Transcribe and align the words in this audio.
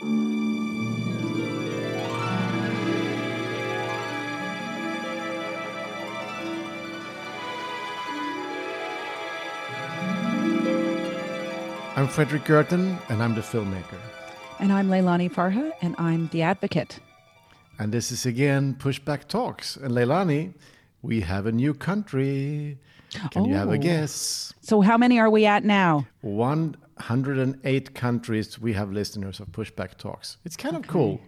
I'm 0.00 0.46
Fredrik 12.06 12.44
Gertten, 12.44 12.96
and 13.08 13.20
I'm 13.20 13.34
the 13.34 13.40
filmmaker. 13.40 13.98
And 14.60 14.72
I'm 14.72 14.88
Leilani 14.88 15.28
Farha, 15.32 15.72
and 15.82 15.96
I'm 15.98 16.28
the 16.28 16.42
advocate. 16.42 17.00
And 17.80 17.90
this 17.90 18.12
is 18.12 18.24
again 18.24 18.76
Pushback 18.78 19.26
Talks. 19.26 19.74
And 19.76 19.94
Leilani, 19.94 20.54
we 21.02 21.22
have 21.22 21.46
a 21.46 21.52
new 21.52 21.74
country. 21.74 22.78
Can 23.32 23.46
you 23.46 23.54
have 23.56 23.68
a 23.70 23.72
Oh. 23.72 23.78
guess? 23.78 24.54
So, 24.60 24.80
how 24.80 24.96
many 24.96 25.18
are 25.18 25.30
we 25.30 25.44
at 25.44 25.64
now? 25.64 26.06
108 27.00 27.94
countries 27.94 28.58
we 28.58 28.72
have 28.74 28.90
listeners 28.92 29.40
of 29.40 29.48
Pushback 29.52 29.96
Talks. 29.96 30.36
It's 30.44 30.56
kind 30.56 30.76
of 30.76 30.86
cool. 30.86 31.20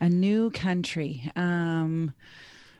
A 0.00 0.08
new 0.08 0.50
country. 0.50 1.30
Um, 1.36 2.12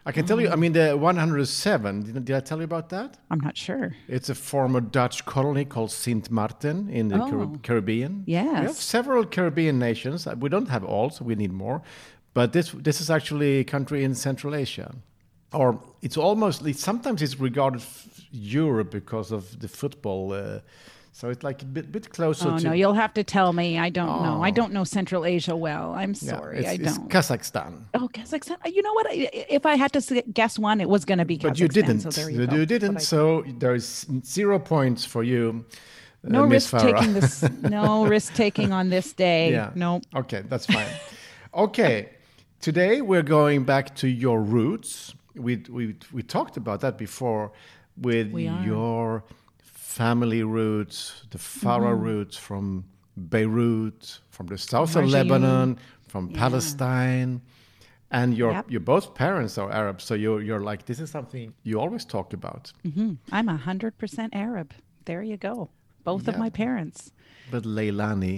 I 0.06 0.12
can 0.12 0.27
tell 0.27 0.38
you, 0.41 0.50
I 0.50 0.56
mean, 0.56 0.73
the 0.74 0.97
107, 0.97 2.02
did, 2.02 2.24
did 2.27 2.37
I 2.37 2.41
tell 2.41 2.59
you 2.59 2.64
about 2.64 2.91
that? 2.91 3.16
I'm 3.30 3.41
not 3.41 3.56
sure. 3.56 3.92
It's 4.06 4.28
a 4.28 4.34
former 4.34 4.80
Dutch 4.80 5.24
colony 5.24 5.64
called 5.64 5.91
Sint 5.91 6.30
Maarten 6.30 6.91
in 6.91 7.09
the 7.09 7.23
Oh. 7.23 7.56
Caribbean. 7.62 8.25
Yes. 8.27 8.61
We 8.61 8.66
have 8.66 8.77
several 8.77 9.25
Caribbean 9.25 9.78
nations. 9.78 10.27
We 10.41 10.48
don't 10.50 10.69
have 10.69 10.84
all, 10.84 11.09
so 11.11 11.25
we 11.25 11.34
need 11.34 11.52
more. 11.52 11.80
But 12.34 12.52
this 12.52 12.72
this 12.72 13.00
is 13.00 13.11
actually 13.11 13.61
a 13.61 13.64
country 13.64 14.02
in 14.05 14.14
Central 14.14 14.55
Asia, 14.55 14.95
or 15.52 15.78
it's 16.02 16.16
almost. 16.16 16.62
Sometimes 16.75 17.22
it's 17.22 17.38
regarded 17.41 17.80
Europe 18.33 18.91
because 18.91 19.30
of 19.33 19.61
the 19.61 19.69
football. 19.69 20.33
Uh, 20.33 20.59
so 21.16 21.30
it's 21.32 21.45
like 21.48 21.62
a 21.62 21.64
bit 21.77 21.86
bit 21.92 22.06
closer 22.16 22.48
Oh 22.48 22.59
to. 22.59 22.64
no, 22.64 22.73
you'll 22.80 22.98
have 23.04 23.14
to 23.14 23.22
tell 23.36 23.52
me. 23.52 23.78
I 23.86 23.88
don't 23.98 24.16
know. 24.27 24.36
I 24.42 24.50
Oh. 24.50 24.59
don't 24.59 24.72
know 24.77 24.84
Central 24.98 25.22
Asia 25.24 25.55
well. 25.66 25.86
I'm 26.02 26.10
Yeah, 26.20 26.30
sorry, 26.34 26.59
it's, 26.59 26.68
I 26.68 26.77
don't. 26.77 27.09
Kazakhstan. 27.09 27.72
oh, 27.95 28.09
Kazakhstan. 28.16 28.56
You 28.77 28.83
know 28.86 28.94
what? 28.98 29.06
If 29.58 29.64
I 29.72 29.74
had 29.83 29.92
to 29.97 30.00
guess 30.41 30.58
one, 30.58 30.80
it 30.84 30.89
was 30.89 31.02
going 31.05 31.20
to 31.24 31.28
be 31.33 31.36
Kazakhstan. 31.39 31.48
But 31.50 31.61
you 31.61 31.69
didn't. 31.69 32.00
So 32.00 32.11
there 32.11 32.30
you, 32.30 32.41
you, 32.58 32.66
didn't. 32.74 32.98
So 33.00 33.44
there's 33.62 33.86
zero 34.36 34.58
points 34.58 35.05
for 35.05 35.22
you. 35.22 35.44
uh, 36.24 36.28
no 36.36 36.47
Miss 36.47 36.72
risk 36.72 36.74
Farha. 36.74 36.98
taking 36.98 37.12
this. 37.19 37.33
No 37.78 37.86
risk 38.14 38.34
taking 38.34 38.72
on 38.72 38.91
this 38.91 39.12
day. 39.27 39.52
Yeah. 39.52 39.70
No. 39.84 40.00
Okay, 40.22 40.42
that's 40.50 40.67
fine. 40.67 40.89
okay, 41.67 42.11
today 42.61 43.00
we're 43.11 43.28
going 43.39 43.64
back 43.64 43.94
to 44.02 44.08
your 44.08 44.39
roots. 44.42 45.14
We 45.46 45.52
we 45.78 45.94
we 46.17 46.22
talked 46.36 46.56
about 46.56 46.80
that 46.80 46.96
before 46.98 47.52
with 47.96 48.28
your 48.70 49.22
family 49.98 50.42
roots, 50.42 50.98
the 51.31 51.39
Farha 51.39 51.92
Mm-hmm. 51.95 52.03
roots 52.09 52.37
from 52.37 52.84
Beirut, 53.17 54.20
from 54.31 54.47
the 54.48 54.59
south 54.59 54.97
of 54.97 55.05
Lebanon, 55.09 55.78
from 56.09 56.28
Palestine. 56.42 57.41
And 58.11 58.36
your 58.41 58.53
Yep. 58.53 58.70
your 58.75 58.81
both 58.92 59.06
parents 59.14 59.59
are 59.59 59.70
Arab, 59.83 59.97
so 60.01 60.14
you're 60.14 60.41
you're 60.47 60.64
like 60.70 60.81
this 60.86 61.01
is 61.01 61.11
something 61.11 61.53
you 61.69 61.81
always 61.81 62.05
talk 62.05 62.33
about. 62.33 62.73
hmm 62.95 63.14
I'm 63.36 63.48
a 63.48 63.56
hundred 63.69 63.92
percent 63.98 64.31
Arab. 64.34 64.69
There 65.05 65.23
you 65.31 65.36
go. 65.36 65.69
Both 66.05 66.29
of 66.29 66.36
my 66.39 66.51
parents. 66.51 67.12
But 67.51 67.62
Leilani, 67.64 68.36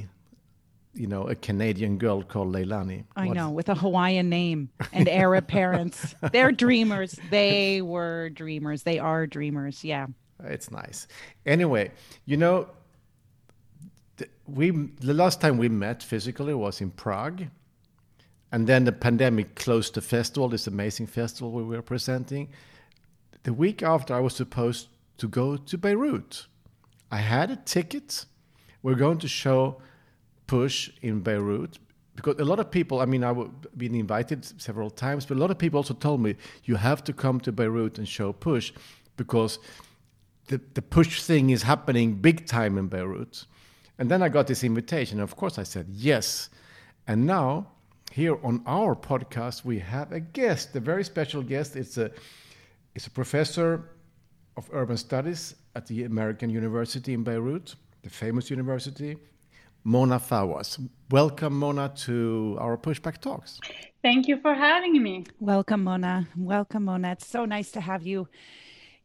you 0.95 1.07
know, 1.13 1.23
a 1.29 1.35
Canadian 1.35 1.99
girl 1.99 2.23
called 2.23 2.51
Leilani. 2.57 3.05
I 3.17 3.27
what- 3.27 3.37
know, 3.37 3.51
with 3.59 3.69
a 3.69 3.75
Hawaiian 3.75 4.29
name 4.31 4.61
and 4.93 5.09
Arab 5.09 5.47
parents. 5.49 6.15
They're 6.33 6.53
dreamers. 6.53 7.13
They 7.31 7.83
were 7.83 8.31
dreamers. 8.31 8.83
They 8.83 8.99
are 8.99 9.27
dreamers. 9.27 9.85
Yeah. 9.85 10.07
It's 10.45 10.71
nice. 10.71 11.07
Anyway, 11.45 11.93
you 12.25 12.37
know, 12.37 12.69
th- 14.17 14.31
we 14.47 14.71
the 14.71 15.15
last 15.15 15.41
time 15.41 15.59
we 15.59 15.69
met 15.69 16.03
physically 16.03 16.55
was 16.55 16.81
in 16.81 16.91
Prague, 16.91 17.45
and 18.53 18.67
then 18.67 18.85
the 18.85 18.93
pandemic 18.93 19.55
closed 19.55 19.95
the 19.95 20.01
festival. 20.01 20.49
This 20.49 20.67
amazing 20.67 21.07
festival 21.07 21.53
we 21.53 21.63
were 21.63 21.83
presenting. 21.83 22.49
The 23.45 23.53
week 23.53 23.83
after, 23.83 24.15
I 24.15 24.21
was 24.21 24.35
supposed 24.35 24.89
to 25.19 25.29
go 25.29 25.57
to 25.57 25.79
Beirut. 25.79 26.47
I 27.11 27.19
had 27.19 27.51
a 27.51 27.57
ticket. 27.57 28.27
We're 28.83 28.95
going 28.95 29.19
to 29.19 29.29
show 29.29 29.81
Push 30.47 30.91
in 31.03 31.21
Beirut 31.21 31.79
because 32.15 32.39
a 32.39 32.45
lot 32.45 32.59
of 32.59 32.71
people. 32.71 33.01
I 33.01 33.07
mean, 33.07 33.25
I've 33.25 33.49
been 33.77 33.95
invited 33.95 34.45
several 34.61 34.91
times, 34.91 35.27
but 35.27 35.37
a 35.37 35.41
lot 35.41 35.51
of 35.51 35.59
people 35.59 35.79
also 35.79 35.95
told 35.95 36.21
me 36.21 36.37
you 36.65 36.77
have 36.77 37.05
to 37.05 37.13
come 37.13 37.41
to 37.41 37.53
Beirut 37.53 37.99
and 37.99 38.09
show 38.09 38.33
Push 38.33 38.73
because 39.17 39.59
the, 40.47 40.61
the 40.75 40.83
push 40.83 41.23
thing 41.23 41.51
is 41.51 41.63
happening 41.63 42.15
big 42.15 42.47
time 42.47 42.79
in 42.79 42.89
Beirut. 42.89 43.47
And 43.99 44.11
then 44.11 44.23
I 44.23 44.29
got 44.29 44.47
this 44.47 44.63
invitation. 44.63 45.21
Of 45.21 45.37
course, 45.37 45.59
I 45.59 45.63
said 45.63 45.87
yes. 45.91 46.51
And 47.07 47.27
now, 47.27 47.69
here 48.13 48.39
on 48.45 48.63
our 48.67 48.95
podcast, 48.95 49.65
we 49.65 49.79
have 49.79 50.13
a 50.13 50.21
guest, 50.21 50.75
a 50.77 50.81
very 50.81 51.05
special 51.05 51.43
guest. 51.43 51.77
It's 51.77 51.99
a, 51.99 52.11
it's 52.95 53.07
a 53.07 53.11
professor 53.11 53.91
of 54.57 54.69
urban 54.73 54.97
studies 54.97 55.55
at 55.75 55.87
the 55.87 56.05
American 56.05 56.51
University 56.51 57.15
in 57.15 57.23
Beirut, 57.23 57.75
the 58.03 58.11
famous 58.11 58.51
university, 58.51 59.17
Mona 59.85 60.19
Fawaz. 60.19 60.79
Welcome, 61.11 61.59
Mona, 61.59 61.93
to 61.97 62.57
our 62.61 62.77
Pushback 62.77 63.19
Talks. 63.19 63.61
Thank 64.03 64.29
you 64.29 64.41
for 64.41 64.55
having 64.55 65.01
me. 65.03 65.25
Welcome, 65.39 65.85
Mona. 65.85 66.27
Welcome, 66.37 66.87
Mona. 66.87 67.13
It's 67.13 67.27
so 67.27 67.45
nice 67.45 67.71
to 67.73 67.81
have 67.81 68.07
you. 68.07 68.29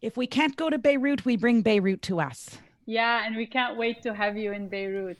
If 0.02 0.18
we 0.18 0.26
can't 0.26 0.56
go 0.56 0.70
to 0.70 0.80
Beirut, 0.80 1.26
we 1.26 1.36
bring 1.38 1.62
Beirut 1.62 2.02
to 2.04 2.20
us. 2.20 2.58
Yeah, 2.86 3.26
and 3.26 3.36
we 3.36 3.46
can't 3.46 3.78
wait 3.78 4.02
to 4.02 4.14
have 4.14 4.36
you 4.36 4.52
in 4.52 4.68
Beirut. 4.68 5.20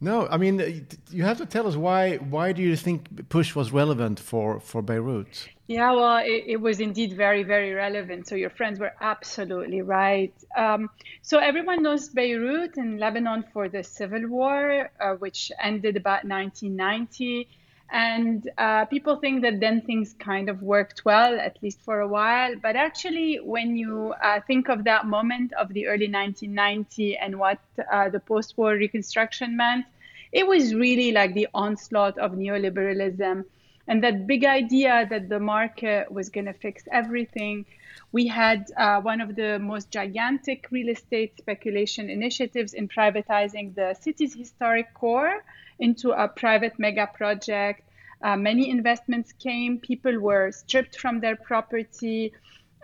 No, 0.00 0.28
I 0.28 0.36
mean, 0.36 0.60
uh, 0.60 0.70
you 1.10 1.24
have 1.24 1.38
to 1.38 1.46
tell 1.46 1.66
us 1.66 1.76
why. 1.76 2.16
Why 2.16 2.52
do 2.52 2.62
you 2.62 2.76
think 2.76 3.28
Push 3.28 3.56
was 3.56 3.72
relevant 3.72 4.20
for, 4.20 4.60
for 4.60 4.82
Beirut? 4.82 5.48
Yeah, 5.66 5.92
well, 5.92 6.18
it, 6.18 6.44
it 6.46 6.60
was 6.60 6.78
indeed 6.78 7.14
very, 7.14 7.42
very 7.42 7.72
relevant. 7.72 8.28
So 8.28 8.34
your 8.34 8.50
friends 8.50 8.78
were 8.78 8.92
absolutely 9.00 9.82
right. 9.82 10.34
Um, 10.56 10.90
so 11.22 11.38
everyone 11.38 11.82
knows 11.82 12.08
Beirut 12.08 12.76
and 12.76 13.00
Lebanon 13.00 13.44
for 13.52 13.68
the 13.68 13.82
civil 13.82 14.28
war, 14.28 14.90
uh, 15.00 15.14
which 15.14 15.50
ended 15.60 15.96
about 15.96 16.24
1990. 16.24 17.48
And 17.90 18.50
uh, 18.58 18.86
people 18.86 19.16
think 19.16 19.42
that 19.42 19.60
then 19.60 19.80
things 19.82 20.14
kind 20.18 20.48
of 20.48 20.62
worked 20.62 21.04
well, 21.04 21.38
at 21.38 21.62
least 21.62 21.80
for 21.82 22.00
a 22.00 22.08
while. 22.08 22.56
But 22.60 22.76
actually, 22.76 23.36
when 23.36 23.76
you 23.76 24.14
uh, 24.22 24.40
think 24.46 24.68
of 24.68 24.84
that 24.84 25.06
moment 25.06 25.52
of 25.52 25.72
the 25.72 25.86
early 25.86 26.10
1990 26.10 27.16
and 27.18 27.38
what 27.38 27.58
uh, 27.92 28.08
the 28.08 28.20
post 28.20 28.56
war 28.56 28.72
reconstruction 28.72 29.56
meant, 29.56 29.86
it 30.32 30.46
was 30.46 30.74
really 30.74 31.12
like 31.12 31.34
the 31.34 31.48
onslaught 31.54 32.18
of 32.18 32.32
neoliberalism 32.32 33.44
and 33.86 34.02
that 34.02 34.26
big 34.26 34.44
idea 34.44 35.06
that 35.10 35.28
the 35.28 35.38
market 35.38 36.10
was 36.10 36.30
going 36.30 36.46
to 36.46 36.52
fix 36.52 36.84
everything. 36.90 37.66
We 38.12 38.26
had 38.26 38.66
uh, 38.76 39.00
one 39.00 39.20
of 39.20 39.36
the 39.36 39.58
most 39.58 39.90
gigantic 39.90 40.68
real 40.70 40.88
estate 40.88 41.36
speculation 41.36 42.08
initiatives 42.08 42.72
in 42.72 42.88
privatizing 42.88 43.74
the 43.74 43.94
city's 44.00 44.34
historic 44.34 44.94
core 44.94 45.44
into 45.78 46.10
a 46.10 46.28
private 46.28 46.78
mega 46.78 47.06
project. 47.06 47.82
Uh, 48.22 48.36
many 48.36 48.70
investments 48.70 49.32
came, 49.32 49.78
people 49.78 50.18
were 50.18 50.50
stripped 50.50 50.98
from 50.98 51.20
their 51.20 51.36
property. 51.36 52.32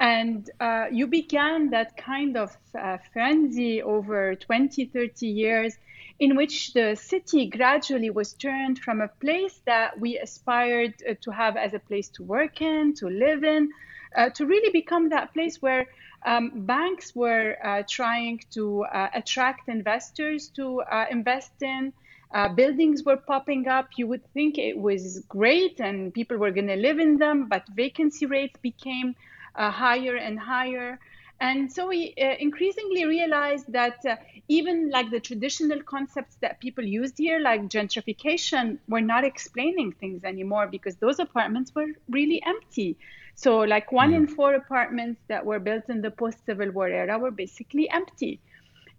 And 0.00 0.48
uh, 0.60 0.86
you 0.90 1.06
began 1.06 1.70
that 1.70 1.96
kind 1.96 2.36
of 2.36 2.56
uh, 2.74 2.98
frenzy 3.12 3.82
over 3.82 4.34
20, 4.34 4.86
30 4.86 5.26
years 5.26 5.76
in 6.18 6.36
which 6.36 6.72
the 6.72 6.94
city 6.94 7.46
gradually 7.46 8.10
was 8.10 8.32
turned 8.34 8.78
from 8.78 9.00
a 9.00 9.08
place 9.08 9.60
that 9.66 9.98
we 10.00 10.18
aspired 10.18 10.94
uh, 11.08 11.14
to 11.20 11.30
have 11.30 11.56
as 11.56 11.74
a 11.74 11.78
place 11.78 12.08
to 12.08 12.22
work 12.22 12.60
in, 12.60 12.94
to 12.94 13.08
live 13.08 13.44
in, 13.44 13.70
uh, 14.16 14.30
to 14.30 14.46
really 14.46 14.70
become 14.72 15.10
that 15.10 15.32
place 15.32 15.60
where 15.62 15.86
um, 16.24 16.50
banks 16.66 17.14
were 17.14 17.56
uh, 17.64 17.82
trying 17.88 18.42
to 18.50 18.84
attract 19.14 19.68
investors 19.68 20.48
to 20.48 20.82
invest 21.10 21.62
in. 21.62 21.92
Uh, 22.32 22.48
buildings 22.48 23.02
were 23.04 23.16
popping 23.16 23.66
up. 23.68 23.88
You 23.96 24.06
would 24.08 24.24
think 24.32 24.58
it 24.58 24.78
was 24.78 25.24
great 25.28 25.80
and 25.80 26.12
people 26.14 26.36
were 26.38 26.50
going 26.50 26.68
to 26.68 26.76
live 26.76 26.98
in 26.98 27.18
them, 27.18 27.48
but 27.48 27.64
vacancy 27.74 28.26
rates 28.26 28.58
became 28.62 29.14
uh, 29.56 29.70
higher 29.70 30.16
and 30.16 30.38
higher. 30.38 30.98
And 31.40 31.72
so 31.72 31.88
we 31.88 32.14
uh, 32.20 32.34
increasingly 32.38 33.04
realized 33.04 33.72
that 33.72 33.98
uh, 34.08 34.16
even 34.48 34.90
like 34.90 35.10
the 35.10 35.20
traditional 35.20 35.82
concepts 35.82 36.36
that 36.42 36.60
people 36.60 36.84
used 36.84 37.16
here, 37.18 37.40
like 37.40 37.62
gentrification, 37.68 38.78
were 38.88 39.00
not 39.00 39.24
explaining 39.24 39.92
things 39.92 40.22
anymore 40.24 40.68
because 40.68 40.96
those 40.96 41.18
apartments 41.18 41.72
were 41.74 41.86
really 42.08 42.42
empty. 42.44 42.98
So, 43.34 43.60
like 43.60 43.90
one 43.92 44.12
in 44.12 44.26
four 44.28 44.54
apartments 44.54 45.20
that 45.28 45.44
were 45.46 45.58
built 45.60 45.84
in 45.88 46.02
the 46.02 46.10
post 46.10 46.44
Civil 46.44 46.70
War 46.72 46.88
era 46.88 47.18
were 47.18 47.30
basically 47.30 47.88
empty. 47.90 48.40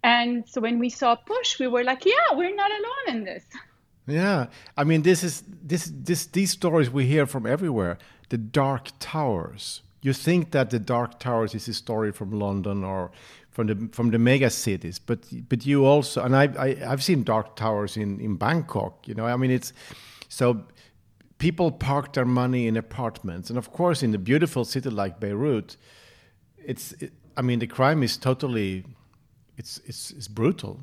And 0.02 0.48
so 0.48 0.60
when 0.60 0.78
we 0.78 0.90
saw 0.90 1.14
Push, 1.14 1.58
we 1.60 1.68
were 1.68 1.84
like, 1.84 2.04
yeah, 2.04 2.34
we're 2.36 2.54
not 2.54 2.70
alone 2.70 3.16
in 3.16 3.24
this. 3.24 3.44
Yeah, 4.06 4.46
I 4.76 4.84
mean, 4.84 5.02
this 5.02 5.22
is 5.22 5.44
this 5.62 5.92
this 5.94 6.26
these 6.26 6.50
stories 6.50 6.90
we 6.90 7.06
hear 7.06 7.26
from 7.26 7.46
everywhere. 7.46 7.98
The 8.30 8.38
Dark 8.38 8.90
Towers. 8.98 9.82
You 10.00 10.12
think 10.12 10.50
that 10.50 10.70
the 10.70 10.80
Dark 10.80 11.20
Towers 11.20 11.54
is 11.54 11.68
a 11.68 11.74
story 11.74 12.10
from 12.10 12.32
London 12.32 12.82
or 12.82 13.12
from 13.52 13.66
the 13.66 13.88
from 13.92 14.10
the 14.10 14.18
mega 14.18 14.50
cities. 14.50 14.98
But 14.98 15.26
but 15.48 15.64
you 15.64 15.86
also 15.86 16.22
and 16.22 16.34
I, 16.34 16.44
I 16.58 16.92
I've 16.92 17.02
seen 17.02 17.22
dark 17.22 17.54
towers 17.54 17.96
in 17.96 18.20
in 18.20 18.36
Bangkok. 18.36 19.06
You 19.06 19.14
know, 19.14 19.26
I 19.26 19.36
mean 19.36 19.50
it's 19.50 19.72
so 20.28 20.64
people 21.38 21.70
park 21.70 22.14
their 22.14 22.24
money 22.24 22.66
in 22.66 22.76
apartments, 22.76 23.50
and 23.50 23.58
of 23.58 23.70
course 23.70 24.02
in 24.02 24.14
a 24.14 24.18
beautiful 24.18 24.64
city 24.64 24.90
like 24.90 25.20
Beirut, 25.20 25.76
it's 26.58 26.92
it, 26.92 27.12
I 27.36 27.42
mean 27.42 27.60
the 27.60 27.66
crime 27.66 28.02
is 28.02 28.16
totally 28.16 28.84
it's 29.62 29.78
it's 29.86 30.10
it's 30.10 30.28
brutal. 30.28 30.80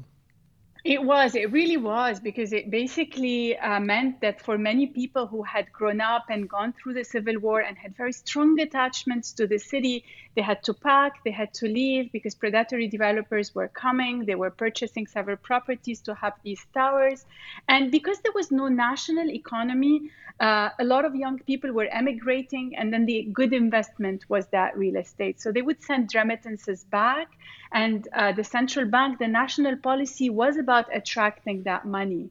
It 0.85 1.03
was, 1.03 1.35
it 1.35 1.51
really 1.51 1.75
was, 1.75 2.21
because 2.21 2.53
it 2.53 2.71
basically 2.71 3.57
uh, 3.57 3.81
meant 3.81 4.21
that 4.21 4.41
for 4.41 4.57
many 4.57 4.87
people 4.87 5.27
who 5.27 5.43
had 5.43 5.71
grown 5.73 5.99
up 5.99 6.25
and 6.29 6.47
gone 6.47 6.73
through 6.73 6.93
the 6.93 7.03
Civil 7.03 7.37
War 7.39 7.59
and 7.59 7.77
had 7.77 7.97
very 7.97 8.13
strong 8.13 8.57
attachments 8.59 9.33
to 9.33 9.45
the 9.45 9.57
city, 9.57 10.05
they 10.35 10.41
had 10.41 10.63
to 10.63 10.73
pack, 10.73 11.21
they 11.25 11.31
had 11.31 11.53
to 11.55 11.67
leave 11.67 12.13
because 12.13 12.33
predatory 12.33 12.87
developers 12.87 13.53
were 13.53 13.67
coming. 13.67 14.23
They 14.25 14.35
were 14.35 14.51
purchasing 14.51 15.05
several 15.05 15.35
properties 15.35 15.99
to 16.01 16.15
have 16.15 16.33
these 16.43 16.65
towers. 16.73 17.25
And 17.67 17.91
because 17.91 18.19
there 18.19 18.31
was 18.33 18.49
no 18.49 18.69
national 18.69 19.29
economy, 19.31 20.11
uh, 20.39 20.69
a 20.79 20.85
lot 20.85 21.03
of 21.03 21.13
young 21.13 21.39
people 21.39 21.73
were 21.73 21.89
emigrating, 21.91 22.77
and 22.77 22.93
then 22.93 23.05
the 23.05 23.27
good 23.33 23.51
investment 23.51 24.29
was 24.29 24.47
that 24.47 24.77
real 24.77 24.95
estate. 24.95 25.41
So 25.41 25.51
they 25.51 25.61
would 25.61 25.83
send 25.83 26.15
remittances 26.15 26.85
back, 26.85 27.27
and 27.73 28.07
uh, 28.13 28.31
the 28.31 28.45
central 28.45 28.85
bank, 28.85 29.19
the 29.19 29.27
national 29.27 29.75
policy 29.75 30.29
was 30.29 30.55
about 30.55 30.68
attracting 30.77 31.63
that 31.63 31.85
money. 31.85 32.29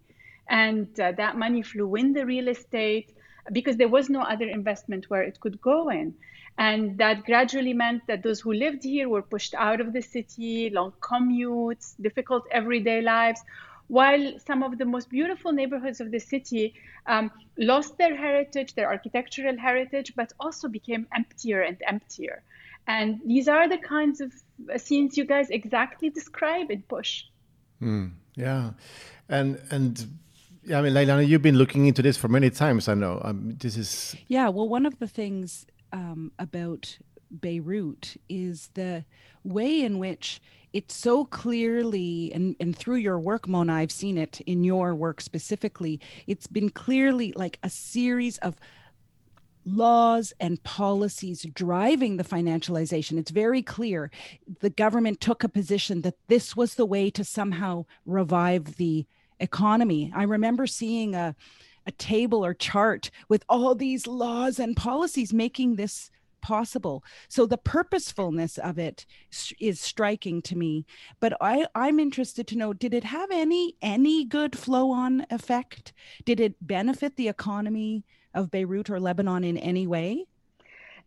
And 0.48 0.88
uh, 0.98 1.12
that 1.12 1.36
money 1.36 1.62
flew 1.62 1.94
in 1.96 2.12
the 2.12 2.24
real 2.24 2.48
estate 2.48 3.14
because 3.52 3.76
there 3.76 3.88
was 3.88 4.08
no 4.08 4.20
other 4.22 4.48
investment 4.48 5.10
where 5.10 5.22
it 5.22 5.40
could 5.40 5.60
go 5.60 5.90
in. 5.90 6.14
And 6.58 6.98
that 6.98 7.24
gradually 7.24 7.72
meant 7.72 8.02
that 8.08 8.22
those 8.22 8.40
who 8.40 8.52
lived 8.52 8.82
here 8.82 9.08
were 9.08 9.22
pushed 9.22 9.54
out 9.54 9.80
of 9.80 9.92
the 9.92 10.02
city, 10.02 10.70
long 10.70 10.92
commutes, 11.00 11.94
difficult 12.00 12.44
everyday 12.50 13.00
lives, 13.00 13.40
while 13.86 14.38
some 14.44 14.62
of 14.62 14.76
the 14.76 14.84
most 14.84 15.08
beautiful 15.08 15.52
neighborhoods 15.52 16.00
of 16.00 16.10
the 16.10 16.18
city 16.18 16.74
um, 17.06 17.30
lost 17.56 17.96
their 17.96 18.14
heritage, 18.16 18.74
their 18.74 18.88
architectural 18.88 19.56
heritage, 19.56 20.12
but 20.14 20.32
also 20.40 20.68
became 20.68 21.06
emptier 21.14 21.62
and 21.62 21.76
emptier. 21.86 22.42
And 22.86 23.20
these 23.24 23.48
are 23.48 23.68
the 23.68 23.78
kinds 23.78 24.20
of 24.20 24.32
scenes 24.76 25.16
you 25.16 25.24
guys 25.24 25.50
exactly 25.50 26.10
describe 26.10 26.70
in 26.70 26.82
Push. 26.82 27.24
Mm, 27.82 28.12
yeah, 28.34 28.70
and 29.28 29.60
and 29.70 30.06
yeah, 30.64 30.78
I 30.78 30.82
mean, 30.82 30.92
Leilani, 30.92 31.26
you've 31.26 31.42
been 31.42 31.56
looking 31.56 31.86
into 31.86 32.02
this 32.02 32.16
for 32.16 32.28
many 32.28 32.50
times. 32.50 32.88
I 32.88 32.94
know 32.94 33.20
um, 33.24 33.56
this 33.58 33.76
is. 33.76 34.16
Yeah, 34.28 34.48
well, 34.48 34.68
one 34.68 34.86
of 34.86 34.98
the 34.98 35.08
things 35.08 35.66
um, 35.92 36.32
about 36.38 36.98
Beirut 37.40 38.16
is 38.28 38.70
the 38.74 39.04
way 39.44 39.82
in 39.82 39.98
which 39.98 40.40
it's 40.72 40.94
so 40.94 41.24
clearly 41.24 42.30
and, 42.34 42.54
and 42.60 42.76
through 42.76 42.96
your 42.96 43.18
work 43.18 43.48
mona 43.48 43.74
i've 43.74 43.92
seen 43.92 44.18
it 44.18 44.40
in 44.42 44.64
your 44.64 44.94
work 44.94 45.20
specifically 45.20 45.98
it's 46.26 46.46
been 46.46 46.68
clearly 46.68 47.32
like 47.36 47.58
a 47.62 47.70
series 47.70 48.36
of 48.38 48.56
laws 49.68 50.32
and 50.40 50.62
policies 50.62 51.46
driving 51.54 52.16
the 52.16 52.24
financialization. 52.24 53.18
It's 53.18 53.30
very 53.30 53.62
clear 53.62 54.10
the 54.60 54.70
government 54.70 55.20
took 55.20 55.44
a 55.44 55.48
position 55.48 56.02
that 56.02 56.16
this 56.28 56.56
was 56.56 56.74
the 56.74 56.86
way 56.86 57.10
to 57.10 57.24
somehow 57.24 57.84
revive 58.06 58.76
the 58.76 59.06
economy. 59.40 60.12
I 60.14 60.24
remember 60.24 60.66
seeing 60.66 61.14
a, 61.14 61.36
a 61.86 61.92
table 61.92 62.44
or 62.44 62.54
chart 62.54 63.10
with 63.28 63.44
all 63.48 63.74
these 63.74 64.06
laws 64.06 64.58
and 64.58 64.76
policies 64.76 65.32
making 65.32 65.76
this 65.76 66.10
possible 66.40 67.02
so 67.28 67.46
the 67.46 67.58
purposefulness 67.58 68.58
of 68.58 68.78
it 68.78 69.04
is 69.58 69.80
striking 69.80 70.40
to 70.40 70.56
me 70.56 70.86
but 71.18 71.36
i 71.40 71.66
i'm 71.74 71.98
interested 71.98 72.46
to 72.46 72.56
know 72.56 72.72
did 72.72 72.94
it 72.94 73.02
have 73.02 73.28
any 73.32 73.74
any 73.82 74.24
good 74.24 74.56
flow 74.56 74.92
on 74.92 75.26
effect 75.30 75.92
did 76.24 76.38
it 76.38 76.54
benefit 76.64 77.16
the 77.16 77.26
economy 77.26 78.04
of 78.38 78.50
Beirut 78.50 78.88
or 78.88 79.00
Lebanon 79.00 79.44
in 79.44 79.58
any 79.58 79.86
way? 79.86 80.26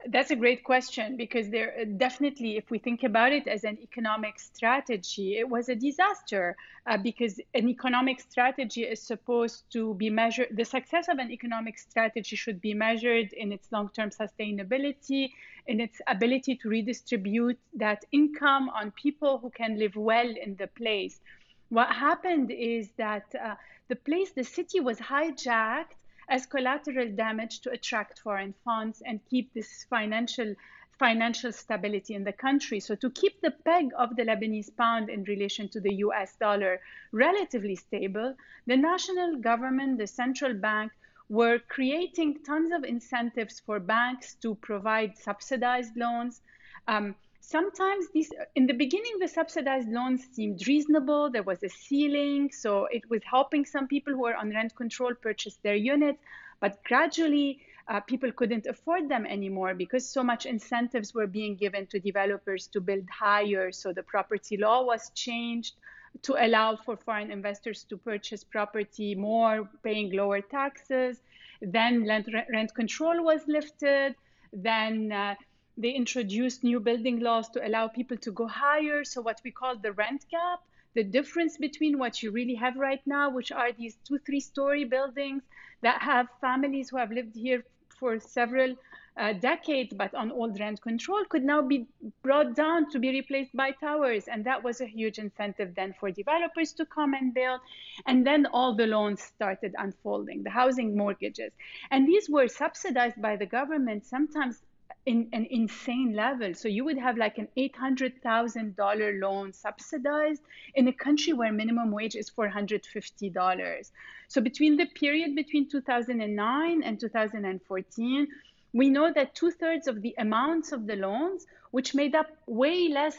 That's 0.08 0.32
a 0.32 0.36
great 0.36 0.64
question 0.64 1.16
because 1.16 1.50
there 1.52 1.86
definitely, 1.86 2.58
if 2.58 2.72
we 2.72 2.80
think 2.80 3.04
about 3.04 3.32
it 3.34 3.48
as 3.48 3.64
an 3.64 3.78
economic 3.82 4.40
strategy, 4.40 5.38
it 5.38 5.48
was 5.48 5.70
a 5.70 5.76
disaster 5.76 6.56
uh, 6.88 6.98
because 6.98 7.40
an 7.54 7.70
economic 7.70 8.20
strategy 8.20 8.84
is 8.84 9.00
supposed 9.00 9.64
to 9.74 9.94
be 9.94 10.10
measured. 10.10 10.48
The 10.52 10.66
success 10.66 11.08
of 11.08 11.20
an 11.20 11.30
economic 11.30 11.78
strategy 11.78 12.36
should 12.36 12.60
be 12.62 12.74
measured 12.74 13.32
in 13.34 13.52
its 13.52 13.72
long 13.72 13.90
term 13.96 14.10
sustainability, 14.10 15.30
in 15.68 15.80
its 15.80 16.02
ability 16.08 16.56
to 16.62 16.70
redistribute 16.70 17.60
that 17.76 18.04
income 18.12 18.70
on 18.70 18.92
people 18.92 19.38
who 19.38 19.52
can 19.52 19.78
live 19.78 19.96
well 19.96 20.30
in 20.46 20.56
the 20.56 20.68
place. 20.68 21.22
What 21.70 21.90
happened 21.90 22.50
is 22.50 22.90
that 22.98 23.26
uh, 23.36 23.56
the 23.88 23.96
place, 23.96 24.32
the 24.32 24.44
city 24.44 24.80
was 24.80 24.98
hijacked 24.98 26.01
as 26.32 26.46
collateral 26.46 27.10
damage 27.10 27.60
to 27.60 27.70
attract 27.72 28.20
foreign 28.20 28.54
funds 28.64 29.04
and 29.06 29.20
keep 29.30 29.54
this 29.54 29.86
financial 29.90 30.56
financial 30.98 31.52
stability 31.52 32.14
in 32.14 32.24
the 32.24 32.32
country. 32.32 32.80
So 32.80 32.94
to 32.96 33.10
keep 33.10 33.42
the 33.42 33.52
peg 33.66 33.90
of 33.98 34.16
the 34.16 34.24
Lebanese 34.24 34.70
pound 34.78 35.10
in 35.10 35.24
relation 35.24 35.68
to 35.70 35.82
the 35.82 35.96
US 36.06 36.36
dollar 36.36 36.80
relatively 37.12 37.76
stable, 37.76 38.36
the 38.68 38.78
national 38.78 39.38
government, 39.38 39.98
the 39.98 40.06
central 40.06 40.54
bank, 40.54 40.92
were 41.28 41.60
creating 41.68 42.44
tons 42.44 42.72
of 42.72 42.84
incentives 42.84 43.60
for 43.60 43.80
banks 43.80 44.36
to 44.44 44.56
provide 44.56 45.18
subsidized 45.18 45.98
loans. 45.98 46.42
Um, 46.88 47.16
sometimes 47.42 48.06
these 48.14 48.32
in 48.56 48.68
the 48.68 48.74
beginning 48.74 49.14
the 49.20 49.28
subsidized 49.28 49.90
loans 49.90 50.22
seemed 50.32 50.66
reasonable. 50.68 51.30
There 51.30 51.44
was 51.44 51.62
a 51.64 51.70
ceiling 51.70 52.52
so 52.52 52.86
it 52.86 53.10
was 53.10 53.22
helping 53.24 53.66
some 53.66 53.88
people 53.88 54.14
who 54.14 54.22
were 54.22 54.36
on 54.36 54.52
rent 54.52 54.76
control 54.76 55.14
purchase 55.14 55.58
their 55.64 55.76
units 55.76 56.20
but 56.60 56.84
gradually 56.84 57.60
uh, 57.88 58.00
people 58.00 58.32
couldn't 58.32 58.68
afford 58.68 59.10
them 59.10 59.26
anymore 59.26 59.74
because 59.74 60.08
so 60.08 60.24
much 60.24 60.46
incentives 60.46 61.14
were 61.14 61.28
being 61.28 61.56
given 61.56 61.88
to 61.88 62.00
developers 62.00 62.68
to 62.68 62.80
build 62.80 63.04
higher 63.10 63.72
so 63.72 63.92
the 63.92 64.04
property 64.04 64.56
law 64.56 64.84
was 64.84 65.10
changed 65.16 65.76
to 66.22 66.36
allow 66.46 66.76
for 66.76 66.96
foreign 66.96 67.32
investors 67.32 67.84
to 67.90 67.98
purchase 67.98 68.44
property 68.44 69.16
more 69.16 69.70
paying 69.84 70.12
lower 70.12 70.42
taxes. 70.42 71.22
Then 71.62 72.08
rent, 72.08 72.28
rent 72.52 72.74
control 72.76 73.24
was 73.24 73.42
lifted. 73.48 74.16
Then 74.54 75.12
uh, 75.12 75.36
they 75.82 75.92
introduced 75.92 76.64
new 76.64 76.80
building 76.80 77.20
laws 77.20 77.50
to 77.50 77.68
allow 77.68 77.88
people 77.88 78.18
to 78.18 78.32
go 78.32 78.48
higher. 78.48 79.04
So, 79.04 79.22
what 79.22 79.42
we 79.44 79.52
call 79.52 79.76
the 79.76 79.94
rent 79.94 80.26
gap, 80.30 80.60
the 80.94 81.04
difference 81.04 81.58
between 81.58 81.98
what 81.98 82.22
you 82.22 82.32
really 82.32 82.56
have 82.56 82.76
right 82.76 83.02
now, 83.06 83.32
which 83.32 83.52
are 83.52 83.72
these 83.72 83.98
two, 84.08 84.20
three 84.20 84.42
story 84.42 84.86
buildings 84.86 85.44
that 85.82 86.02
have 86.02 86.28
families 86.40 86.90
who 86.90 86.98
have 86.98 87.12
lived 87.12 87.36
here 87.36 87.64
for 88.00 88.20
several 88.20 88.76
uh, 89.18 89.34
decades, 89.34 89.94
but 89.94 90.14
on 90.16 90.32
old 90.32 90.60
rent 90.60 90.82
control, 90.82 91.24
could 91.26 91.44
now 91.44 91.62
be 91.62 91.86
brought 92.24 92.56
down 92.56 92.90
to 92.92 93.00
be 93.00 93.10
replaced 93.10 93.54
by 93.56 93.72
towers. 93.72 94.28
And 94.28 94.46
that 94.46 94.64
was 94.64 94.82
a 94.82 94.86
huge 94.86 95.18
incentive 95.20 95.76
then 95.76 95.94
for 96.00 96.12
developers 96.12 96.74
to 96.74 96.86
come 96.86 97.14
and 97.14 97.34
build. 97.34 97.60
And 98.06 98.26
then 98.26 98.46
all 98.46 98.76
the 98.76 98.88
loans 98.88 99.22
started 99.22 99.76
unfolding, 99.78 100.44
the 100.44 100.50
housing 100.50 100.96
mortgages. 100.96 101.52
And 101.90 102.08
these 102.08 102.30
were 102.30 102.48
subsidized 102.48 103.22
by 103.22 103.36
the 103.36 103.46
government, 103.46 104.06
sometimes 104.06 104.62
in 105.06 105.28
an 105.34 105.48
insane 105.50 106.14
level. 106.14 106.54
So 106.54 106.68
you 106.68 106.86
would 106.86 106.98
have 106.98 107.18
like 107.18 107.38
an 107.38 107.48
$800,000 107.58 109.20
loan 109.22 109.54
subsidized 109.54 110.44
in 110.76 110.88
a 110.88 110.94
country 110.94 111.34
where 111.34 111.52
minimum 111.52 111.92
wage 111.92 112.16
is 112.16 112.30
$450. 112.30 113.92
So 114.28 114.42
between 114.42 114.78
the 114.78 114.86
period 114.86 115.36
between 115.36 115.70
2009 115.70 116.84
and 116.84 117.00
2014, 117.00 118.28
we 118.74 118.90
know 118.90 119.12
that 119.14 119.36
two 119.36 119.52
thirds 119.52 119.88
of 119.88 120.02
the 120.02 120.16
amounts 120.18 120.72
of 120.72 120.88
the 120.88 120.96
loans, 120.96 121.46
which 121.72 121.94
made 121.96 122.16
up 122.16 122.28
way 122.46 122.88
less 122.88 123.18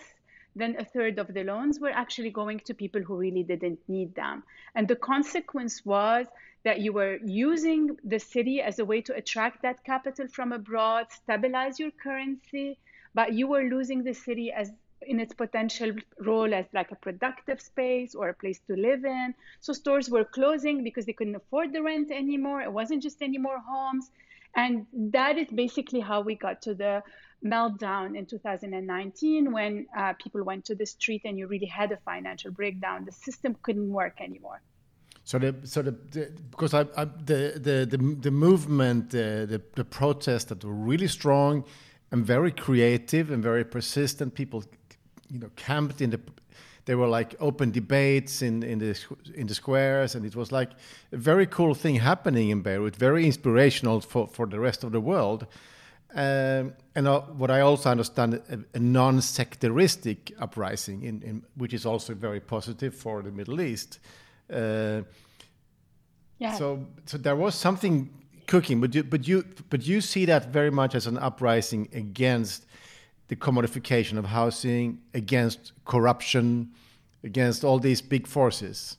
than 0.54 0.76
a 0.78 0.84
third 0.84 1.18
of 1.18 1.32
the 1.32 1.44
loans, 1.44 1.80
were 1.80 1.90
actually 1.90 2.30
going 2.30 2.60
to 2.60 2.74
people 2.74 3.02
who 3.02 3.16
really 3.16 3.42
didn't 3.42 3.80
need 3.88 4.14
them. 4.14 4.42
And 4.74 4.86
the 4.86 4.96
consequence 4.96 5.84
was 5.84 6.26
that 6.64 6.80
you 6.80 6.92
were 6.92 7.18
using 7.24 7.96
the 8.04 8.18
city 8.18 8.60
as 8.60 8.78
a 8.78 8.84
way 8.84 9.00
to 9.02 9.14
attract 9.14 9.62
that 9.62 9.82
capital 9.84 10.28
from 10.28 10.52
abroad, 10.52 11.06
stabilize 11.10 11.78
your 11.78 11.90
currency, 11.90 12.78
but 13.14 13.32
you 13.32 13.46
were 13.46 13.64
losing 13.64 14.04
the 14.04 14.14
city 14.14 14.52
as 14.52 14.70
in 15.06 15.18
its 15.18 15.34
potential 15.34 15.92
role 16.20 16.54
as 16.54 16.66
like 16.72 16.92
a 16.92 16.96
productive 16.96 17.60
space 17.60 18.14
or 18.14 18.28
a 18.28 18.34
place 18.34 18.60
to 18.68 18.76
live 18.76 19.04
in. 19.04 19.34
So 19.60 19.72
stores 19.72 20.08
were 20.08 20.24
closing 20.24 20.84
because 20.84 21.06
they 21.06 21.12
couldn't 21.12 21.34
afford 21.34 21.72
the 21.72 21.82
rent 21.82 22.10
anymore. 22.10 22.62
It 22.62 22.72
wasn't 22.72 23.02
just 23.02 23.22
any 23.22 23.38
more 23.38 23.58
homes. 23.58 24.10
And 24.54 24.86
that 24.92 25.38
is 25.38 25.48
basically 25.48 26.00
how 26.00 26.20
we 26.20 26.34
got 26.34 26.62
to 26.62 26.74
the 26.74 27.02
meltdown 27.44 28.16
in 28.16 28.26
2019 28.26 29.52
when 29.52 29.86
uh, 29.96 30.12
people 30.14 30.44
went 30.44 30.64
to 30.66 30.74
the 30.74 30.86
street 30.86 31.22
and 31.24 31.38
you 31.38 31.46
really 31.46 31.66
had 31.66 31.90
a 31.92 31.96
financial 32.04 32.50
breakdown. 32.50 33.04
The 33.04 33.12
system 33.12 33.56
couldn't 33.62 33.90
work 33.90 34.20
anymore. 34.20 34.60
So 35.24 35.38
the 35.38 35.54
so 35.64 35.82
the, 35.82 35.92
the 36.10 36.32
because 36.50 36.74
I, 36.74 36.80
I, 36.96 37.04
the, 37.04 37.52
the 37.54 37.86
the 37.88 38.16
the 38.20 38.30
movement 38.30 39.10
the, 39.10 39.46
the 39.48 39.62
the 39.76 39.84
protests 39.84 40.44
that 40.44 40.64
were 40.64 40.72
really 40.72 41.06
strong 41.06 41.64
and 42.10 42.26
very 42.26 42.50
creative 42.50 43.30
and 43.30 43.42
very 43.42 43.64
persistent. 43.64 44.34
People 44.34 44.64
you 45.30 45.38
know, 45.38 45.50
camped 45.56 46.00
in 46.00 46.10
the. 46.10 46.20
There 46.84 46.98
were 46.98 47.06
like 47.06 47.36
open 47.38 47.70
debates 47.70 48.42
in 48.42 48.62
in 48.62 48.78
the 48.78 48.94
in 49.34 49.46
the 49.46 49.54
squares, 49.54 50.14
and 50.14 50.26
it 50.26 50.34
was 50.34 50.50
like 50.50 50.70
a 51.12 51.16
very 51.16 51.46
cool 51.46 51.74
thing 51.74 51.96
happening 52.00 52.50
in 52.50 52.62
Beirut, 52.62 52.96
very 52.96 53.24
inspirational 53.24 54.00
for 54.00 54.26
for 54.26 54.46
the 54.46 54.58
rest 54.58 54.84
of 54.84 54.90
the 54.92 55.00
world. 55.00 55.46
Um, 56.14 56.74
and 56.94 57.08
uh, 57.08 57.20
what 57.20 57.50
I 57.50 57.60
also 57.60 57.90
understand, 57.90 58.34
a, 58.34 58.58
a 58.74 58.78
non-sectaristic 58.78 60.32
uprising, 60.38 61.04
in, 61.04 61.22
in, 61.22 61.42
which 61.56 61.72
is 61.72 61.86
also 61.86 62.12
very 62.14 62.40
positive 62.40 62.94
for 62.94 63.22
the 63.22 63.30
Middle 63.30 63.62
East. 63.62 63.98
Uh, 64.52 65.02
yeah. 66.38 66.54
So, 66.54 66.86
so 67.06 67.16
there 67.16 67.36
was 67.36 67.54
something 67.54 68.10
cooking, 68.46 68.80
but 68.80 68.94
you, 68.94 69.04
but 69.04 69.26
you, 69.26 69.44
but 69.70 69.86
you 69.86 70.02
see 70.02 70.26
that 70.26 70.52
very 70.52 70.70
much 70.70 70.94
as 70.94 71.06
an 71.06 71.16
uprising 71.16 71.88
against 71.94 72.66
the 73.32 73.36
commodification 73.36 74.18
of 74.18 74.26
housing, 74.26 75.00
against 75.14 75.72
corruption, 75.86 76.70
against 77.24 77.64
all 77.64 77.78
these 77.78 78.02
big 78.02 78.26
forces 78.26 78.98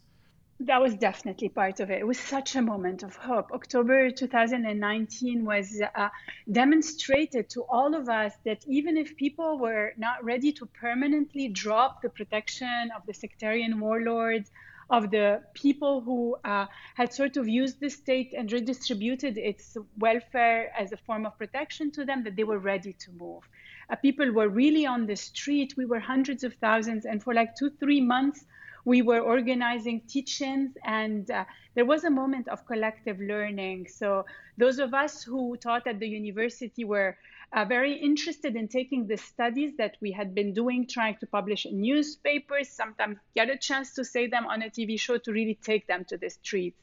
that 0.60 0.82
was 0.82 0.96
definitely 0.96 1.50
part 1.50 1.80
of 1.80 1.90
it. 1.90 2.00
It 2.00 2.08
was 2.08 2.20
such 2.20 2.56
a 2.56 2.62
moment 2.62 3.04
of 3.04 3.16
hope. 3.16 3.52
October 3.52 4.10
2019 4.12 5.44
was 5.44 5.82
uh, 5.96 6.10
demonstrated 6.52 7.50
to 7.50 7.63
all 7.63 7.94
of 7.94 8.08
us 8.08 8.34
that 8.46 8.60
even 8.68 8.96
if 8.96 9.18
people 9.18 9.58
were 9.60 9.94
not 9.98 10.24
ready 10.24 10.52
to 10.54 10.66
permanently 10.68 11.50
drop 11.50 12.02
the 12.02 12.10
protection 12.10 12.92
of 12.96 13.06
the 13.06 13.13
sectarian 13.13 13.80
warlords, 13.80 14.52
of 14.90 15.12
the 15.12 15.42
people 15.54 16.02
who 16.02 16.36
uh, 16.44 16.66
had 16.96 17.13
sort 17.13 17.38
of 17.38 17.48
used 17.48 17.80
the 17.80 17.90
state 17.90 18.34
and 18.38 18.52
redistributed 18.52 19.38
its 19.38 19.78
welfare 19.98 20.72
as 20.78 20.92
a 20.92 20.98
form 20.98 21.25
of 21.25 21.38
protection 21.38 21.92
to 21.92 22.06
them, 22.06 22.24
that 22.24 22.36
they 22.36 22.44
were 22.44 22.60
ready 22.60 22.94
to 22.94 23.12
move. 23.12 23.44
Uh, 23.90 23.96
people 23.96 24.32
were 24.32 24.50
really 24.50 24.86
on 24.86 25.06
the 25.06 25.16
street. 25.16 25.74
We 25.78 25.86
were 25.86 26.00
hundreds 26.00 26.44
of 26.44 26.54
thousands, 26.56 27.06
and 27.06 27.22
for 27.24 27.34
like 27.34 27.56
two, 27.56 27.70
three 27.80 28.02
months, 28.02 28.46
we 28.86 29.02
were 29.02 29.20
organizing 29.20 30.02
teach-ins 30.08 30.75
and 30.84 31.30
uh, 31.32 31.46
there 31.74 31.86
was 31.86 32.04
a 32.04 32.10
moment 32.10 32.48
of 32.50 32.66
collective 32.66 33.20
learning 33.20 33.88
so 33.88 34.25
those 34.58 34.80
of 34.80 34.94
us 34.94 35.24
who 35.24 35.56
taught 35.58 35.88
at 35.88 36.00
the 36.00 36.08
university 36.08 36.84
were 36.84 37.18
uh, 37.53 37.65
very 37.65 37.93
interested 37.93 38.55
in 38.55 38.67
taking 38.67 39.05
the 39.05 39.17
studies 39.17 39.74
that 39.77 39.95
we 40.01 40.12
had 40.12 40.33
been 40.33 40.53
doing 40.53 40.88
trying 40.88 41.15
to 41.17 41.27
publish 41.27 41.65
in 41.65 41.81
newspapers 41.81 42.69
sometimes 42.69 43.17
get 43.36 43.50
a 43.50 43.57
chance 43.57 43.93
to 43.93 44.03
say 44.03 44.27
them 44.27 44.45
on 44.48 44.63
a 44.63 44.69
tv 44.69 45.00
show 45.00 45.17
to 45.17 45.31
really 45.31 45.57
take 45.63 45.86
them 45.88 46.03
to 46.05 46.17
the 46.17 46.29
streets. 46.29 46.79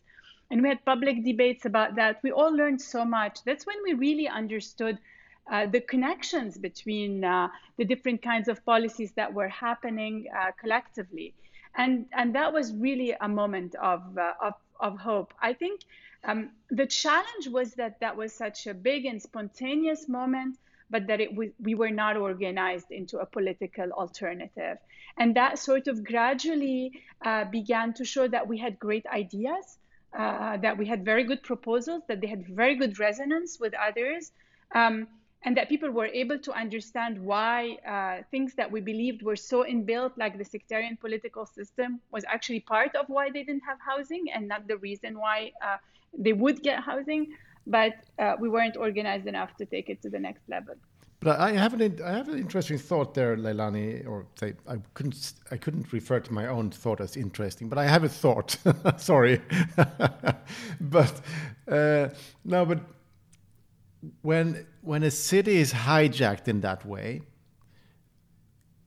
And 0.51 0.63
we 0.63 0.69
had 0.69 0.85
public 0.85 1.25
debates 1.25 1.65
about 1.65 1.95
that. 1.97 2.21
We 2.23 2.33
all 2.33 2.53
learned 2.53 2.83
so 2.83 3.05
much. 3.05 3.39
That's 3.45 3.65
when 3.67 3.77
we 3.85 3.95
really 3.95 4.27
understood 4.27 4.99
uh, 5.51 5.67
the 5.67 5.81
connections 5.81 6.59
between 6.59 7.25
uh, 7.25 7.49
the 7.77 7.85
different 7.85 8.23
kinds 8.23 8.49
of 8.49 8.65
policies 8.65 9.13
that 9.13 9.33
were 9.33 9.49
happening 9.49 10.27
uh, 10.37 10.51
collectively. 10.61 11.35
And 11.77 12.07
and 12.13 12.35
that 12.35 12.53
was 12.53 12.75
really 12.75 13.15
a 13.21 13.29
moment 13.29 13.77
of 13.77 14.03
uh, 14.19 14.33
of, 14.43 14.55
of 14.81 14.99
hope. 14.99 15.33
I 15.41 15.53
think 15.53 15.83
um, 16.25 16.51
the 16.71 16.87
challenge 16.87 17.49
was 17.49 17.75
that 17.75 18.01
that 18.01 18.17
was 18.17 18.33
such 18.33 18.67
a 18.67 18.75
big 18.75 19.07
and 19.07 19.21
spontaneous 19.21 20.09
moment, 20.09 20.59
but 20.91 21.07
that 21.07 21.21
it 21.21 21.35
we, 21.35 21.53
we 21.61 21.75
were 21.75 21.91
not 21.91 22.17
organized 22.17 22.91
into 22.91 23.19
a 23.19 23.27
political 23.27 23.91
alternative, 23.93 24.79
and 25.17 25.35
that 25.37 25.59
sort 25.59 25.89
of 25.89 26.05
gradually 26.05 26.93
uh, 27.25 27.45
began 27.45 27.95
to 27.95 28.05
show 28.05 28.29
that 28.29 28.47
we 28.47 28.59
had 28.59 28.79
great 28.79 29.07
ideas. 29.07 29.79
Uh, 30.13 30.57
that 30.57 30.77
we 30.77 30.87
had 30.87 31.05
very 31.05 31.23
good 31.23 31.41
proposals, 31.45 32.03
that 32.09 32.21
they 32.21 32.27
had 32.27 32.45
very 32.49 32.75
good 32.75 32.99
resonance 32.99 33.61
with 33.61 33.73
others, 33.75 34.33
um, 34.75 35.07
and 35.45 35.57
that 35.57 35.69
people 35.69 35.89
were 35.89 36.07
able 36.07 36.37
to 36.37 36.53
understand 36.53 37.17
why 37.17 37.79
uh, 37.87 38.21
things 38.33 38.55
that 38.55 38.69
we 38.69 38.81
believed 38.81 39.23
were 39.23 39.37
so 39.37 39.63
inbuilt, 39.63 40.11
like 40.17 40.37
the 40.37 40.45
sectarian 40.45 40.97
political 40.97 41.47
system, 41.47 42.01
was 42.11 42.25
actually 42.27 42.59
part 42.59 42.97
of 42.97 43.09
why 43.09 43.31
they 43.31 43.45
didn't 43.45 43.63
have 43.63 43.79
housing 43.79 44.25
and 44.35 44.49
not 44.49 44.67
the 44.67 44.77
reason 44.79 45.17
why 45.17 45.53
uh, 45.63 45.77
they 46.17 46.33
would 46.33 46.63
get 46.63 46.81
housing. 46.81 47.35
But 47.67 47.93
uh, 48.19 48.37
we 48.41 48.49
weren't 48.49 48.77
organized 48.77 49.27
enough 49.27 49.57
to 49.59 49.67
take 49.67 49.91
it 49.91 50.03
to 50.03 50.11
the 50.11 50.19
next 50.19 50.49
level. 50.49 50.75
But 51.21 51.39
I 51.39 51.53
have 51.53 51.75
an 51.79 52.01
I 52.03 52.13
have 52.13 52.29
an 52.31 52.39
interesting 52.39 52.79
thought 52.79 53.13
there, 53.13 53.37
Leilani. 53.37 54.07
Or 54.09 54.27
say, 54.37 54.55
I 54.67 54.79
couldn't 54.95 55.35
I 55.51 55.59
couldn't 55.59 55.93
refer 55.93 56.19
to 56.19 56.33
my 56.33 56.47
own 56.47 56.71
thought 56.71 57.01
as 57.01 57.17
interesting, 57.17 57.69
but 57.69 57.77
I 57.77 57.87
have 57.87 58.05
a 58.05 58.09
thought. 58.09 58.57
Sorry, 58.97 59.43
but 60.81 61.21
uh, 61.69 62.09
no, 62.45 62.65
but 62.65 62.81
when 64.23 64.67
when 64.81 65.03
a 65.03 65.11
city 65.11 65.59
is 65.59 65.75
hijacked 65.75 66.49
in 66.49 66.63
that 66.63 66.87
way, 66.87 67.21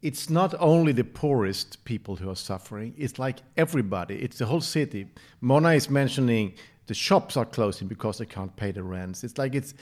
it's 0.02 0.28
not 0.28 0.56
only 0.60 0.92
the 0.92 1.04
poorest 1.04 1.86
people 1.86 2.16
who 2.16 2.32
are 2.32 2.36
suffering. 2.36 2.96
It's 2.98 3.20
like 3.20 3.40
everybody. 3.58 4.16
It's 4.16 4.40
the 4.40 4.48
whole 4.48 4.62
city. 4.62 5.08
Mona 5.40 5.74
is 5.74 5.88
mentioning 5.88 6.56
the 6.88 6.94
shops 6.94 7.38
are 7.38 7.46
closing 7.46 7.88
because 7.88 8.18
they 8.18 8.26
can't 8.26 8.56
pay 8.56 8.72
the 8.72 8.84
rents. 8.84 9.24
It's 9.24 9.38
like 9.38 9.56
it's 9.56 9.74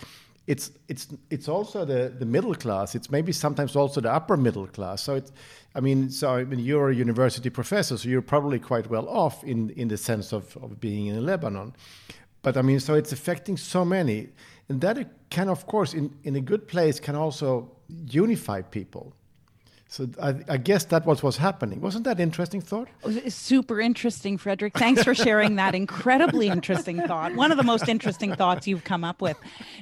it's 0.47 0.71
it's 0.87 1.07
it's 1.29 1.47
also 1.47 1.85
the 1.85 2.13
the 2.17 2.25
middle 2.25 2.55
class. 2.55 2.95
It's 2.95 3.09
maybe 3.09 3.31
sometimes 3.31 3.75
also 3.75 4.01
the 4.01 4.11
upper 4.11 4.37
middle 4.37 4.67
class. 4.67 5.03
So 5.03 5.15
it's 5.15 5.31
I 5.75 5.79
mean 5.79 6.09
so 6.09 6.35
I 6.35 6.43
mean 6.43 6.59
you're 6.59 6.89
a 6.89 6.95
university 6.95 7.49
professor, 7.49 7.97
so 7.97 8.09
you're 8.09 8.21
probably 8.21 8.59
quite 8.59 8.89
well 8.89 9.07
off 9.07 9.43
in 9.43 9.69
in 9.71 9.87
the 9.87 9.97
sense 9.97 10.33
of, 10.33 10.57
of 10.57 10.79
being 10.79 11.07
in 11.07 11.25
Lebanon. 11.25 11.73
But 12.41 12.57
I 12.57 12.61
mean 12.61 12.79
so 12.79 12.95
it's 12.95 13.11
affecting 13.11 13.57
so 13.57 13.85
many 13.85 14.29
and 14.71 14.79
that 14.79 15.05
can, 15.29 15.49
of 15.49 15.67
course, 15.67 15.93
in, 15.93 16.15
in 16.23 16.37
a 16.37 16.39
good 16.39 16.65
place, 16.65 16.97
can 16.97 17.13
also 17.13 17.69
unify 18.09 18.61
people. 18.61 19.13
So 19.91 20.07
I, 20.21 20.35
I, 20.47 20.55
guess 20.55 20.85
that 20.85 21.05
was 21.05 21.21
what's 21.21 21.35
happening. 21.35 21.81
Wasn't 21.81 22.05
that 22.05 22.15
an 22.15 22.23
interesting 22.23 22.61
thought? 22.61 22.87
Oh, 23.03 23.11
super 23.27 23.81
interesting, 23.81 24.37
Fredrik. 24.37 24.73
Thanks 24.73 25.03
for 25.03 25.13
sharing 25.13 25.57
that 25.57 25.75
incredibly 25.75 26.47
interesting 26.47 27.01
thought. 27.01 27.35
One 27.35 27.51
of 27.51 27.57
the 27.57 27.63
most 27.65 27.89
interesting 27.89 28.33
thoughts 28.33 28.65
you've 28.67 28.85
come 28.85 29.03
up 29.03 29.21
with. 29.21 29.35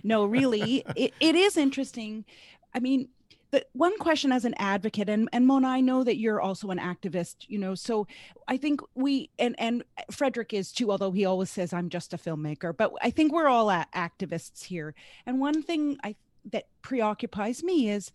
No, 0.04 0.26
really, 0.26 0.84
it, 0.96 1.14
it 1.20 1.36
is 1.36 1.58
interesting. 1.58 2.26
I 2.74 2.80
mean, 2.80 3.10
the 3.52 3.64
one 3.74 3.96
question 4.00 4.32
as 4.32 4.46
an 4.46 4.56
advocate 4.58 5.10
and, 5.10 5.30
and 5.32 5.48
mona 5.48 5.68
i 5.68 5.82
know 5.82 6.04
that 6.04 6.18
you're 6.18 6.40
also 6.40 6.70
an 6.70 6.78
activist 6.78 7.38
you 7.48 7.58
know 7.58 7.74
so 7.74 8.06
i 8.48 8.58
think 8.58 8.80
we 8.94 9.32
and 9.40 9.56
and 9.58 9.84
fredrik 10.12 10.54
is 10.54 10.72
too 10.72 10.92
although 10.92 11.10
he 11.10 11.26
always 11.26 11.50
says 11.50 11.74
i'm 11.74 11.90
just 11.90 12.14
a 12.14 12.18
filmmaker 12.18 12.78
but 12.78 12.94
i 13.02 13.10
think 13.10 13.34
we're 13.34 13.48
all 13.48 13.70
activists 13.96 14.66
here 14.66 14.94
and 15.26 15.40
one 15.40 15.64
thing 15.64 15.98
i 16.04 16.16
that 16.46 16.66
preoccupies 16.84 17.64
me 17.64 17.90
is 17.90 18.12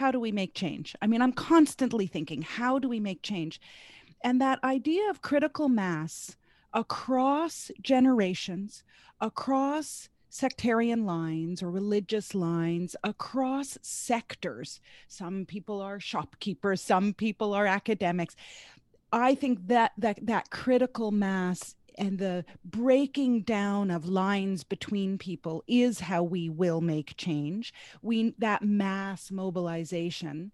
how 0.00 0.10
do 0.10 0.18
we 0.18 0.32
make 0.32 0.54
change 0.54 0.96
i 1.02 1.06
mean 1.06 1.20
i'm 1.20 1.32
constantly 1.32 2.06
thinking 2.06 2.40
how 2.42 2.78
do 2.78 2.88
we 2.88 2.98
make 2.98 3.22
change 3.22 3.60
and 4.24 4.40
that 4.40 4.62
idea 4.64 5.08
of 5.10 5.20
critical 5.20 5.68
mass 5.68 6.36
across 6.72 7.70
generations 7.82 8.82
across 9.20 10.08
sectarian 10.30 11.04
lines 11.04 11.62
or 11.62 11.70
religious 11.70 12.34
lines 12.34 12.94
across 13.02 13.76
sectors. 13.82 14.80
Some 15.08 15.44
people 15.44 15.80
are 15.80 16.00
shopkeepers, 16.00 16.80
some 16.80 17.12
people 17.12 17.52
are 17.52 17.66
academics. 17.66 18.36
I 19.12 19.34
think 19.34 19.66
that 19.66 19.92
that 19.98 20.20
that 20.22 20.50
critical 20.50 21.10
mass 21.10 21.74
and 22.00 22.18
the 22.18 22.46
breaking 22.64 23.42
down 23.42 23.90
of 23.90 24.06
lines 24.06 24.64
between 24.64 25.18
people 25.18 25.62
is 25.68 26.00
how 26.00 26.22
we 26.22 26.48
will 26.48 26.80
make 26.80 27.16
change. 27.18 27.74
We 28.00 28.34
that 28.38 28.62
mass 28.64 29.30
mobilization. 29.30 30.50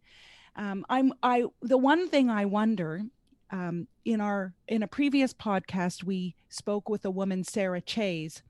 Um, 0.56 0.84
I'm 0.90 1.12
I 1.22 1.44
the 1.62 1.78
one 1.78 2.08
thing 2.08 2.28
I 2.28 2.44
wonder 2.46 3.02
um, 3.50 3.86
in 4.04 4.20
our 4.20 4.54
in 4.66 4.82
a 4.82 4.88
previous 4.88 5.32
podcast 5.32 6.02
we 6.02 6.34
spoke 6.48 6.88
with 6.88 7.04
a 7.04 7.10
woman 7.10 7.44
Sarah 7.44 7.80
Chayes 7.80 8.42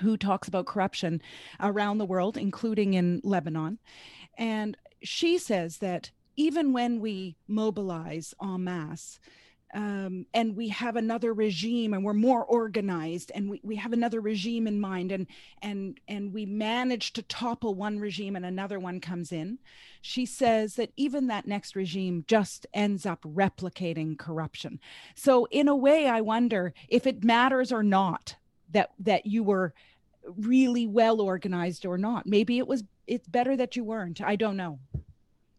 who 0.00 0.16
talks 0.16 0.48
about 0.48 0.66
corruption 0.66 1.22
around 1.60 1.98
the 1.98 2.04
world, 2.06 2.36
including 2.36 2.94
in 2.94 3.20
Lebanon. 3.22 3.78
And 4.36 4.76
she 5.02 5.38
says 5.38 5.78
that 5.78 6.10
even 6.36 6.72
when 6.72 7.00
we 7.00 7.36
mobilize 7.46 8.34
en 8.42 8.64
masse, 8.64 9.18
um, 9.74 10.24
and 10.32 10.56
we 10.56 10.68
have 10.68 10.96
another 10.96 11.34
regime 11.34 11.92
and 11.92 12.02
we're 12.02 12.14
more 12.14 12.44
organized 12.44 13.30
and 13.34 13.50
we, 13.50 13.60
we 13.62 13.76
have 13.76 13.92
another 13.92 14.20
regime 14.20 14.66
in 14.66 14.80
mind 14.80 15.12
and 15.12 15.26
and 15.62 16.00
and 16.08 16.32
we 16.32 16.46
manage 16.46 17.12
to 17.12 17.22
topple 17.22 17.74
one 17.74 17.98
regime 17.98 18.34
and 18.34 18.46
another 18.46 18.78
one 18.78 19.00
comes 19.00 19.30
in. 19.30 19.58
She 20.00 20.24
says 20.24 20.76
that 20.76 20.92
even 20.96 21.26
that 21.26 21.46
next 21.46 21.76
regime 21.76 22.24
just 22.26 22.66
ends 22.72 23.04
up 23.04 23.22
replicating 23.22 24.18
corruption. 24.18 24.80
So 25.14 25.46
in 25.50 25.68
a 25.68 25.76
way 25.76 26.08
i 26.08 26.20
wonder 26.20 26.72
if 26.88 27.06
it 27.06 27.24
matters 27.24 27.70
or 27.72 27.82
not 27.82 28.36
that 28.70 28.90
that 28.98 29.26
you 29.26 29.42
were 29.42 29.74
really 30.36 30.86
well 30.86 31.20
organized 31.20 31.84
or 31.84 31.98
not. 31.98 32.26
Maybe 32.26 32.58
it 32.58 32.66
was 32.66 32.84
it's 33.06 33.28
better 33.28 33.56
that 33.56 33.76
you 33.76 33.84
weren't. 33.84 34.20
I 34.20 34.36
don't 34.36 34.56
know 34.56 34.78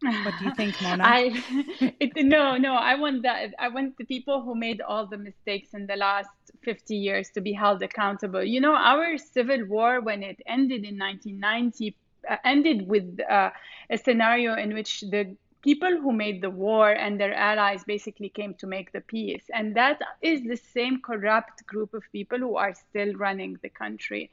what 0.01 0.37
do 0.37 0.45
you 0.45 0.51
think 0.55 0.79
mona 0.81 1.03
i 1.05 1.31
it, 1.99 2.11
no 2.25 2.57
no 2.57 2.73
i 2.73 2.95
want 2.95 3.21
that 3.23 3.53
i 3.59 3.67
want 3.67 3.97
the 3.97 4.05
people 4.05 4.41
who 4.41 4.55
made 4.55 4.81
all 4.81 5.05
the 5.07 5.17
mistakes 5.17 5.73
in 5.73 5.85
the 5.87 5.95
last 5.95 6.29
50 6.63 6.95
years 6.95 7.29
to 7.31 7.41
be 7.41 7.51
held 7.51 7.83
accountable 7.83 8.43
you 8.43 8.61
know 8.61 8.75
our 8.75 9.17
civil 9.17 9.65
war 9.67 10.01
when 10.01 10.23
it 10.23 10.39
ended 10.47 10.85
in 10.85 10.97
1990 10.97 11.95
uh, 12.29 12.35
ended 12.43 12.87
with 12.87 13.19
uh, 13.29 13.49
a 13.89 13.97
scenario 13.97 14.55
in 14.55 14.73
which 14.73 15.01
the 15.01 15.35
people 15.61 15.97
who 16.01 16.13
made 16.13 16.41
the 16.41 16.49
war 16.49 16.91
and 16.91 17.19
their 17.19 17.33
allies 17.33 17.83
basically 17.83 18.29
came 18.29 18.53
to 18.55 18.67
make 18.67 18.91
the 18.91 19.01
peace. 19.01 19.43
And 19.53 19.75
that 19.75 19.99
is 20.21 20.41
the 20.43 20.55
same 20.55 21.01
corrupt 21.01 21.65
group 21.65 21.93
of 21.93 22.03
people 22.11 22.39
who 22.39 22.55
are 22.55 22.73
still 22.73 23.13
running 23.15 23.57
the 23.61 23.69
country. 23.69 24.31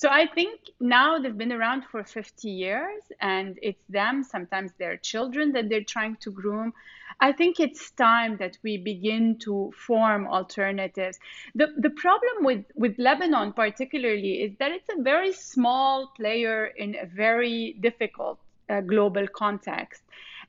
So 0.00 0.08
I 0.08 0.26
think 0.26 0.60
now 0.80 1.18
they've 1.18 1.36
been 1.36 1.52
around 1.52 1.84
for 1.84 2.02
50 2.02 2.48
years 2.48 3.02
and 3.20 3.58
it's 3.60 3.84
them, 3.90 4.24
sometimes 4.24 4.72
their 4.78 4.96
children 4.96 5.52
that 5.52 5.68
they're 5.68 5.84
trying 5.84 6.16
to 6.22 6.30
groom. 6.30 6.72
I 7.20 7.32
think 7.32 7.60
it's 7.60 7.90
time 7.90 8.38
that 8.38 8.56
we 8.62 8.78
begin 8.78 9.38
to 9.40 9.70
form 9.76 10.26
alternatives. 10.26 11.18
The, 11.54 11.74
the 11.76 11.90
problem 11.90 12.44
with, 12.44 12.64
with 12.76 12.94
Lebanon, 12.96 13.52
particularly, 13.52 14.40
is 14.40 14.52
that 14.58 14.72
it's 14.72 14.88
a 14.88 15.02
very 15.02 15.34
small 15.34 16.06
player 16.16 16.64
in 16.64 16.96
a 16.96 17.04
very 17.04 17.76
difficult 17.80 18.38
uh, 18.70 18.80
global 18.80 19.28
context. 19.28 20.02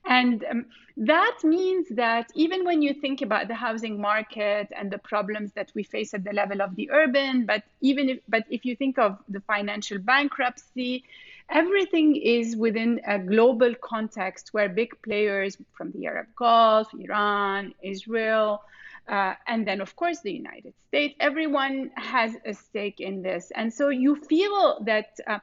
And 0.04 0.44
um, 0.50 0.66
that 0.96 1.38
means 1.44 1.88
that 1.90 2.30
even 2.34 2.64
when 2.64 2.82
you 2.82 2.92
think 2.92 3.22
about 3.22 3.48
the 3.48 3.54
housing 3.54 4.00
market 4.00 4.68
and 4.76 4.90
the 4.90 4.98
problems 4.98 5.52
that 5.52 5.70
we 5.74 5.84
face 5.84 6.12
at 6.12 6.24
the 6.24 6.32
level 6.32 6.60
of 6.60 6.74
the 6.76 6.90
urban, 6.90 7.46
but 7.46 7.62
even 7.80 8.08
if, 8.08 8.18
but 8.28 8.44
if 8.50 8.64
you 8.64 8.74
think 8.76 8.98
of 8.98 9.18
the 9.28 9.40
financial 9.40 9.98
bankruptcy, 9.98 11.04
everything 11.48 12.16
is 12.16 12.56
within 12.56 13.00
a 13.06 13.18
global 13.18 13.74
context 13.76 14.48
where 14.52 14.68
big 14.68 14.90
players 15.02 15.56
from 15.72 15.92
the 15.92 16.06
Arab 16.06 16.26
Gulf, 16.36 16.88
Iran, 16.98 17.74
Israel, 17.82 18.62
uh, 19.08 19.34
and 19.46 19.66
then 19.66 19.80
of 19.80 19.94
course 19.96 20.20
the 20.20 20.32
United 20.32 20.74
States, 20.88 21.14
everyone 21.20 21.90
has 21.96 22.34
a 22.44 22.54
stake 22.54 23.00
in 23.00 23.22
this. 23.22 23.50
And 23.54 23.72
so 23.72 23.88
you 23.88 24.16
feel 24.16 24.82
that 24.84 25.18
uh, 25.26 25.38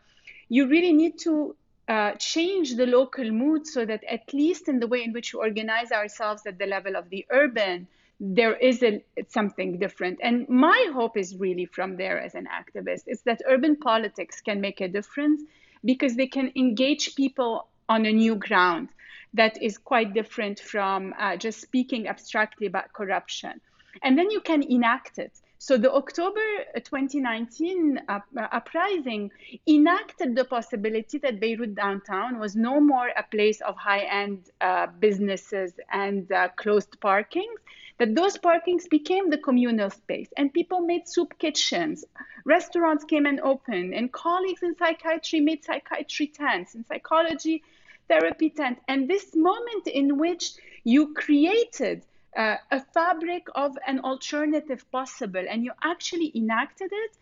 you 0.48 0.68
really 0.68 0.94
need 0.94 1.20
to 1.20 1.56
uh, 1.90 2.12
change 2.20 2.76
the 2.76 2.86
local 2.86 3.30
mood 3.32 3.66
so 3.66 3.84
that 3.84 4.04
at 4.04 4.32
least 4.32 4.70
in 4.70 4.80
the 4.80 4.86
way 4.86 5.04
in 5.04 5.12
which 5.12 5.34
we 5.34 5.40
organize 5.40 5.92
ourselves 5.92 6.44
at 6.46 6.60
the 6.60 6.68
level 6.68 6.96
of 6.96 7.10
the 7.10 7.26
urban, 7.32 7.88
there 8.20 8.56
is 8.56 8.84
a, 8.84 9.04
something 9.28 9.80
different. 9.80 10.20
And 10.22 10.48
my 10.48 10.92
hope 10.94 11.18
is 11.18 11.36
really 11.38 11.66
from 11.66 11.98
there 11.98 12.22
as 12.22 12.36
an 12.36 12.48
activist 12.48 13.04
is 13.08 13.24
that 13.24 13.42
urban 13.48 13.76
politics 13.76 14.40
can 14.40 14.62
make 14.62 14.82
a 14.82 14.88
difference 14.88 15.42
because 15.84 16.16
they 16.16 16.28
can 16.28 16.52
engage 16.56 17.16
people 17.16 17.68
on 17.88 18.06
a 18.06 18.12
new 18.12 18.36
ground 18.36 18.90
that 19.34 19.62
is 19.62 19.78
quite 19.78 20.14
different 20.14 20.60
from 20.60 21.14
uh, 21.18 21.38
just 21.38 21.60
speaking 21.60 22.08
abstractly 22.08 22.68
about 22.68 22.94
corruption. 22.94 23.60
And 24.04 24.18
then 24.18 24.30
you 24.30 24.42
can 24.42 24.62
enact 24.64 25.18
it. 25.18 25.32
So 25.62 25.78
the 25.78 25.94
October 25.94 26.40
2019 26.74 28.00
up, 28.08 28.24
uh, 28.38 28.48
uprising 28.54 29.30
enacted 29.68 30.34
the 30.34 30.46
possibility 30.46 31.18
that 31.18 31.42
Beirut 31.42 31.76
downtown 31.76 32.40
was 32.40 32.56
no 32.56 32.80
more 32.80 33.10
a 33.10 33.24
place 33.24 33.60
of 33.60 33.76
high-end 33.76 34.50
uh, 34.62 34.88
businesses 34.88 35.74
and 35.92 36.32
uh, 36.32 36.48
closed 36.56 36.98
parkings, 37.02 37.60
that 37.98 38.16
those 38.16 38.38
parkings 38.38 38.90
became 38.90 39.30
the 39.30 39.38
communal 39.38 39.90
space 39.90 40.30
and 40.38 40.54
people 40.54 40.80
made 40.80 41.10
soup 41.10 41.38
kitchens, 41.40 42.06
restaurants 42.46 43.04
came 43.04 43.26
and 43.26 43.42
opened, 43.42 43.94
and 43.94 44.14
colleagues 44.14 44.64
in 44.64 44.78
psychiatry 44.78 45.42
made 45.42 45.66
psychiatry 45.66 46.28
tents, 46.28 46.74
in 46.74 46.86
psychology, 46.86 47.64
therapy 48.08 48.50
tents. 48.50 48.80
And 48.88 49.10
this 49.10 49.36
moment 49.36 49.88
in 49.88 50.18
which 50.18 50.54
you 50.86 51.14
created 51.14 52.06
uh, 52.36 52.56
a 52.72 52.82
fabric 52.94 53.48
of 53.56 53.78
an 53.88 54.00
alternative 54.00 54.86
possible 54.92 55.44
and 55.50 55.64
you 55.64 55.72
actually 55.84 56.32
enacted 56.36 56.90
it 56.92 57.18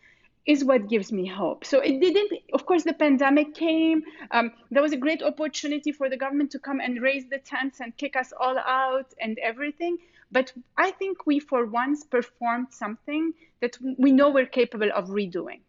is 0.45 0.63
what 0.63 0.87
gives 0.87 1.11
me 1.11 1.27
hope. 1.27 1.65
So 1.65 1.79
it 1.81 1.99
didn't, 1.99 2.31
of 2.53 2.65
course, 2.65 2.83
the 2.83 2.93
pandemic 2.93 3.53
came. 3.53 4.03
Um, 4.31 4.51
there 4.71 4.81
was 4.81 4.93
a 4.93 4.97
great 4.97 5.21
opportunity 5.21 5.91
for 5.91 6.09
the 6.09 6.15
government 6.15 6.51
to 6.51 6.59
come 6.59 6.79
and 6.79 7.01
raise 7.01 7.25
the 7.29 7.37
tents 7.37 7.81
and 7.81 7.95
kick 7.97 8.15
us 8.15 8.31
all 8.39 8.57
out 8.57 9.13
and 9.19 9.37
everything. 9.39 9.97
But 10.31 10.53
I 10.77 10.91
think 10.91 11.25
we, 11.25 11.39
for 11.39 11.65
once, 11.65 12.05
performed 12.05 12.67
something 12.71 13.33
that 13.59 13.77
we 13.97 14.11
know 14.11 14.29
we're 14.29 14.45
capable 14.45 14.89
of 14.93 15.09
redoing. 15.09 15.59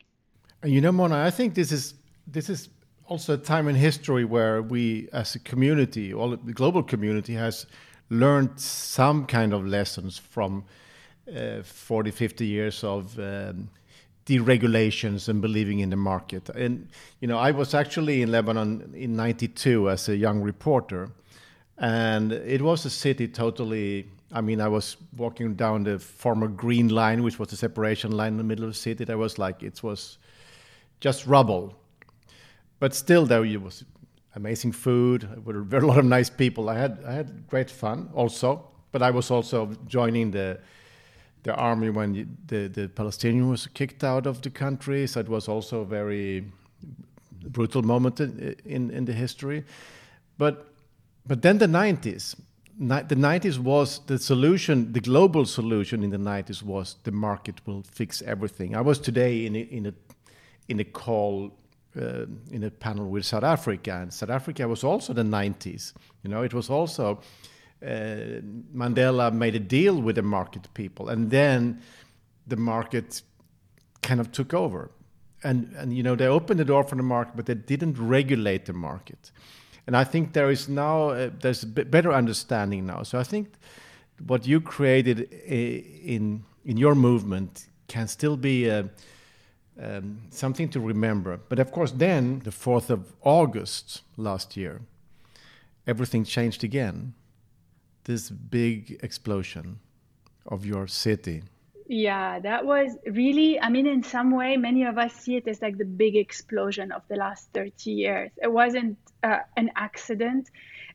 You 0.65 0.81
know, 0.81 0.93
Mona, 0.93 1.25
I 1.25 1.31
think 1.31 1.55
this 1.55 1.71
is 1.71 1.95
this 2.27 2.49
is 2.49 2.69
also 3.07 3.35
a 3.35 3.39
time 3.39 3.69
in 3.69 3.75
history 3.75 4.25
where 4.25 4.63
we, 4.63 5.09
as 5.13 5.35
a 5.35 5.39
community, 5.39 6.13
all 6.13 6.37
the 6.37 6.53
global 6.53 6.83
community, 6.83 7.35
has 7.35 7.67
learned 8.11 8.59
some 8.59 9.27
kind 9.27 9.53
of 9.53 9.67
lessons 9.67 10.19
from 10.19 10.65
uh, 11.35 11.63
40, 11.63 12.11
50 12.11 12.47
years 12.47 12.83
of 12.85 13.19
um, 13.19 13.69
deregulations 14.27 15.29
and 15.29 15.41
believing 15.41 15.81
in 15.81 15.91
the 15.91 15.97
market. 15.97 16.49
And, 16.51 16.89
you 17.21 17.29
know, 17.29 17.39
I 17.39 17.51
was 17.51 17.75
actually 17.75 18.23
in 18.23 18.31
Lebanon 18.31 18.93
in 18.95 19.17
92 19.17 19.91
as 19.91 20.09
a 20.09 20.17
young 20.17 20.41
reporter. 20.41 21.11
And 21.79 22.33
it 22.33 22.61
was 22.61 22.85
a 22.85 22.91
city 22.91 23.29
totally, 23.29 24.09
I 24.33 24.41
mean, 24.41 24.61
I 24.61 24.69
was 24.69 24.97
walking 25.17 25.55
down 25.55 25.85
the 25.85 25.99
former 25.99 26.49
green 26.49 26.89
line, 26.89 27.23
which 27.23 27.39
was 27.39 27.49
the 27.49 27.57
separation 27.57 28.13
line 28.13 28.33
in 28.33 28.37
the 28.39 28.45
middle 28.45 28.65
of 28.65 28.71
the 28.71 28.79
city. 28.79 29.05
That 29.05 29.17
was 29.17 29.39
like, 29.39 29.63
it 29.63 29.83
was 29.83 30.19
just 31.01 31.27
rubble. 31.27 31.75
But 32.81 32.95
still, 32.95 33.27
there 33.27 33.43
was 33.61 33.85
amazing 34.35 34.73
food 34.73 35.45
with 35.45 35.57
a 35.57 35.61
very 35.61 35.83
lot 35.87 35.99
of 35.99 36.05
nice 36.05 36.31
people. 36.31 36.69
I 36.69 36.79
had 36.79 36.99
I 37.07 37.13
had 37.13 37.47
great 37.49 37.71
fun 37.71 38.11
also, 38.15 38.69
but 38.93 39.03
I 39.03 39.11
was 39.11 39.31
also 39.31 39.75
joining 39.87 40.31
the 40.31 40.59
the 41.43 41.55
army 41.55 41.91
when 41.91 42.37
the 42.47 42.69
the 42.69 42.89
Palestinian 42.89 43.49
was 43.49 43.67
kicked 43.67 44.05
out 44.05 44.27
of 44.27 44.41
the 44.41 44.51
country. 44.51 45.07
So 45.07 45.21
it 45.21 45.29
was 45.29 45.49
also 45.49 45.81
a 45.81 45.87
very 45.87 46.45
brutal 47.51 47.83
moment 47.83 48.21
in 48.21 48.57
in, 48.65 48.91
in 48.91 49.05
the 49.05 49.13
history. 49.13 49.65
But 50.37 50.69
but 51.29 51.43
then 51.43 51.59
the 51.59 51.67
90s. 51.67 52.35
The 52.81 53.17
90s 53.17 53.59
was 53.59 54.01
the 54.07 54.19
solution, 54.19 54.93
the 54.93 55.01
global 55.01 55.45
solution 55.47 56.05
in 56.05 56.11
the 56.11 56.17
90s 56.17 56.63
was 56.63 56.97
the 57.03 57.11
market 57.11 57.61
will 57.67 57.83
fix 57.83 58.23
everything. 58.23 58.77
I 58.77 58.81
was 58.81 59.01
today 59.01 59.47
in 59.47 59.57
a, 59.57 59.59
in 59.59 59.87
a, 59.87 59.93
in 60.69 60.79
a 60.79 60.85
call 60.85 61.51
uh, 61.99 62.27
in 62.51 62.65
a 62.65 62.71
panel 62.71 63.09
with 63.09 63.25
South 63.25 63.45
Africa, 63.45 63.99
and 64.03 64.13
South 64.13 64.31
Africa 64.31 64.67
was 64.69 64.85
also 64.85 65.13
the 65.13 65.23
90s. 65.23 65.93
You 66.23 66.31
know, 66.31 66.43
it 66.43 66.55
was 66.55 66.71
also 66.71 67.21
uh, 67.83 68.41
Mandela 68.75 69.33
made 69.33 69.55
a 69.55 69.61
deal 69.61 70.01
with 70.01 70.17
the 70.17 70.23
market 70.23 70.73
people, 70.75 71.09
and 71.09 71.31
then 71.31 71.81
the 72.47 72.57
market 72.57 73.23
kind 74.03 74.21
of 74.21 74.33
took 74.33 74.55
over. 74.55 74.91
And, 75.45 75.73
and 75.77 75.97
you 75.97 76.03
know 76.03 76.17
they 76.17 76.27
opened 76.27 76.59
the 76.59 76.65
door 76.65 76.83
for 76.83 76.97
the 76.97 77.03
market, 77.03 77.37
but 77.37 77.47
they 77.47 77.55
didn't 77.55 77.97
regulate 77.99 78.65
the 78.65 78.73
market. 78.73 79.31
And 79.87 79.97
I 79.97 80.05
think 80.05 80.33
there 80.33 80.51
is 80.51 80.69
now 80.69 81.11
uh, 81.11 81.31
there's 81.41 81.63
a 81.63 81.67
better 81.67 82.13
understanding 82.13 82.87
now. 82.87 83.05
So 83.05 83.19
I 83.19 83.23
think 83.23 83.55
what 84.27 84.47
you 84.47 84.61
created 84.61 85.29
uh, 85.33 85.55
in 85.55 86.43
in 86.65 86.77
your 86.77 86.95
movement 86.95 87.69
can 87.87 88.09
still 88.09 88.37
be 88.37 88.69
a, 88.69 88.91
um, 89.81 90.19
something 90.31 90.69
to 90.71 90.81
remember. 90.81 91.39
But 91.49 91.59
of 91.59 91.73
course, 91.73 91.93
then 91.93 92.41
the 92.41 92.51
4th 92.51 92.91
of 92.91 93.13
August 93.23 94.03
last 94.17 94.57
year, 94.57 94.81
everything 95.87 96.25
changed 96.25 96.65
again. 96.65 97.15
This 98.05 98.31
big 98.31 98.99
explosion 99.03 99.81
of 100.47 100.65
your 100.65 100.87
city. 100.87 101.43
Yeah, 101.87 102.39
that 102.41 102.67
was 102.67 102.97
really, 103.07 103.61
I 103.61 103.71
mean, 103.71 103.87
in 103.87 104.03
some 104.03 104.31
way, 104.31 104.57
many 104.57 104.85
of 104.85 104.99
us 104.99 105.15
see 105.15 105.37
it 105.37 105.49
as 105.49 105.63
like 105.63 105.79
the 105.79 105.87
big 105.87 106.17
explosion 106.17 106.93
of 106.93 107.03
the 107.09 107.17
last 107.17 107.49
30 107.55 107.91
years. 107.91 108.31
It 108.43 108.53
wasn't 108.53 108.99
uh, 109.23 109.39
an 109.57 109.71
accident. 109.77 110.51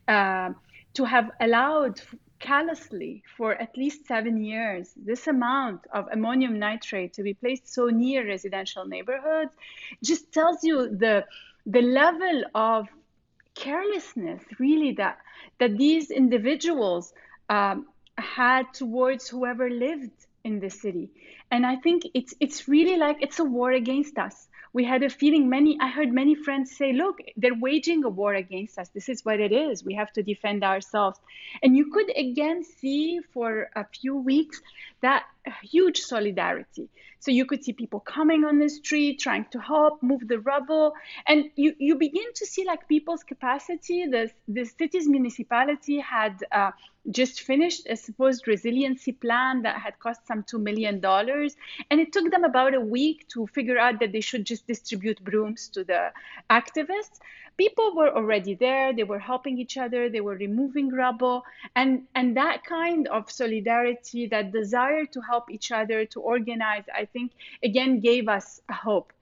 Uh, 0.06 0.50
to 0.94 1.04
have 1.04 1.30
allowed 1.40 2.00
callously 2.38 3.22
for 3.36 3.54
at 3.54 3.76
least 3.76 4.06
seven 4.06 4.42
years. 4.42 4.92
This 4.96 5.26
amount 5.26 5.86
of 5.92 6.08
ammonium 6.12 6.58
nitrate 6.58 7.14
to 7.14 7.22
be 7.22 7.34
placed 7.34 7.72
so 7.72 7.86
near 7.86 8.26
residential 8.26 8.84
neighborhoods 8.86 9.52
just 10.02 10.32
tells 10.32 10.62
you 10.64 10.88
the 10.88 11.24
the 11.66 11.80
level 11.80 12.44
of 12.54 12.88
carelessness 13.54 14.42
really 14.58 14.92
that 14.92 15.18
that 15.58 15.78
these 15.78 16.10
individuals 16.10 17.14
um, 17.48 17.86
had 18.18 18.72
towards 18.74 19.28
whoever 19.28 19.70
lived 19.70 20.10
in 20.42 20.60
the 20.60 20.70
city. 20.70 21.10
And 21.50 21.64
i 21.64 21.76
think 21.76 22.02
it's 22.14 22.34
it's 22.40 22.68
really 22.68 22.96
like 22.96 23.18
it's 23.22 23.38
a 23.38 23.44
war 23.44 23.70
against 23.70 24.18
us 24.18 24.48
we 24.74 24.84
had 24.84 25.02
a 25.02 25.08
feeling 25.08 25.48
many 25.48 25.78
i 25.80 25.88
heard 25.88 26.12
many 26.12 26.34
friends 26.34 26.76
say 26.76 26.92
look 26.92 27.18
they're 27.36 27.60
waging 27.60 28.04
a 28.04 28.08
war 28.08 28.34
against 28.34 28.78
us. 28.78 28.88
This 28.90 29.08
is 29.08 29.24
what 29.24 29.40
it 29.40 29.52
is. 29.52 29.84
We 29.84 29.94
have 29.94 30.12
to 30.12 30.22
defend 30.22 30.64
ourselves. 30.64 31.18
And 31.62 31.76
you 31.76 31.90
could 31.90 32.10
again 32.16 32.62
see 32.62 33.20
for 33.32 33.68
a 33.76 33.84
few 33.84 34.16
weeks 34.16 34.60
that 35.04 35.24
huge 35.62 36.00
solidarity. 36.00 36.88
So 37.20 37.30
you 37.30 37.46
could 37.46 37.64
see 37.64 37.72
people 37.72 38.00
coming 38.00 38.44
on 38.44 38.58
the 38.58 38.68
street, 38.68 39.18
trying 39.18 39.46
to 39.52 39.58
help 39.58 40.02
move 40.02 40.28
the 40.28 40.40
rubble, 40.40 40.92
and 41.26 41.44
you, 41.56 41.74
you 41.78 41.94
begin 41.94 42.32
to 42.34 42.44
see 42.44 42.64
like 42.66 42.86
people's 42.86 43.22
capacity. 43.22 44.06
The, 44.06 44.30
the 44.46 44.64
city's 44.64 45.08
municipality 45.08 45.98
had 46.00 46.44
uh, 46.52 46.72
just 47.10 47.42
finished 47.42 47.86
a 47.88 47.96
supposed 47.96 48.46
resiliency 48.46 49.12
plan 49.12 49.62
that 49.62 49.76
had 49.80 49.98
cost 49.98 50.26
some 50.26 50.42
$2 50.42 50.62
million. 50.62 51.02
And 51.90 52.00
it 52.00 52.12
took 52.12 52.30
them 52.30 52.44
about 52.44 52.74
a 52.74 52.80
week 52.80 53.26
to 53.28 53.46
figure 53.46 53.78
out 53.78 54.00
that 54.00 54.12
they 54.12 54.20
should 54.20 54.44
just 54.44 54.66
distribute 54.66 55.22
brooms 55.24 55.68
to 55.68 55.84
the 55.84 56.12
activists 56.50 57.18
people 57.56 57.94
were 57.94 58.14
already 58.14 58.54
there 58.54 58.92
they 58.92 59.04
were 59.04 59.18
helping 59.18 59.58
each 59.58 59.76
other 59.76 60.08
they 60.08 60.20
were 60.20 60.36
removing 60.36 60.90
rubble 60.90 61.42
and 61.76 62.02
and 62.14 62.36
that 62.36 62.64
kind 62.64 63.08
of 63.08 63.30
solidarity 63.30 64.26
that 64.26 64.52
desire 64.52 65.04
to 65.06 65.20
help 65.20 65.50
each 65.50 65.70
other 65.70 66.04
to 66.04 66.20
organize 66.20 66.84
i 66.94 67.04
think 67.04 67.32
again 67.62 68.00
gave 68.00 68.28
us 68.28 68.60
hope 68.70 69.12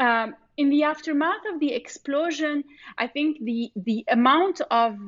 um, 0.00 0.34
in 0.56 0.70
the 0.70 0.84
aftermath 0.84 1.44
of 1.52 1.60
the 1.60 1.72
explosion, 1.72 2.64
I 2.96 3.06
think 3.06 3.38
the, 3.42 3.70
the 3.76 4.04
amount 4.08 4.62
of 4.70 4.98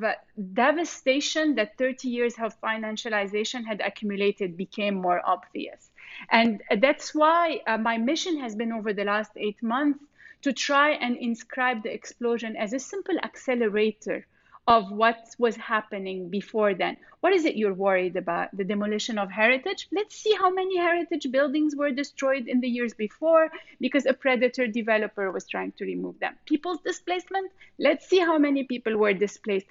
devastation 0.53 1.55
that 1.55 1.77
30 1.77 2.07
years 2.07 2.35
of 2.39 2.59
financialization 2.61 3.65
had 3.65 3.81
accumulated 3.81 4.57
became 4.57 4.95
more 4.95 5.21
obvious. 5.25 5.89
And 6.31 6.61
that's 6.79 7.15
why 7.15 7.61
uh, 7.65 7.77
my 7.77 7.97
mission 7.97 8.39
has 8.39 8.55
been 8.55 8.71
over 8.71 8.93
the 8.93 9.03
last 9.03 9.31
eight 9.37 9.61
months 9.63 10.03
to 10.41 10.53
try 10.53 10.91
and 10.91 11.17
inscribe 11.17 11.83
the 11.83 11.93
explosion 11.93 12.55
as 12.55 12.73
a 12.73 12.79
simple 12.79 13.17
accelerator 13.19 14.25
of 14.69 14.91
what 14.91 15.35
was 15.39 15.55
happening 15.55 16.29
before 16.29 16.75
then. 16.75 16.95
What 17.21 17.33
is 17.33 17.45
it 17.45 17.55
you're 17.55 17.73
worried 17.73 18.15
about? 18.15 18.55
The 18.55 18.63
demolition 18.63 19.17
of 19.17 19.31
heritage? 19.31 19.87
Let's 19.91 20.15
see 20.15 20.33
how 20.35 20.51
many 20.51 20.77
heritage 20.77 21.25
buildings 21.31 21.75
were 21.75 21.89
destroyed 21.89 22.47
in 22.47 22.61
the 22.61 22.69
years 22.69 22.93
before 22.93 23.49
because 23.81 24.05
a 24.05 24.13
predator 24.13 24.67
developer 24.67 25.31
was 25.31 25.47
trying 25.47 25.71
to 25.73 25.85
remove 25.85 26.19
them. 26.19 26.35
People's 26.45 26.81
displacement? 26.81 27.51
Let's 27.79 28.07
see 28.07 28.19
how 28.19 28.37
many 28.37 28.63
people 28.63 28.95
were 28.95 29.13
displaced. 29.13 29.65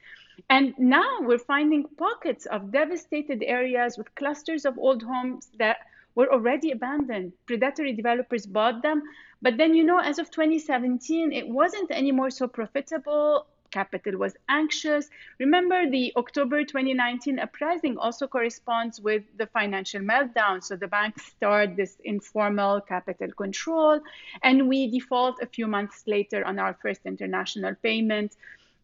And 0.50 0.74
now 0.78 1.20
we're 1.20 1.38
finding 1.38 1.84
pockets 1.96 2.46
of 2.46 2.72
devastated 2.72 3.42
areas 3.44 3.96
with 3.96 4.14
clusters 4.16 4.64
of 4.64 4.78
old 4.78 5.02
homes 5.04 5.48
that 5.58 5.78
were 6.16 6.32
already 6.32 6.72
abandoned. 6.72 7.32
Predatory 7.46 7.92
developers 7.92 8.46
bought 8.46 8.82
them. 8.82 9.02
But 9.40 9.56
then, 9.56 9.74
you 9.74 9.84
know, 9.84 9.98
as 9.98 10.18
of 10.18 10.30
2017, 10.30 11.32
it 11.32 11.48
wasn't 11.48 11.90
anymore 11.90 12.30
so 12.30 12.48
profitable. 12.48 13.46
Capital 13.70 14.18
was 14.18 14.34
anxious. 14.48 15.10
Remember, 15.38 15.88
the 15.88 16.12
October 16.16 16.64
2019 16.64 17.38
uprising 17.38 17.98
also 17.98 18.26
corresponds 18.26 18.98
with 19.00 19.22
the 19.36 19.46
financial 19.46 20.00
meltdown. 20.00 20.64
So 20.64 20.74
the 20.74 20.88
banks 20.88 21.26
start 21.26 21.76
this 21.76 21.98
informal 22.04 22.80
capital 22.80 23.30
control, 23.32 24.00
and 24.42 24.68
we 24.68 24.90
default 24.90 25.42
a 25.42 25.46
few 25.46 25.66
months 25.66 26.04
later 26.06 26.44
on 26.44 26.58
our 26.58 26.74
first 26.80 27.02
international 27.04 27.74
payment. 27.82 28.36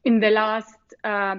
In 0.04 0.20
the 0.20 0.30
last 0.30 0.76
uh, 1.02 1.36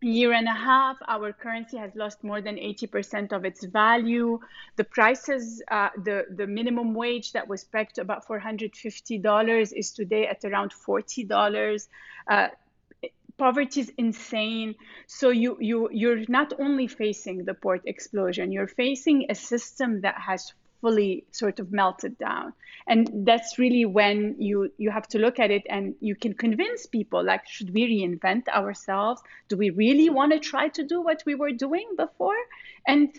year 0.00 0.32
and 0.32 0.46
a 0.46 0.54
half, 0.54 0.96
our 1.06 1.32
currency 1.32 1.76
has 1.76 1.94
lost 1.94 2.22
more 2.22 2.40
than 2.40 2.56
80% 2.56 3.32
of 3.32 3.44
its 3.44 3.64
value. 3.64 4.38
The 4.76 4.84
prices, 4.84 5.62
uh, 5.70 5.90
the, 5.96 6.26
the 6.30 6.46
minimum 6.46 6.94
wage 6.94 7.32
that 7.32 7.48
was 7.48 7.64
pegged 7.64 7.96
to 7.96 8.02
about 8.02 8.26
$450 8.26 9.72
is 9.76 9.92
today 9.92 10.26
at 10.26 10.44
around 10.44 10.72
$40. 10.72 11.88
Uh, 12.28 12.48
poverty 13.38 13.80
is 13.80 13.92
insane. 13.96 14.74
So 15.06 15.30
you, 15.30 15.56
you, 15.60 15.88
you're 15.92 16.24
not 16.28 16.52
only 16.58 16.88
facing 16.88 17.44
the 17.44 17.54
port 17.54 17.82
explosion, 17.86 18.52
you're 18.52 18.68
facing 18.68 19.26
a 19.30 19.34
system 19.34 20.02
that 20.02 20.16
has 20.20 20.52
fully 20.80 21.24
sort 21.30 21.58
of 21.60 21.72
melted 21.72 22.16
down 22.18 22.52
and 22.86 23.10
that's 23.26 23.58
really 23.58 23.84
when 23.84 24.36
you 24.38 24.72
you 24.78 24.90
have 24.90 25.06
to 25.08 25.18
look 25.18 25.38
at 25.38 25.50
it 25.50 25.62
and 25.68 25.94
you 26.00 26.14
can 26.14 26.34
convince 26.34 26.86
people 26.86 27.24
like 27.24 27.46
should 27.46 27.72
we 27.74 27.82
reinvent 27.84 28.48
ourselves 28.48 29.20
do 29.48 29.56
we 29.56 29.70
really 29.70 30.08
want 30.08 30.32
to 30.32 30.38
try 30.38 30.68
to 30.68 30.84
do 30.84 31.00
what 31.00 31.22
we 31.26 31.34
were 31.34 31.52
doing 31.52 31.88
before 31.96 32.38
and 32.86 33.10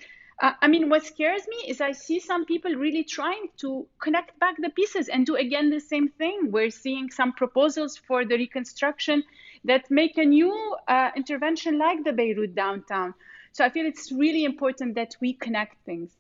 uh, 0.42 0.54
I 0.62 0.70
mean, 0.70 0.88
what 0.90 1.06
scares 1.06 1.46
me 1.50 1.58
is 1.68 1.82
I 1.82 1.92
see 1.92 2.20
some 2.22 2.46
people 2.46 2.74
really 2.74 3.04
trying 3.04 3.50
to 3.58 3.86
connect 4.02 4.40
back 4.40 4.56
the 4.58 4.70
pieces 4.70 5.10
and 5.10 5.26
do 5.26 5.36
again 5.36 5.70
the 5.70 5.82
same 5.82 6.08
thing. 6.08 6.52
We're 6.52 6.70
seeing 6.70 7.10
some 7.10 7.34
proposals 7.34 7.98
for 7.98 8.24
the 8.24 8.38
reconstruction 8.38 9.24
that 9.66 9.92
make 9.92 10.18
a 10.18 10.24
new 10.24 10.78
uh, 10.88 11.10
intervention 11.16 11.78
like 11.78 12.06
the 12.06 12.14
Beirut 12.14 12.56
downtown. 12.56 13.16
So 13.52 13.66
I 13.66 13.70
feel 13.70 13.86
it's 13.86 14.12
really 14.14 14.46
important 14.46 14.96
that 14.96 15.18
we 15.20 15.34
connect 15.34 15.84
things. 15.86 16.12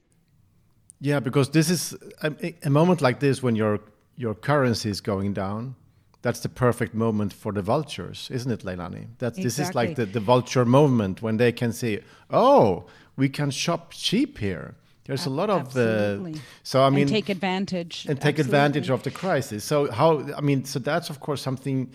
Yeah, 0.99 1.19
because 1.19 1.49
this 1.49 1.69
is 1.69 1.95
a, 2.21 2.53
a, 2.63 2.69
moment 2.69 3.01
like 3.01 3.19
this 3.19 3.41
when 3.41 3.55
your 3.55 3.79
your 4.17 4.35
currency 4.35 4.89
is 4.89 4.99
going 5.01 5.33
down. 5.33 5.75
That's 6.21 6.41
the 6.41 6.49
perfect 6.49 6.93
moment 6.93 7.31
for 7.31 7.53
the 7.53 7.61
vultures, 7.61 8.27
isn't 8.29 8.51
it, 8.51 8.65
Leilani? 8.65 9.07
That's 9.19 9.37
exactly. 9.37 9.43
this 9.43 9.59
is 9.59 9.75
like 9.75 9.95
the, 9.95 10.05
the 10.05 10.19
vulture 10.19 10.65
moment 10.65 11.21
when 11.21 11.37
they 11.37 11.53
can 11.53 11.71
see, 11.71 12.01
oh, 12.29 12.87
we 13.15 13.29
can 13.29 13.49
shop 13.51 13.93
cheap 13.93 14.37
here. 14.37 14.75
There's 15.05 15.25
a 15.25 15.29
lot 15.29 15.49
of 15.49 15.75
uh, 15.75 16.37
so 16.61 16.83
I 16.83 16.89
mean 16.91 17.03
and 17.03 17.09
take 17.09 17.29
advantage 17.29 18.05
and 18.07 18.21
take 18.21 18.37
Absolutely. 18.37 18.57
advantage 18.57 18.89
of 18.91 19.01
the 19.01 19.09
crisis. 19.09 19.63
So 19.63 19.89
how 19.89 20.23
I 20.37 20.41
mean 20.41 20.65
so 20.65 20.77
that's 20.77 21.09
of 21.09 21.19
course 21.19 21.41
something 21.41 21.91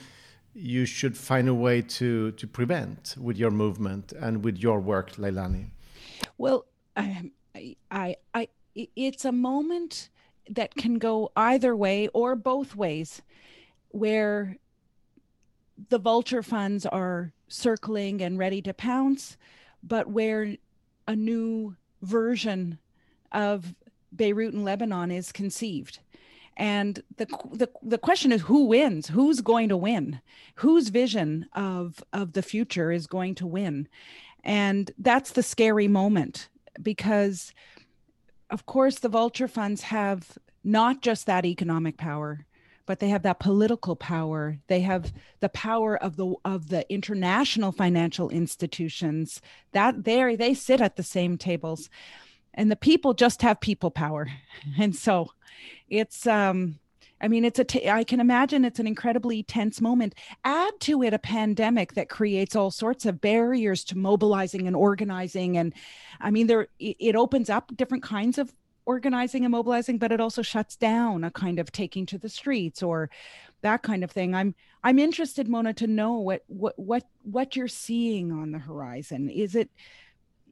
you 0.55 0.85
should 0.85 1.17
find 1.17 1.49
a 1.49 1.55
way 1.55 1.83
to 1.83 2.33
to 2.33 2.47
prevent 2.49 3.15
with 3.21 3.37
your 3.37 3.53
movement 3.53 4.13
and 4.13 4.45
with 4.45 4.59
your 4.59 4.81
work, 4.81 5.13
Leilani. 5.13 5.67
Well, 6.39 6.67
I 6.97 7.31
I 7.91 8.17
I 8.35 8.49
it's 8.75 9.25
a 9.25 9.33
moment 9.33 10.09
that 10.49 10.75
can 10.75 10.99
go 10.99 11.33
either 11.37 11.75
way 11.75 12.09
or 12.09 12.35
both 12.35 12.77
ways 12.77 13.23
where 13.89 14.57
the 15.89 15.99
vulture 15.99 16.43
funds 16.43 16.85
are 16.87 17.33
circling 17.49 18.21
and 18.21 18.39
ready 18.39 18.61
to 18.63 18.75
pounce 18.75 19.37
but 19.87 20.09
where 20.09 20.57
a 21.07 21.15
new 21.15 21.77
version 22.03 22.79
of 23.33 23.75
Beirut 24.15 24.55
and 24.55 24.65
Lebanon 24.65 25.11
is 25.11 25.33
conceived. 25.33 25.99
And 26.57 27.03
the, 27.17 27.27
the 27.53 27.69
the 27.83 27.99
question 27.99 28.31
is 28.31 28.43
who 28.43 28.67
wins? 28.67 29.09
Who's 29.09 29.41
going 29.41 29.69
to 29.71 29.77
win? 29.77 30.21
Whose 30.57 30.89
vision 30.89 31.47
of 31.53 32.03
of 32.13 32.33
the 32.33 32.43
future 32.43 32.93
is 32.93 33.09
going 33.09 33.35
to 33.37 33.47
win? 33.47 33.89
And 34.45 34.93
that's 34.99 35.33
the 35.33 35.43
scary 35.43 35.89
moment 35.89 36.49
because 36.81 37.53
of 38.55 38.67
course, 38.67 39.01
the 39.01 39.09
vulture 39.09 39.49
funds 39.49 39.83
have 39.83 40.39
not 40.63 41.03
just 41.03 41.27
that 41.27 41.45
economic 41.45 41.97
power, 41.97 42.47
but 42.87 43.01
they 43.01 43.09
have 43.09 43.25
that 43.25 43.41
political 43.41 43.97
power. 43.97 44.59
They 44.69 44.83
have 44.83 45.13
the 45.41 45.49
power 45.49 46.01
of 46.01 46.15
the 46.15 46.37
of 46.45 46.69
the 46.69 46.89
international 46.89 47.73
financial 47.73 48.31
institutions. 48.31 49.43
That 49.73 50.05
there 50.05 50.37
they 50.37 50.55
sit 50.55 50.81
at 50.81 50.95
the 50.95 51.03
same 51.03 51.37
tables, 51.37 51.91
and 52.55 52.71
the 52.71 52.77
people 52.77 53.13
just 53.13 53.43
have 53.43 53.59
people 53.61 53.91
power, 53.91 54.29
and 54.79 54.95
so 54.95 55.33
it's 55.89 56.25
um 56.25 56.79
I 57.21 57.29
mean, 57.29 57.45
it's 57.45 57.59
a. 57.59 57.65
T- 57.65 57.89
I 57.89 58.05
can 58.05 58.21
imagine 58.21 58.65
it's 58.65 58.81
an 58.81 58.87
incredibly 58.87 59.43
tense 59.43 59.81
moment. 59.81 60.15
Add 60.45 60.73
to 60.81 61.03
it 61.03 61.15
a 61.15 61.19
pandemic 61.19 61.95
that 61.95 62.09
creates 62.09 62.57
all 62.57 62.71
sorts 62.71 63.07
of 63.07 63.21
barriers 63.21 63.85
to 63.85 63.99
mobilizing 63.99 64.67
and 64.67 64.77
organizing, 64.77 65.57
and 65.57 65.73
I 66.21 66.31
mean, 66.31 66.47
there 66.47 66.69
it 66.79 67.17
opens 67.17 67.49
up 67.49 67.75
different 67.77 68.03
kinds 68.03 68.39
of 68.39 68.53
organizing 68.87 69.45
and 69.45 69.53
mobilizing, 69.53 69.99
but 69.99 70.13
it 70.13 70.21
also 70.21 70.43
shuts 70.43 70.77
down 70.77 71.25
a 71.25 71.31
kind 71.31 71.59
of 71.59 71.73
taking 71.73 72.05
to 72.07 72.19
the 72.19 72.29
streets 72.29 72.83
or 72.83 73.11
that 73.63 73.83
kind 73.83 74.05
of 74.05 74.11
thing. 74.11 74.35
I'm 74.35 74.55
I'm 74.83 74.99
interested, 74.99 75.49
Mona, 75.49 75.73
to 75.75 75.87
know 75.87 76.15
what 76.15 76.43
what 76.49 76.79
what 76.79 77.05
what 77.23 77.57
you're 77.57 77.69
seeing 77.69 78.33
on 78.33 78.53
the 78.53 78.59
horizon. 78.59 79.31
Is 79.31 79.55
it 79.55 79.71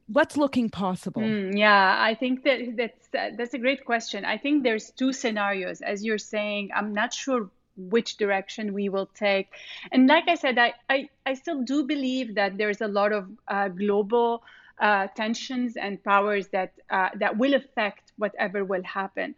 what's 0.07 0.37
looking 0.37 0.69
possible? 0.69 1.21
Mm, 1.21 1.57
yeah, 1.57 1.97
I 1.99 2.15
think 2.15 2.43
that 2.43 2.75
that's 2.77 3.07
that's 3.37 3.53
a 3.53 3.59
great 3.59 3.85
question. 3.85 4.25
I 4.25 4.37
think 4.37 4.63
there's 4.63 4.91
two 4.91 5.13
scenarios, 5.13 5.81
as 5.81 6.03
you're 6.03 6.17
saying. 6.17 6.71
I'm 6.75 6.93
not 6.93 7.13
sure 7.13 7.49
which 7.75 8.17
direction 8.17 8.73
we 8.73 8.89
will 8.89 9.07
take, 9.07 9.49
and 9.91 10.07
like 10.07 10.27
I 10.27 10.35
said, 10.35 10.57
I 10.57 10.73
I, 10.89 11.09
I 11.25 11.33
still 11.33 11.63
do 11.63 11.83
believe 11.83 12.35
that 12.35 12.57
there's 12.57 12.81
a 12.81 12.87
lot 12.87 13.11
of 13.11 13.27
uh, 13.47 13.69
global 13.69 14.43
uh, 14.79 15.07
tensions 15.15 15.77
and 15.77 16.03
powers 16.03 16.47
that 16.49 16.73
uh, 16.89 17.09
that 17.15 17.37
will 17.37 17.53
affect 17.53 18.11
whatever 18.17 18.65
will 18.65 18.83
happen. 18.83 19.35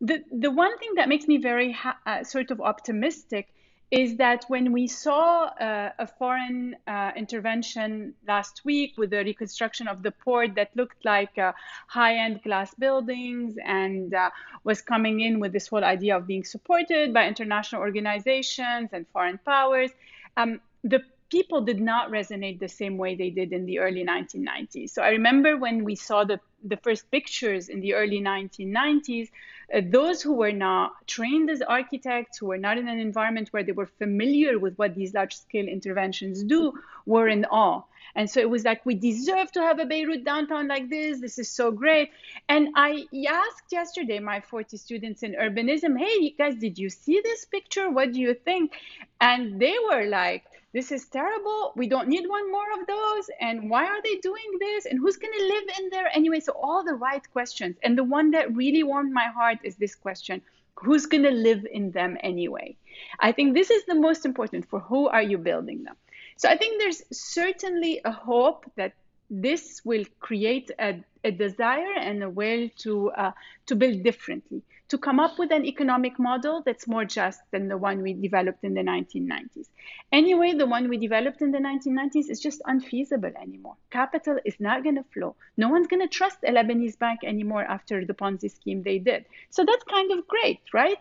The 0.00 0.22
the 0.30 0.50
one 0.50 0.76
thing 0.78 0.94
that 0.96 1.08
makes 1.08 1.26
me 1.26 1.38
very 1.38 1.72
ha- 1.72 1.98
uh, 2.06 2.24
sort 2.24 2.50
of 2.50 2.60
optimistic 2.60 3.48
is 3.90 4.16
that 4.16 4.44
when 4.48 4.72
we 4.72 4.86
saw 4.86 5.44
uh, 5.44 5.90
a 5.98 6.06
foreign 6.06 6.76
uh, 6.86 7.10
intervention 7.16 8.14
last 8.26 8.62
week 8.64 8.92
with 8.98 9.10
the 9.10 9.24
reconstruction 9.24 9.88
of 9.88 10.02
the 10.02 10.10
port 10.10 10.54
that 10.56 10.70
looked 10.76 11.02
like 11.06 11.38
uh, 11.38 11.52
high-end 11.86 12.42
glass 12.42 12.74
buildings 12.74 13.56
and 13.64 14.12
uh, 14.12 14.28
was 14.64 14.82
coming 14.82 15.20
in 15.20 15.40
with 15.40 15.52
this 15.52 15.68
whole 15.68 15.84
idea 15.84 16.16
of 16.16 16.26
being 16.26 16.44
supported 16.44 17.14
by 17.14 17.26
international 17.26 17.80
organizations 17.80 18.90
and 18.92 19.06
foreign 19.08 19.38
powers, 19.38 19.90
um, 20.36 20.60
the 20.84 21.00
people 21.30 21.62
did 21.62 21.80
not 21.80 22.10
resonate 22.10 22.58
the 22.58 22.68
same 22.68 22.98
way 22.98 23.14
they 23.14 23.30
did 23.30 23.52
in 23.52 23.64
the 23.64 23.78
early 23.78 24.04
1990s. 24.04 24.90
So 24.90 25.02
I 25.02 25.10
remember 25.10 25.56
when 25.56 25.84
we 25.84 25.94
saw 25.94 26.24
the 26.24 26.40
the 26.64 26.76
first 26.78 27.10
pictures 27.10 27.68
in 27.68 27.80
the 27.80 27.94
early 27.94 28.20
1990s, 28.20 29.28
uh, 29.74 29.80
those 29.84 30.22
who 30.22 30.34
were 30.34 30.52
not 30.52 30.92
trained 31.06 31.50
as 31.50 31.62
architects, 31.62 32.38
who 32.38 32.46
were 32.46 32.58
not 32.58 32.78
in 32.78 32.88
an 32.88 32.98
environment 32.98 33.48
where 33.50 33.62
they 33.62 33.72
were 33.72 33.86
familiar 33.86 34.58
with 34.58 34.76
what 34.76 34.94
these 34.94 35.14
large 35.14 35.34
scale 35.34 35.66
interventions 35.66 36.42
do, 36.42 36.72
were 37.06 37.28
in 37.28 37.44
awe. 37.46 37.82
And 38.14 38.28
so 38.28 38.40
it 38.40 38.48
was 38.48 38.64
like, 38.64 38.84
we 38.84 38.94
deserve 38.94 39.52
to 39.52 39.60
have 39.60 39.78
a 39.78 39.84
Beirut 39.84 40.24
downtown 40.24 40.66
like 40.66 40.88
this. 40.88 41.20
This 41.20 41.38
is 41.38 41.50
so 41.50 41.70
great. 41.70 42.10
And 42.48 42.68
I 42.74 43.04
asked 43.28 43.70
yesterday 43.70 44.18
my 44.18 44.40
40 44.40 44.76
students 44.76 45.22
in 45.22 45.34
urbanism, 45.34 45.98
hey, 45.98 46.30
guys, 46.30 46.56
did 46.56 46.78
you 46.78 46.90
see 46.90 47.20
this 47.22 47.44
picture? 47.44 47.90
What 47.90 48.12
do 48.12 48.20
you 48.20 48.34
think? 48.34 48.72
And 49.20 49.60
they 49.60 49.74
were 49.90 50.06
like, 50.06 50.44
this 50.74 50.92
is 50.92 51.06
terrible. 51.06 51.72
We 51.76 51.88
don't 51.88 52.08
need 52.08 52.28
one 52.28 52.52
more 52.52 52.70
of 52.78 52.86
those. 52.86 53.30
And 53.40 53.70
why 53.70 53.86
are 53.86 54.02
they 54.02 54.16
doing 54.16 54.50
this? 54.60 54.84
And 54.84 54.98
who's 54.98 55.16
going 55.16 55.32
to 55.38 55.44
live 55.44 55.64
in 55.78 55.90
there 55.90 56.08
anyway? 56.14 56.40
So, 56.40 56.52
all 56.52 56.84
the 56.84 56.94
right 56.94 57.22
questions. 57.32 57.76
And 57.82 57.96
the 57.96 58.04
one 58.04 58.32
that 58.32 58.54
really 58.54 58.82
warmed 58.82 59.12
my 59.12 59.28
heart 59.28 59.58
is 59.62 59.76
this 59.76 59.94
question 59.94 60.42
who's 60.74 61.06
going 61.06 61.24
to 61.24 61.30
live 61.30 61.66
in 61.72 61.90
them 61.90 62.16
anyway? 62.22 62.76
I 63.18 63.32
think 63.32 63.54
this 63.54 63.70
is 63.70 63.84
the 63.86 63.94
most 63.94 64.24
important 64.24 64.68
for 64.68 64.78
who 64.80 65.08
are 65.08 65.22
you 65.22 65.38
building 65.38 65.84
them? 65.84 65.96
So, 66.36 66.48
I 66.50 66.56
think 66.56 66.80
there's 66.80 67.02
certainly 67.10 68.00
a 68.04 68.12
hope 68.12 68.70
that 68.76 68.92
this 69.30 69.82
will 69.84 70.04
create 70.20 70.70
a, 70.78 71.02
a 71.24 71.30
desire 71.30 71.94
and 71.98 72.22
a 72.22 72.30
will 72.30 72.68
to 72.78 73.10
uh, 73.10 73.32
to 73.66 73.74
build 73.74 74.02
differently, 74.02 74.62
to 74.88 74.98
come 74.98 75.20
up 75.20 75.38
with 75.38 75.52
an 75.52 75.64
economic 75.64 76.18
model 76.18 76.62
that's 76.64 76.86
more 76.88 77.04
just 77.04 77.40
than 77.50 77.68
the 77.68 77.76
one 77.76 78.02
we 78.02 78.14
developed 78.14 78.64
in 78.64 78.74
the 78.74 78.80
1990s. 78.80 79.68
Anyway, 80.12 80.54
the 80.54 80.66
one 80.66 80.88
we 80.88 80.96
developed 80.96 81.42
in 81.42 81.50
the 81.50 81.58
1990s 81.58 82.30
is 82.30 82.40
just 82.40 82.62
unfeasible 82.64 83.32
anymore. 83.40 83.76
Capital 83.90 84.38
is 84.44 84.54
not 84.58 84.82
going 84.82 84.96
to 84.96 85.04
flow. 85.12 85.36
No 85.56 85.68
one's 85.68 85.88
going 85.88 86.00
to 86.00 86.08
trust 86.08 86.38
a 86.42 86.50
Lebanese 86.50 86.98
bank 86.98 87.20
anymore 87.22 87.62
after 87.62 88.04
the 88.04 88.14
Ponzi 88.14 88.50
scheme 88.50 88.82
they 88.82 88.98
did. 88.98 89.26
So 89.50 89.64
that's 89.64 89.84
kind 89.84 90.10
of 90.12 90.26
great, 90.26 90.60
right? 90.72 90.98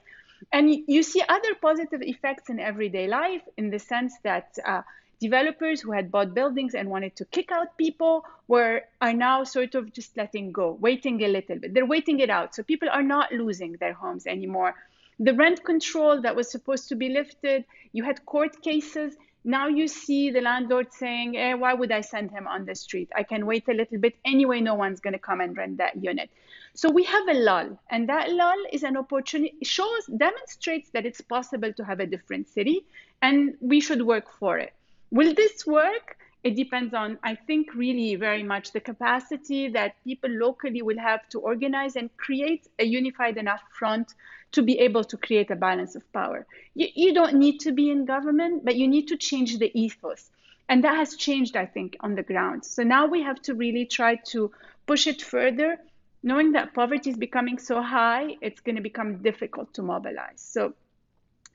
And 0.52 0.70
you 0.88 1.02
see 1.02 1.24
other 1.28 1.56
positive 1.56 2.02
effects 2.02 2.50
in 2.50 2.60
everyday 2.60 3.08
life 3.08 3.42
in 3.58 3.70
the 3.70 3.80
sense 3.80 4.14
that. 4.24 4.58
Uh, 4.66 4.82
developers 5.20 5.82
who 5.82 5.92
had 5.92 6.12
bought 6.12 6.34
buildings 6.34 6.76
and 6.76 6.90
wanted 6.90 7.16
to 7.16 7.26
kick 7.26 7.52
out 7.52 7.78
people 7.78 8.24
were 8.48 8.84
are 9.02 9.14
now 9.14 9.44
sort 9.44 9.76
of 9.76 9.92
just 9.92 10.16
letting 10.16 10.52
go 10.52 10.78
waiting 10.80 11.24
a 11.24 11.28
little 11.28 11.58
bit. 11.58 11.74
They're 11.74 11.86
waiting 11.86 12.20
it 12.20 12.30
out. 12.30 12.54
So 12.56 12.64
people 12.64 12.90
are 12.90 13.04
not 13.04 13.32
losing 13.32 13.74
their 13.74 13.94
homes 13.94 14.28
anymore. 14.28 14.76
The 15.20 15.34
rent 15.34 15.64
control 15.64 16.22
that 16.22 16.36
was 16.36 16.52
supposed 16.52 16.90
to 16.90 16.96
be 16.96 17.10
lifted 17.10 17.66
you 17.94 18.04
had 18.04 18.26
court 18.26 18.62
cases. 18.62 19.16
Now 19.44 19.68
you 19.68 19.88
see 19.88 20.30
the 20.30 20.42
landlord 20.42 20.92
saying 20.92 21.38
eh, 21.38 21.54
why 21.54 21.74
would 21.74 21.92
i 21.92 22.02
send 22.02 22.32
him 22.32 22.48
on 22.48 22.66
the 22.66 22.76
street? 22.76 23.10
I 23.16 23.24
can 23.24 23.46
wait 23.46 23.68
a 23.70 23.74
little 23.74 23.98
bit. 23.98 24.16
Anyway 24.24 24.62
no 24.62 24.76
one's 24.76 25.00
going 25.00 25.14
to 25.14 25.20
come 25.20 25.42
and 25.42 25.58
rent 25.58 25.78
that 25.78 25.96
unit. 26.04 26.30
So 26.76 26.92
we 26.92 27.04
have 27.06 27.28
a 27.28 27.34
lull 27.34 27.80
and 27.90 28.08
that 28.10 28.32
lull 28.32 28.62
is 28.72 28.84
an 28.84 28.98
opportunity 28.98 29.56
shows 29.64 30.06
demonstrates 30.16 30.92
that 30.92 31.08
it's 31.08 31.22
possible 31.22 31.74
to 31.74 31.84
have 31.84 32.00
a 32.00 32.06
different 32.06 32.50
city 32.50 32.86
and 33.24 33.56
we 33.60 33.80
should 33.80 34.04
work 34.04 34.32
for 34.40 34.60
it 34.60 34.74
Will 35.12 35.34
this 35.34 35.66
work? 35.66 36.18
It 36.44 36.56
depends 36.56 36.94
on, 36.94 37.18
I 37.24 37.36
think, 37.36 37.74
really 37.74 38.16
very 38.16 38.44
much 38.44 38.72
the 38.72 38.80
capacity 38.80 39.68
that 39.70 39.96
people 40.04 40.30
locally 40.30 40.82
will 40.82 41.00
have 41.00 41.28
to 41.30 41.40
organize 41.40 41.96
and 41.96 42.16
create 42.18 42.68
a 42.80 42.86
unified 42.86 43.38
enough 43.38 43.62
front 43.78 44.14
to 44.54 44.62
be 44.62 44.80
able 44.80 45.04
to 45.06 45.18
create 45.18 45.52
a 45.52 45.56
balance 45.56 45.96
of 45.96 46.12
power. 46.14 46.46
You, 46.74 46.88
you 46.96 47.14
don't 47.14 47.36
need 47.36 47.60
to 47.62 47.72
be 47.72 47.90
in 47.90 48.06
government, 48.06 48.64
but 48.64 48.76
you 48.76 48.88
need 48.88 49.08
to 49.08 49.18
change 49.18 49.58
the 49.58 49.72
ethos. 49.78 50.30
And 50.70 50.84
that 50.84 50.96
has 50.96 51.16
changed, 51.16 51.56
I 51.58 51.66
think, 51.66 51.98
on 52.02 52.16
the 52.16 52.24
ground. 52.24 52.66
So 52.66 52.84
now 52.84 53.08
we 53.08 53.24
have 53.24 53.42
to 53.44 53.56
really 53.56 53.86
try 53.86 54.16
to 54.32 54.52
push 54.86 55.08
it 55.08 55.22
further, 55.22 55.78
knowing 56.24 56.52
that 56.54 56.74
poverty 56.74 57.10
is 57.10 57.18
becoming 57.18 57.58
so 57.58 57.82
high, 57.82 58.36
it's 58.42 58.62
going 58.62 58.76
to 58.76 58.82
become 58.82 59.22
difficult 59.22 59.74
to 59.76 59.82
mobilize. 59.82 60.42
So 60.42 60.74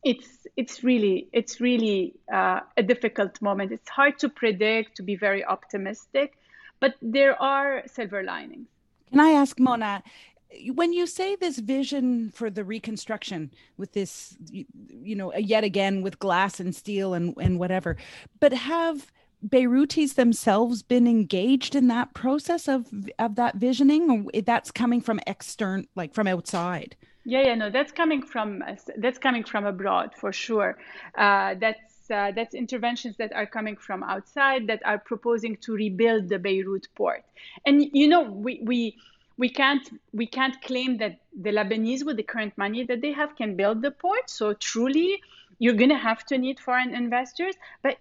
it's 0.05 0.47
it's 0.57 0.83
really 0.83 1.29
it's 1.33 1.61
really 1.61 2.15
uh, 2.33 2.61
a 2.77 2.83
difficult 2.83 3.41
moment. 3.41 3.73
It's 3.73 3.89
hard 3.89 4.19
to 4.21 4.29
predict, 4.29 4.97
to 4.97 5.03
be 5.03 5.17
very 5.17 5.45
optimistic, 5.45 6.35
but 6.81 6.95
there 7.01 7.41
are 7.41 7.83
silver 7.87 8.23
linings. 8.23 8.69
Can 9.11 9.21
I 9.21 9.31
ask 9.31 9.59
Mona? 9.59 10.03
When 10.75 10.93
you 10.93 11.07
say 11.07 11.37
this 11.37 11.59
vision 11.59 12.31
for 12.31 12.51
the 12.51 12.65
reconstruction 12.65 13.51
with 13.79 13.93
this, 13.93 14.37
you 14.51 15.15
know, 15.15 15.35
yet 15.35 15.65
again 15.65 16.03
with 16.03 16.19
glass 16.19 16.61
and 16.61 16.75
steel 16.75 17.15
and, 17.15 17.35
and 17.39 17.59
whatever, 17.59 17.97
but 18.39 18.53
have 18.53 19.11
Beirutis 19.47 20.15
themselves 20.15 20.83
been 20.83 21.07
engaged 21.07 21.75
in 21.75 21.89
that 21.89 22.15
process 22.15 22.69
of 22.69 22.87
of 23.19 23.35
that 23.37 23.57
visioning, 23.57 24.11
or 24.11 24.41
that's 24.43 24.71
coming 24.71 25.01
from 25.01 25.21
external, 25.27 25.87
like 25.97 26.13
from 26.13 26.27
outside? 26.27 26.97
Yeah, 27.25 27.43
yeah, 27.43 27.55
no, 27.55 27.71
that's 27.71 27.93
coming 27.93 28.23
from 28.23 28.65
that's 28.97 29.19
coming 29.19 29.45
from 29.45 29.65
abroad 29.65 30.11
for 30.17 30.33
sure. 30.33 30.77
Uh, 31.17 31.55
that's 31.55 32.11
uh, 32.11 32.33
that's 32.35 32.55
interventions 32.55 33.17
that 33.19 33.33
are 33.33 33.47
coming 33.47 33.77
from 33.77 34.03
outside 34.03 34.67
that 34.67 34.83
are 34.85 34.99
proposing 34.99 35.57
to 35.59 35.73
rebuild 35.75 36.29
the 36.29 36.39
Beirut 36.39 36.89
port. 36.97 37.25
And 37.65 37.85
you 37.93 38.09
know, 38.09 38.23
we 38.23 38.61
we 38.65 38.97
we 39.37 39.49
can't 39.49 39.89
we 40.13 40.27
can't 40.27 40.61
claim 40.63 40.99
that 40.99 41.21
the 41.41 41.51
Lebanese 41.51 42.05
with 42.05 42.17
the 42.17 42.25
current 42.25 42.59
money 42.59 42.85
that 42.85 43.01
they 43.03 43.13
have 43.13 43.37
can 43.37 43.55
build 43.55 43.83
the 43.83 43.93
port. 43.93 44.29
So 44.29 44.53
truly, 44.55 45.23
you're 45.61 45.75
going 45.75 45.91
to 45.91 45.99
have 45.99 46.25
to 46.27 46.39
need 46.39 46.59
foreign 46.59 46.93
investors, 46.93 47.55
but 47.83 47.99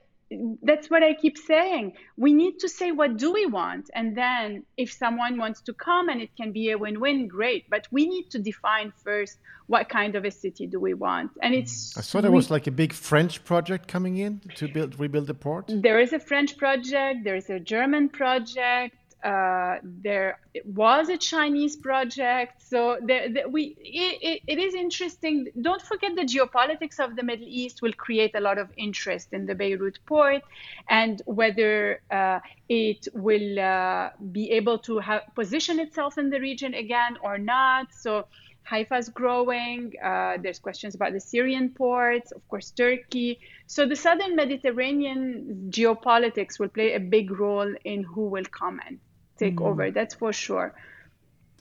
that's 0.62 0.90
what 0.90 1.04
I 1.04 1.14
keep 1.14 1.38
saying. 1.38 1.94
We 2.18 2.34
need 2.34 2.60
to 2.60 2.70
say 2.70 2.92
what 2.92 3.18
do 3.18 3.32
we 3.34 3.46
want, 3.46 3.90
and 3.94 4.16
then 4.16 4.64
if 4.78 4.92
someone 4.92 5.38
wants 5.38 5.62
to 5.62 5.74
come 5.74 6.10
and 6.10 6.22
it 6.22 6.36
can 6.36 6.52
be 6.52 6.72
a 6.72 6.78
win-win, 6.78 7.28
great. 7.28 7.70
But 7.70 7.88
we 7.92 8.08
need 8.08 8.30
to 8.32 8.40
define 8.40 8.94
first 9.04 9.38
what 9.68 9.90
kind 9.90 10.16
of 10.16 10.26
a 10.26 10.32
city 10.32 10.68
do 10.68 10.80
we 10.80 10.94
want, 10.94 11.32
and 11.42 11.54
it's. 11.54 11.98
I 11.98 12.02
saw 12.02 12.22
there 12.22 12.32
was 12.32 12.52
like 12.52 12.68
a 12.68 12.72
big 12.72 12.94
French 12.94 13.44
project 13.44 13.88
coming 13.88 14.18
in 14.18 14.42
to 14.56 14.68
build 14.68 15.00
rebuild 15.00 15.28
the 15.28 15.34
port. 15.34 15.66
There 15.68 16.00
is 16.00 16.14
a 16.14 16.20
French 16.20 16.58
project. 16.58 17.24
There 17.24 17.36
is 17.36 17.50
a 17.50 17.60
German 17.60 18.10
project 18.10 18.96
uh, 19.24 19.78
there 19.84 20.40
was 20.66 21.10
a 21.10 21.18
Chinese 21.18 21.76
project. 21.76 22.62
So 22.62 22.98
there, 23.02 23.32
there, 23.32 23.50
we, 23.50 23.76
it, 23.80 24.42
it 24.48 24.60
is 24.60 24.74
interesting. 24.74 25.48
Don't 25.62 25.82
forget 25.82 26.16
the 26.16 26.24
geopolitics 26.24 27.00
of 27.00 27.16
the 27.16 27.24
Middle 27.24 27.48
East 27.48 27.82
will 27.82 27.94
create 27.94 28.36
a 28.36 28.40
lot 28.40 28.58
of 28.58 28.70
interest 28.78 29.30
in 29.32 29.46
the 29.46 29.56
Beirut 29.56 30.00
port 30.06 30.42
and 30.90 31.22
whether 31.26 32.02
uh, 32.10 32.40
it 32.68 33.08
will 33.14 33.60
uh, 33.60 34.10
be 34.32 34.52
able 34.52 34.80
to 34.80 35.02
position 35.36 35.80
itself 35.80 36.18
in 36.18 36.30
the 36.30 36.40
region 36.40 36.74
again 36.74 37.18
or 37.22 37.38
not. 37.38 37.94
So 37.94 38.26
Haifa's 38.64 39.10
growing. 39.10 39.94
Uh, 40.04 40.38
there's 40.42 40.60
questions 40.60 40.96
about 40.96 41.14
the 41.14 41.20
Syrian 41.20 41.70
ports, 41.70 42.32
of 42.32 42.48
course, 42.48 42.72
Turkey. 42.72 43.40
So 43.68 43.88
the 43.88 43.96
southern 43.96 44.36
Mediterranean 44.36 45.68
geopolitics 45.70 46.60
will 46.60 46.70
play 46.70 46.94
a 46.94 47.00
big 47.00 47.32
role 47.32 47.74
in 47.84 48.04
who 48.04 48.28
will 48.30 48.46
come 48.46 48.80
and 48.88 49.00
take 49.42 49.56
mm. 49.56 49.68
over. 49.68 49.92
That's 49.92 50.16
for 50.16 50.32
sure. 50.32 50.74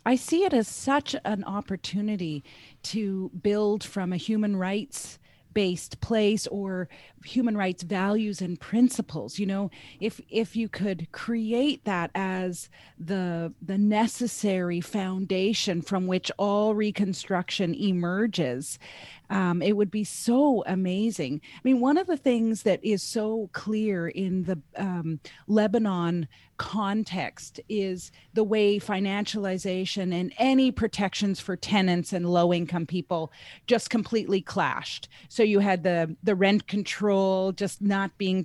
I 0.04 0.16
see 0.16 0.44
it 0.44 0.54
as 0.54 0.68
such 0.68 1.14
an 1.24 1.44
opportunity 1.44 2.42
to 2.84 3.30
build 3.42 3.84
from 3.84 4.12
a 4.12 4.16
human 4.16 4.56
rights 4.56 5.18
based 5.52 6.00
place 6.00 6.46
or 6.46 6.88
human 7.24 7.56
rights 7.56 7.82
values 7.82 8.40
and 8.40 8.60
principles 8.60 9.36
you 9.36 9.44
know 9.44 9.68
if 9.98 10.20
if 10.28 10.54
you 10.54 10.68
could 10.68 11.10
create 11.10 11.84
that 11.84 12.08
as 12.14 12.68
the 13.00 13.52
the 13.60 13.76
necessary 13.76 14.80
foundation 14.80 15.82
from 15.82 16.06
which 16.06 16.30
all 16.38 16.76
reconstruction 16.76 17.74
emerges 17.74 18.78
um, 19.30 19.62
it 19.62 19.76
would 19.76 19.92
be 19.92 20.02
so 20.02 20.64
amazing. 20.66 21.40
I 21.54 21.60
mean, 21.62 21.80
one 21.80 21.96
of 21.96 22.08
the 22.08 22.16
things 22.16 22.64
that 22.64 22.84
is 22.84 23.02
so 23.02 23.48
clear 23.52 24.08
in 24.08 24.42
the 24.42 24.60
um, 24.76 25.20
Lebanon 25.46 26.26
context 26.60 27.58
is 27.70 28.12
the 28.34 28.44
way 28.44 28.78
financialization 28.78 30.12
and 30.12 30.30
any 30.36 30.70
protections 30.70 31.40
for 31.40 31.56
tenants 31.56 32.12
and 32.12 32.28
low 32.28 32.52
income 32.52 32.84
people 32.84 33.32
just 33.66 33.88
completely 33.88 34.42
clashed. 34.42 35.08
So 35.30 35.42
you 35.42 35.60
had 35.60 35.84
the 35.84 36.14
the 36.22 36.34
rent 36.34 36.66
control 36.66 37.52
just 37.52 37.80
not 37.80 38.10
being 38.18 38.44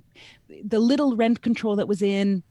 the 0.64 0.80
little 0.80 1.14
rent 1.14 1.42
control 1.42 1.76
that 1.76 1.88
was 1.88 2.00
in 2.00 2.42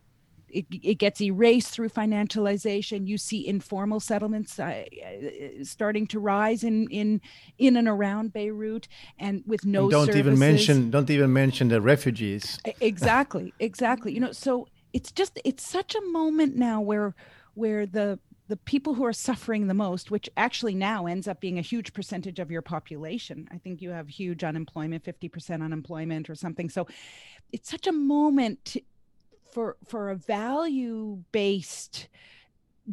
it, 0.47 0.67
it 0.84 0.95
gets 0.99 1.19
erased 1.19 1.69
through 1.73 1.89
financialization. 1.89 3.08
You 3.08 3.17
see 3.17 3.45
informal 3.47 3.99
settlements 3.99 4.60
uh, 4.60 4.86
uh, 5.06 5.63
starting 5.63 6.06
to 6.08 6.19
rise 6.19 6.63
in 6.63 6.88
in 6.91 7.21
in 7.58 7.75
and 7.75 7.88
around 7.88 8.34
Beirut, 8.34 8.88
and 9.17 9.43
with 9.47 9.65
no. 9.65 9.86
And 9.86 9.91
don't 9.91 10.06
services. 10.06 10.19
even 10.19 10.38
mention 10.38 10.91
don't 10.91 11.10
even 11.10 11.34
mention 11.34 11.69
the 11.69 11.82
refugees. 11.82 12.60
Exactly, 12.80 13.51
exactly. 13.60 14.13
You 14.13 14.19
know, 14.19 14.32
so 14.32 14.67
it's 14.95 15.12
just 15.12 15.38
it's 15.43 15.67
such 15.67 15.93
a 15.93 16.01
moment 16.05 16.55
now 16.55 16.79
where 16.79 17.13
where 17.53 17.86
the 17.86 18.17
the 18.47 18.55
people 18.55 18.93
who 18.93 19.03
are 19.03 19.12
suffering 19.12 19.67
the 19.67 19.73
most, 19.73 20.10
which 20.10 20.29
actually 20.38 20.73
now 20.73 21.05
ends 21.05 21.27
up 21.27 21.41
being 21.41 21.60
a 21.60 21.62
huge 21.62 21.93
percentage 21.93 22.39
of 22.39 22.49
your 22.49 22.62
population. 22.62 23.47
I 23.51 23.58
think 23.58 23.81
you 23.81 23.89
have 23.89 24.08
huge 24.08 24.43
unemployment, 24.43 25.03
50% 25.03 25.63
unemployment 25.63 26.29
or 26.29 26.36
something. 26.36 26.69
So 26.69 26.88
it's 27.51 27.69
such 27.69 27.88
a 27.88 27.91
moment 27.91 28.77
for 29.51 29.75
for 29.86 30.12
a 30.12 30.15
value 30.15 31.23
based 31.34 32.08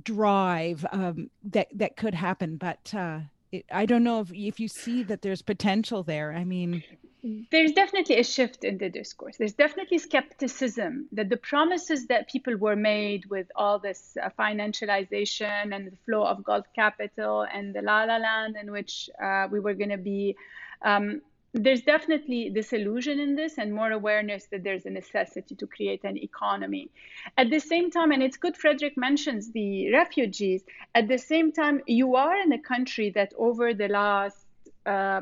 drive 0.02 0.84
um, 0.90 1.30
that 1.44 1.68
that 1.72 1.96
could 1.96 2.14
happen. 2.14 2.56
But 2.56 2.92
uh, 2.92 3.20
it, 3.52 3.64
I 3.70 3.86
don't 3.86 4.02
know 4.02 4.18
if 4.18 4.32
if 4.32 4.58
you 4.58 4.66
see 4.66 5.04
that 5.04 5.22
there's 5.22 5.42
potential 5.42 6.02
there. 6.02 6.32
I 6.32 6.42
mean, 6.42 6.82
there's 7.22 7.72
definitely 7.72 8.18
a 8.18 8.24
shift 8.24 8.64
in 8.64 8.78
the 8.78 8.88
discourse. 8.88 9.37
There's 9.37 9.52
definitely 9.52 9.98
skepticism 9.98 11.06
that 11.12 11.28
the 11.28 11.37
promises 11.37 12.06
that 12.08 12.28
people 12.28 12.56
were 12.56 12.74
made 12.74 13.26
with 13.26 13.46
all 13.54 13.78
this 13.78 14.16
uh, 14.20 14.28
financialization 14.37 15.74
and 15.74 15.87
the 15.87 15.96
flow 16.04 16.24
of 16.24 16.42
Gulf 16.42 16.66
capital 16.74 17.42
and 17.42 17.74
the 17.74 17.82
la 17.82 18.04
la 18.04 18.16
land 18.16 18.56
in 18.61 18.72
which 18.72 19.08
uh, 19.22 19.46
we 19.50 19.61
were 19.61 19.74
going 19.74 19.90
to 19.90 19.98
be. 19.98 20.37
Um, 20.82 21.22
there's 21.54 21.82
definitely 21.82 22.48
disillusion 22.48 23.20
in 23.20 23.37
this 23.37 23.58
and 23.58 23.72
more 23.72 23.92
awareness 23.92 24.46
that 24.46 24.64
there's 24.64 24.87
a 24.87 24.90
necessity 24.90 25.54
to 25.54 25.66
create 25.66 26.02
an 26.02 26.16
economy. 26.16 26.90
At 27.37 27.50
the 27.50 27.61
same 27.61 27.90
time, 27.90 28.11
and 28.11 28.22
it's 28.22 28.38
good 28.38 28.56
Fredrik 28.56 28.96
mentions 28.96 29.52
the 29.52 29.92
refugees, 29.92 30.64
at 30.94 31.08
the 31.08 31.18
same 31.18 31.52
time, 31.52 31.82
you 31.87 32.16
are 32.16 32.37
in 32.40 32.52
a 32.52 32.58
country 32.58 33.11
that 33.11 33.32
over 33.37 33.74
the 33.74 33.88
last 33.88 34.46
uh, 34.87 35.20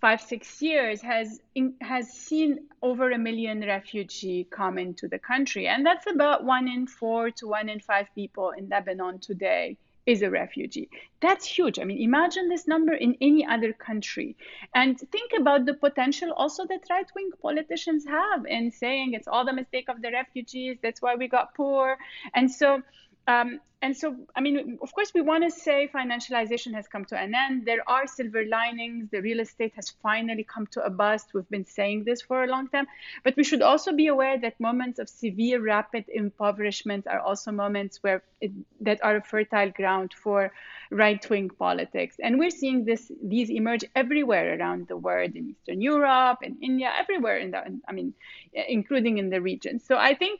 five 0.00 0.20
six 0.20 0.62
years 0.62 1.02
has 1.02 1.40
in, 1.54 1.74
has 1.80 2.10
seen 2.10 2.68
over 2.82 3.10
a 3.10 3.18
million 3.18 3.60
refugee 3.60 4.46
come 4.50 4.78
into 4.78 5.08
the 5.08 5.18
country. 5.18 5.66
And 5.68 5.84
that's 5.84 6.06
about 6.06 6.44
one 6.44 6.68
in 6.68 6.86
four 6.86 7.30
to 7.32 7.46
one 7.48 7.68
in 7.68 7.80
five 7.80 8.06
people 8.14 8.50
in 8.50 8.68
lebanon 8.68 9.18
today 9.18 9.76
is 10.06 10.22
a 10.22 10.30
refugee. 10.30 10.88
That's 11.20 11.44
huge. 11.44 11.78
I 11.78 11.84
mean 11.84 12.00
imagine 12.00 12.48
this 12.48 12.66
number 12.66 12.94
in 12.94 13.16
any 13.20 13.46
other 13.46 13.72
country. 13.72 14.36
And 14.74 14.98
think 14.98 15.32
about 15.38 15.66
the 15.66 15.74
potential 15.74 16.32
also 16.32 16.66
that 16.66 16.84
right-wing 16.88 17.30
politicians 17.42 18.06
have 18.06 18.46
in 18.46 18.70
saying 18.70 19.12
it's 19.12 19.28
all 19.28 19.44
the 19.44 19.52
mistake 19.52 19.88
of 19.88 20.00
the 20.00 20.10
refugees 20.10 20.78
that's 20.82 21.02
why 21.02 21.14
we 21.16 21.28
got 21.28 21.54
poor. 21.54 21.98
And 22.34 22.50
so 22.50 22.82
um, 23.30 23.60
and 23.82 23.96
so, 23.96 24.14
I 24.36 24.40
mean, 24.42 24.78
of 24.82 24.90
course, 24.96 25.10
we 25.14 25.22
want 25.22 25.42
to 25.44 25.50
say 25.50 25.88
financialization 26.00 26.74
has 26.74 26.86
come 26.86 27.04
to 27.06 27.16
an 27.16 27.32
end. 27.34 27.64
There 27.64 27.82
are 27.94 28.06
silver 28.06 28.44
linings. 28.44 29.08
The 29.10 29.22
real 29.28 29.40
estate 29.40 29.72
has 29.76 29.88
finally 30.02 30.44
come 30.54 30.66
to 30.74 30.80
a 30.84 30.90
bust. 30.90 31.26
We've 31.32 31.48
been 31.48 31.64
saying 31.78 32.04
this 32.04 32.20
for 32.20 32.44
a 32.44 32.46
long 32.46 32.68
time. 32.68 32.86
But 33.24 33.36
we 33.38 33.44
should 33.44 33.62
also 33.62 33.90
be 34.02 34.08
aware 34.08 34.36
that 34.44 34.60
moments 34.60 34.98
of 34.98 35.08
severe, 35.08 35.58
rapid 35.76 36.04
impoverishment 36.22 37.06
are 37.06 37.22
also 37.28 37.52
moments 37.52 38.02
where 38.02 38.22
it, 38.42 38.52
that 38.82 38.98
are 39.02 39.16
a 39.16 39.22
fertile 39.32 39.70
ground 39.70 40.10
for 40.12 40.52
right-wing 40.90 41.48
politics. 41.66 42.16
And 42.22 42.38
we're 42.38 42.56
seeing 42.62 42.84
this 42.84 43.10
these 43.34 43.48
emerge 43.60 43.84
everywhere 44.02 44.46
around 44.58 44.88
the 44.88 45.00
world, 45.06 45.32
in 45.38 45.44
Eastern 45.52 45.80
Europe, 45.80 46.38
in 46.42 46.58
India, 46.60 46.90
everywhere 47.02 47.38
in 47.44 47.48
the, 47.52 47.60
I 47.88 47.92
mean, 47.92 48.12
including 48.52 49.14
in 49.22 49.30
the 49.30 49.40
region. 49.40 49.74
So 49.80 49.96
I 49.96 50.12
think 50.22 50.36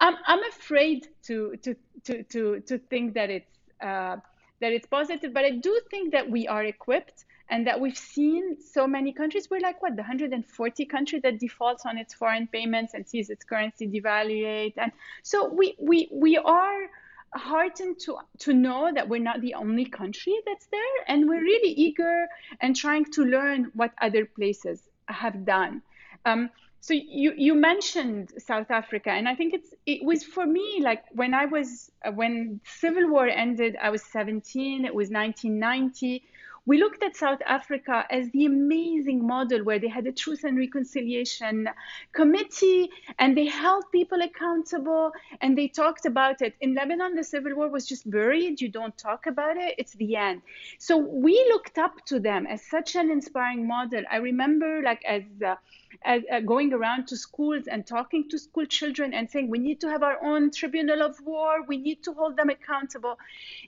I'm 0.00 0.16
I'm 0.26 0.44
afraid 0.44 1.08
to 1.24 1.56
to 1.62 1.76
to 2.04 2.22
to 2.24 2.60
to 2.60 2.78
think 2.78 3.14
that 3.14 3.30
it's 3.30 3.58
uh, 3.82 4.16
that 4.60 4.72
it's 4.72 4.86
positive, 4.86 5.34
but 5.34 5.44
I 5.44 5.50
do 5.50 5.80
think 5.90 6.12
that 6.12 6.30
we 6.30 6.48
are 6.48 6.64
equipped 6.64 7.24
and 7.50 7.66
that 7.66 7.78
we've 7.78 7.96
seen 7.96 8.56
so 8.60 8.86
many 8.86 9.12
countries. 9.12 9.48
We're 9.50 9.60
like 9.60 9.82
what 9.82 9.96
the 9.96 10.02
140 10.02 10.84
country 10.86 11.20
that 11.20 11.38
defaults 11.38 11.84
on 11.84 11.98
its 11.98 12.14
foreign 12.14 12.46
payments 12.46 12.94
and 12.94 13.06
sees 13.06 13.28
its 13.28 13.44
currency 13.44 13.86
devaluate, 13.86 14.74
and 14.78 14.92
so 15.22 15.48
we 15.48 15.76
we 15.78 16.08
we 16.10 16.38
are 16.38 16.88
heartened 17.34 17.98
to 18.00 18.18
to 18.38 18.54
know 18.54 18.90
that 18.94 19.08
we're 19.08 19.20
not 19.20 19.40
the 19.42 19.54
only 19.54 19.84
country 19.84 20.34
that's 20.46 20.66
there, 20.66 20.96
and 21.08 21.28
we're 21.28 21.42
really 21.42 21.72
eager 21.72 22.26
and 22.60 22.74
trying 22.74 23.04
to 23.04 23.24
learn 23.24 23.70
what 23.74 23.92
other 24.00 24.24
places 24.24 24.88
have 25.08 25.44
done. 25.44 25.82
Um, 26.24 26.48
so 26.84 26.92
you 26.92 27.32
you 27.34 27.54
mentioned 27.54 28.34
South 28.36 28.70
Africa, 28.70 29.08
and 29.10 29.26
I 29.26 29.34
think 29.34 29.54
it's 29.54 29.72
it 29.86 30.04
was 30.04 30.22
for 30.22 30.44
me 30.44 30.80
like 30.82 31.02
when 31.12 31.32
I 31.32 31.46
was 31.46 31.90
uh, 32.04 32.12
when 32.12 32.60
civil 32.66 33.08
war 33.08 33.26
ended, 33.26 33.74
I 33.80 33.88
was 33.88 34.02
17. 34.02 34.84
It 34.84 34.94
was 34.94 35.08
1990. 35.08 36.22
We 36.66 36.78
looked 36.78 37.02
at 37.02 37.16
South 37.16 37.40
Africa 37.46 38.04
as 38.10 38.30
the 38.32 38.44
amazing 38.44 39.26
model 39.26 39.64
where 39.64 39.78
they 39.78 39.88
had 39.88 40.06
a 40.06 40.12
Truth 40.12 40.44
and 40.44 40.58
Reconciliation 40.58 41.68
Committee 42.12 42.90
and 43.18 43.36
they 43.36 43.46
held 43.46 43.84
people 43.92 44.20
accountable 44.22 45.12
and 45.42 45.56
they 45.58 45.68
talked 45.68 46.06
about 46.06 46.40
it. 46.40 46.54
In 46.62 46.74
Lebanon, 46.74 47.16
the 47.16 47.24
civil 47.24 47.54
war 47.54 47.68
was 47.68 47.86
just 47.86 48.10
buried. 48.10 48.62
You 48.62 48.70
don't 48.70 48.96
talk 48.96 49.26
about 49.26 49.58
it, 49.58 49.74
it's 49.76 49.92
the 49.92 50.16
end. 50.16 50.40
So 50.78 50.96
we 50.96 51.34
looked 51.52 51.76
up 51.78 52.04
to 52.06 52.18
them 52.18 52.46
as 52.46 52.62
such 52.64 52.94
an 52.94 53.10
inspiring 53.10 53.66
model. 53.68 54.02
I 54.10 54.16
remember, 54.16 54.80
like, 54.82 55.02
as 55.04 55.22
uh, 55.46 55.56
uh, 56.04 56.18
uh, 56.32 56.40
going 56.40 56.72
around 56.72 57.08
to 57.08 57.16
schools 57.16 57.66
and 57.66 57.86
talking 57.86 58.28
to 58.30 58.38
school 58.38 58.66
children 58.66 59.14
and 59.14 59.30
saying 59.30 59.48
we 59.48 59.58
need 59.58 59.80
to 59.80 59.88
have 59.88 60.02
our 60.02 60.22
own 60.24 60.50
tribunal 60.50 61.02
of 61.02 61.20
war. 61.24 61.62
We 61.66 61.78
need 61.78 62.02
to 62.04 62.12
hold 62.12 62.36
them 62.36 62.50
accountable. 62.50 63.18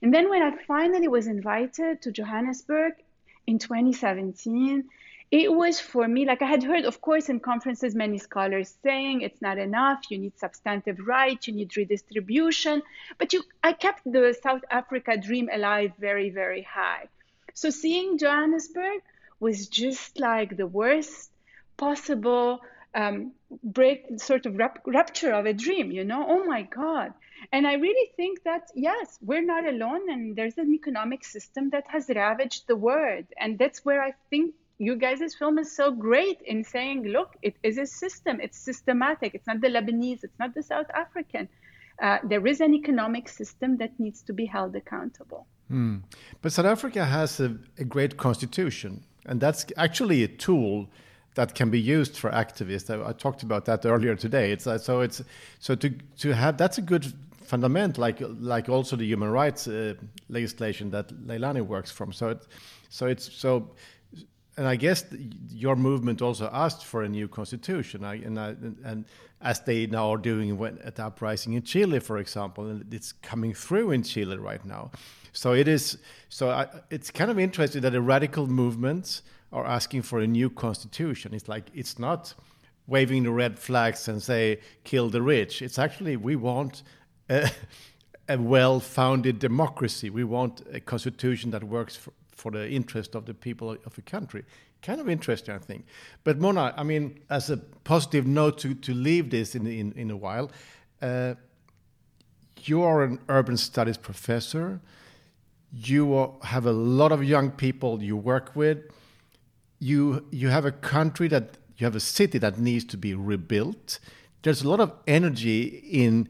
And 0.02 0.12
then 0.12 0.28
when 0.30 0.42
i 0.42 0.50
finally 0.66 1.08
was 1.08 1.26
invited 1.26 2.02
to 2.02 2.12
johannesburg 2.12 2.94
in 3.46 3.58
2017 3.58 4.84
it 5.30 5.52
was 5.52 5.80
for 5.80 6.06
me 6.06 6.24
like 6.24 6.42
i 6.42 6.46
had 6.46 6.62
heard 6.62 6.84
of 6.84 7.00
course 7.00 7.28
in 7.28 7.40
conferences 7.40 7.94
many 7.94 8.18
scholars 8.18 8.74
saying 8.82 9.22
it's 9.22 9.42
not 9.42 9.58
enough. 9.58 10.04
You 10.10 10.18
need 10.18 10.38
substantive 10.38 10.98
rights. 11.04 11.48
You 11.48 11.54
need 11.54 11.76
redistribution. 11.76 12.82
But 13.18 13.32
you 13.32 13.42
i 13.62 13.72
kept 13.72 14.02
the 14.04 14.36
south 14.40 14.64
africa 14.70 15.16
dream 15.16 15.48
alive 15.52 15.92
very 15.98 16.30
very 16.30 16.62
high. 16.62 17.08
So 17.54 17.70
seeing 17.70 18.18
johannesburg 18.18 19.00
was 19.40 19.68
just 19.68 20.18
like 20.20 20.56
the 20.56 20.66
worst 20.66 21.30
possible 21.76 22.60
um, 22.94 23.32
break 23.62 24.06
sort 24.16 24.46
of 24.46 24.56
rupture 24.86 25.32
of 25.32 25.46
a 25.46 25.52
dream 25.52 25.90
you 25.92 26.04
know? 26.04 26.24
Oh 26.28 26.44
my 26.44 26.62
god. 26.62 27.12
And 27.52 27.66
i 27.66 27.74
really 27.74 28.10
think 28.16 28.42
that 28.44 28.70
yes 28.74 29.18
we're 29.20 29.44
not 29.44 29.66
alone 29.66 30.10
and 30.10 30.34
there's 30.34 30.58
an 30.58 30.72
economic 30.72 31.24
system 31.24 31.70
that 31.70 31.84
has 31.88 32.08
ravaged 32.08 32.66
the 32.66 32.76
world. 32.76 33.26
And 33.38 33.58
that's 33.58 33.84
where 33.84 34.02
i 34.02 34.12
think 34.30 34.54
you 34.78 34.96
guys' 34.96 35.34
film 35.34 35.58
is 35.58 35.74
so 35.74 35.90
great 35.90 36.40
in 36.42 36.62
saying 36.64 37.04
look 37.04 37.36
it 37.42 37.56
is 37.62 37.78
a 37.78 37.86
system. 37.86 38.40
It's 38.40 38.58
systematic. 38.58 39.34
It's 39.34 39.46
not 39.46 39.60
the 39.60 39.68
lebanese. 39.68 40.24
It's 40.24 40.38
not 40.38 40.54
the 40.54 40.62
south 40.62 40.90
african. 40.94 41.48
Uh, 42.02 42.18
there 42.24 42.46
is 42.46 42.60
an 42.60 42.74
economic 42.74 43.26
system 43.28 43.78
that 43.78 43.98
needs 43.98 44.20
to 44.22 44.32
be 44.34 44.44
held 44.46 44.74
accountable. 44.76 45.46
Mm. 45.70 46.02
but 46.42 46.52
south 46.52 46.66
africa 46.66 47.04
has 47.04 47.40
a, 47.40 47.56
a 47.76 47.82
great 47.82 48.16
constitution 48.16 49.02
and 49.24 49.40
that's 49.40 49.66
actually 49.76 50.22
a 50.22 50.28
tool 50.28 50.88
that 51.36 51.54
can 51.54 51.70
be 51.70 51.78
used 51.78 52.16
for 52.16 52.30
activists. 52.30 52.90
I, 52.90 53.10
I 53.10 53.12
talked 53.12 53.42
about 53.42 53.66
that 53.66 53.86
earlier 53.86 54.16
today. 54.16 54.50
It's 54.50 54.66
uh, 54.66 54.78
so 54.78 55.02
it's 55.02 55.22
so 55.60 55.76
to 55.76 55.90
to 56.18 56.34
have 56.34 56.56
that's 56.56 56.78
a 56.78 56.82
good 56.82 57.12
fundament, 57.44 57.98
like 57.98 58.20
like 58.40 58.68
also 58.68 58.96
the 58.96 59.04
human 59.04 59.30
rights 59.30 59.68
uh, 59.68 59.94
legislation 60.28 60.90
that 60.90 61.08
Leilani 61.26 61.64
works 61.64 61.90
from. 61.90 62.12
So 62.12 62.30
it, 62.30 62.46
so 62.88 63.06
it's 63.06 63.32
so. 63.32 63.70
And 64.58 64.66
I 64.66 64.76
guess 64.76 65.04
your 65.50 65.76
movement 65.76 66.22
also 66.22 66.48
asked 66.50 66.82
for 66.82 67.02
a 67.02 67.08
new 67.10 67.28
constitution, 67.28 68.04
I, 68.04 68.14
and, 68.14 68.40
I, 68.40 68.56
and 68.84 69.04
as 69.42 69.60
they 69.60 69.86
now 69.86 70.12
are 70.12 70.16
doing 70.16 70.56
when, 70.56 70.78
at 70.78 70.94
the 70.94 71.04
uprising 71.04 71.52
in 71.52 71.62
Chile, 71.62 72.00
for 72.00 72.16
example, 72.16 72.66
and 72.66 72.94
it's 72.94 73.12
coming 73.12 73.52
through 73.52 73.90
in 73.90 74.02
Chile 74.02 74.38
right 74.38 74.64
now. 74.64 74.92
So 75.34 75.52
it 75.52 75.68
is. 75.68 75.98
So 76.30 76.48
I, 76.48 76.68
it's 76.88 77.10
kind 77.10 77.30
of 77.30 77.38
interesting 77.38 77.82
that 77.82 77.94
a 77.94 78.00
radical 78.00 78.46
movement 78.46 79.20
are 79.56 79.66
asking 79.66 80.02
for 80.02 80.20
a 80.20 80.26
new 80.26 80.50
constitution. 80.50 81.32
It's 81.32 81.48
like 81.48 81.70
it's 81.74 81.98
not 81.98 82.34
waving 82.86 83.22
the 83.22 83.30
red 83.30 83.58
flags 83.58 84.06
and 84.06 84.22
say 84.22 84.60
kill 84.84 85.08
the 85.08 85.22
rich. 85.22 85.62
It's 85.62 85.78
actually 85.78 86.16
we 86.16 86.36
want 86.36 86.82
a, 87.30 87.50
a 88.28 88.38
well-founded 88.38 89.38
democracy. 89.38 90.10
We 90.10 90.24
want 90.24 90.62
a 90.72 90.80
constitution 90.80 91.50
that 91.52 91.64
works 91.64 91.96
for, 91.96 92.12
for 92.32 92.52
the 92.52 92.68
interest 92.68 93.14
of 93.14 93.24
the 93.24 93.32
people 93.32 93.70
of 93.86 93.94
the 93.94 94.02
country. 94.02 94.44
Kind 94.82 95.00
of 95.00 95.08
interesting, 95.08 95.54
I 95.54 95.58
think. 95.58 95.86
But 96.22 96.38
Mona, 96.38 96.74
I 96.76 96.82
mean, 96.82 97.18
as 97.30 97.48
a 97.48 97.56
positive 97.56 98.26
note 98.26 98.58
to, 98.58 98.74
to 98.74 98.92
leave 98.92 99.30
this 99.30 99.54
in, 99.54 99.66
in, 99.66 99.92
in 99.92 100.10
a 100.10 100.16
while, 100.16 100.50
uh, 101.00 101.34
you 102.62 102.82
are 102.82 103.02
an 103.02 103.20
urban 103.30 103.56
studies 103.56 103.96
professor. 103.96 104.80
You 105.72 106.34
have 106.42 106.66
a 106.66 106.72
lot 106.72 107.10
of 107.10 107.24
young 107.24 107.50
people 107.50 108.02
you 108.02 108.16
work 108.18 108.54
with 108.54 108.78
you 109.78 110.26
you 110.30 110.48
have 110.48 110.64
a 110.64 110.72
country 110.72 111.28
that 111.28 111.58
you 111.76 111.84
have 111.84 111.96
a 111.96 112.00
city 112.00 112.38
that 112.38 112.58
needs 112.58 112.84
to 112.86 112.96
be 112.96 113.14
rebuilt. 113.14 113.98
There's 114.42 114.62
a 114.62 114.68
lot 114.68 114.80
of 114.80 114.92
energy 115.06 115.82
in 115.90 116.28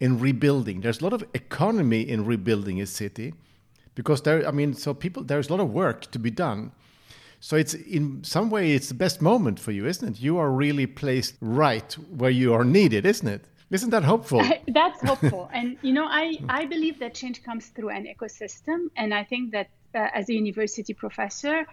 in 0.00 0.18
rebuilding. 0.18 0.80
There's 0.80 1.00
a 1.00 1.04
lot 1.04 1.12
of 1.12 1.24
economy 1.34 2.02
in 2.02 2.24
rebuilding 2.24 2.80
a 2.80 2.86
city 2.86 3.34
because 3.94 4.22
there 4.22 4.46
I 4.46 4.50
mean 4.50 4.74
so 4.74 4.94
people 4.94 5.24
there's 5.24 5.48
a 5.48 5.52
lot 5.52 5.60
of 5.60 5.72
work 5.72 6.10
to 6.12 6.18
be 6.18 6.30
done. 6.30 6.72
So 7.40 7.56
it's 7.56 7.74
in 7.74 8.24
some 8.24 8.48
way 8.48 8.72
it's 8.72 8.88
the 8.88 8.94
best 8.94 9.20
moment 9.20 9.60
for 9.60 9.72
you, 9.72 9.86
isn't 9.86 10.16
it? 10.16 10.20
You 10.20 10.38
are 10.38 10.50
really 10.50 10.86
placed 10.86 11.34
right 11.40 11.92
where 12.10 12.30
you 12.30 12.54
are 12.54 12.64
needed, 12.64 13.04
isn't 13.04 13.28
it? 13.28 13.44
Isn't 13.70 13.90
that 13.90 14.04
hopeful? 14.04 14.42
That's 14.68 15.02
hopeful. 15.02 15.50
and 15.52 15.76
you 15.82 15.92
know, 15.92 16.06
I 16.06 16.38
I 16.48 16.64
believe 16.64 16.98
that 17.00 17.14
change 17.14 17.42
comes 17.42 17.66
through 17.66 17.90
an 17.90 18.06
ecosystem 18.06 18.88
and 18.96 19.12
I 19.12 19.24
think 19.24 19.52
that 19.52 19.68
uh, 19.94 20.08
as 20.12 20.28
a 20.28 20.34
university 20.34 20.94
professor, 20.94 21.66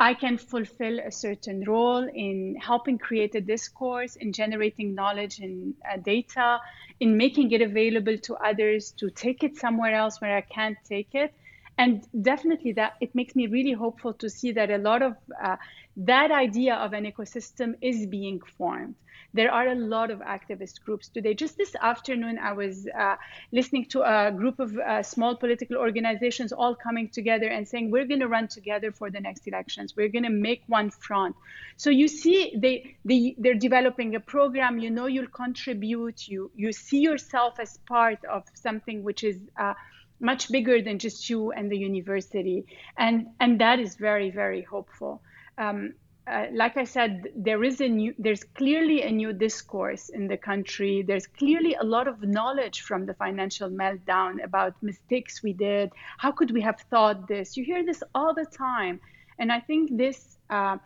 I 0.00 0.14
can 0.14 0.38
fulfill 0.38 0.98
a 0.98 1.12
certain 1.12 1.62
role 1.64 2.08
in 2.08 2.56
helping 2.56 2.98
create 2.98 3.34
a 3.34 3.40
discourse, 3.40 4.16
in 4.16 4.32
generating 4.32 4.94
knowledge 4.94 5.38
and 5.40 5.74
uh, 5.88 5.98
data, 5.98 6.58
in 7.00 7.16
making 7.18 7.52
it 7.52 7.60
available 7.60 8.16
to 8.18 8.34
others 8.36 8.92
to 8.98 9.10
take 9.10 9.44
it 9.44 9.58
somewhere 9.58 9.94
else 9.94 10.20
where 10.20 10.36
I 10.36 10.40
can't 10.40 10.78
take 10.88 11.10
it. 11.14 11.34
And 11.76 12.02
definitely 12.22 12.72
that 12.72 12.94
it 13.00 13.14
makes 13.14 13.36
me 13.36 13.46
really 13.46 13.72
hopeful 13.72 14.14
to 14.14 14.30
see 14.30 14.52
that 14.52 14.70
a 14.70 14.78
lot 14.78 15.02
of 15.02 15.16
uh, 15.42 15.56
that 15.96 16.30
idea 16.30 16.74
of 16.74 16.92
an 16.92 17.04
ecosystem 17.04 17.74
is 17.80 18.06
being 18.06 18.40
formed 18.58 18.94
there 19.32 19.52
are 19.52 19.68
a 19.68 19.74
lot 19.74 20.10
of 20.10 20.20
activist 20.20 20.82
groups 20.82 21.08
today. 21.08 21.34
Just 21.34 21.56
this 21.56 21.74
afternoon, 21.80 22.38
I 22.38 22.52
was 22.52 22.88
uh, 22.88 23.16
listening 23.52 23.86
to 23.86 24.02
a 24.02 24.32
group 24.32 24.58
of 24.58 24.76
uh, 24.76 25.02
small 25.02 25.36
political 25.36 25.76
organizations 25.76 26.52
all 26.52 26.74
coming 26.74 27.08
together 27.08 27.46
and 27.46 27.66
saying, 27.66 27.90
we're 27.90 28.06
going 28.06 28.20
to 28.20 28.28
run 28.28 28.48
together 28.48 28.90
for 28.90 29.10
the 29.10 29.20
next 29.20 29.46
elections. 29.46 29.94
We're 29.96 30.08
going 30.08 30.24
to 30.24 30.30
make 30.30 30.62
one 30.66 30.90
front. 30.90 31.36
So 31.76 31.90
you 31.90 32.08
see, 32.08 32.54
they, 32.56 32.96
they, 33.04 33.36
they're 33.38 33.54
developing 33.54 34.14
a 34.16 34.20
program. 34.20 34.78
You 34.78 34.90
know, 34.90 35.06
you'll 35.06 35.28
contribute. 35.28 36.26
You, 36.26 36.50
you 36.56 36.72
see 36.72 37.00
yourself 37.00 37.60
as 37.60 37.78
part 37.86 38.24
of 38.24 38.44
something 38.54 39.04
which 39.04 39.22
is 39.22 39.38
uh, 39.56 39.74
much 40.18 40.50
bigger 40.50 40.82
than 40.82 40.98
just 40.98 41.30
you 41.30 41.52
and 41.52 41.70
the 41.70 41.78
university. 41.78 42.66
And, 42.98 43.28
and 43.38 43.60
that 43.60 43.78
is 43.78 43.94
very, 43.94 44.30
very 44.30 44.62
hopeful. 44.62 45.22
Um, 45.58 45.94
uh, 46.26 46.46
like 46.52 46.76
I 46.76 46.84
said, 46.84 47.28
there 47.34 47.64
is 47.64 47.80
a 47.80 47.88
new, 47.88 48.14
there's 48.18 48.44
clearly 48.44 49.02
a 49.02 49.10
new 49.10 49.32
discourse 49.32 50.10
in 50.10 50.28
the 50.28 50.36
country. 50.36 51.02
There's 51.02 51.26
clearly 51.26 51.74
a 51.74 51.84
lot 51.84 52.06
of 52.06 52.22
knowledge 52.22 52.82
from 52.82 53.06
the 53.06 53.14
financial 53.14 53.68
meltdown 53.68 54.42
about 54.44 54.74
mistakes 54.82 55.42
we 55.42 55.52
did. 55.52 55.90
How 56.18 56.30
could 56.30 56.52
we 56.52 56.60
have 56.60 56.78
thought 56.90 57.26
this? 57.26 57.56
You 57.56 57.64
hear 57.64 57.84
this 57.84 58.02
all 58.14 58.32
the 58.32 58.44
time, 58.46 59.00
and 59.38 59.50
I 59.50 59.60
think 59.60 59.96
this 59.96 60.36
uh, 60.50 60.76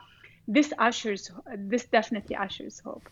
this 0.48 0.72
ushers 0.78 1.30
this 1.56 1.84
definitely 1.84 2.36
ushers 2.36 2.80
hope. 2.80 3.06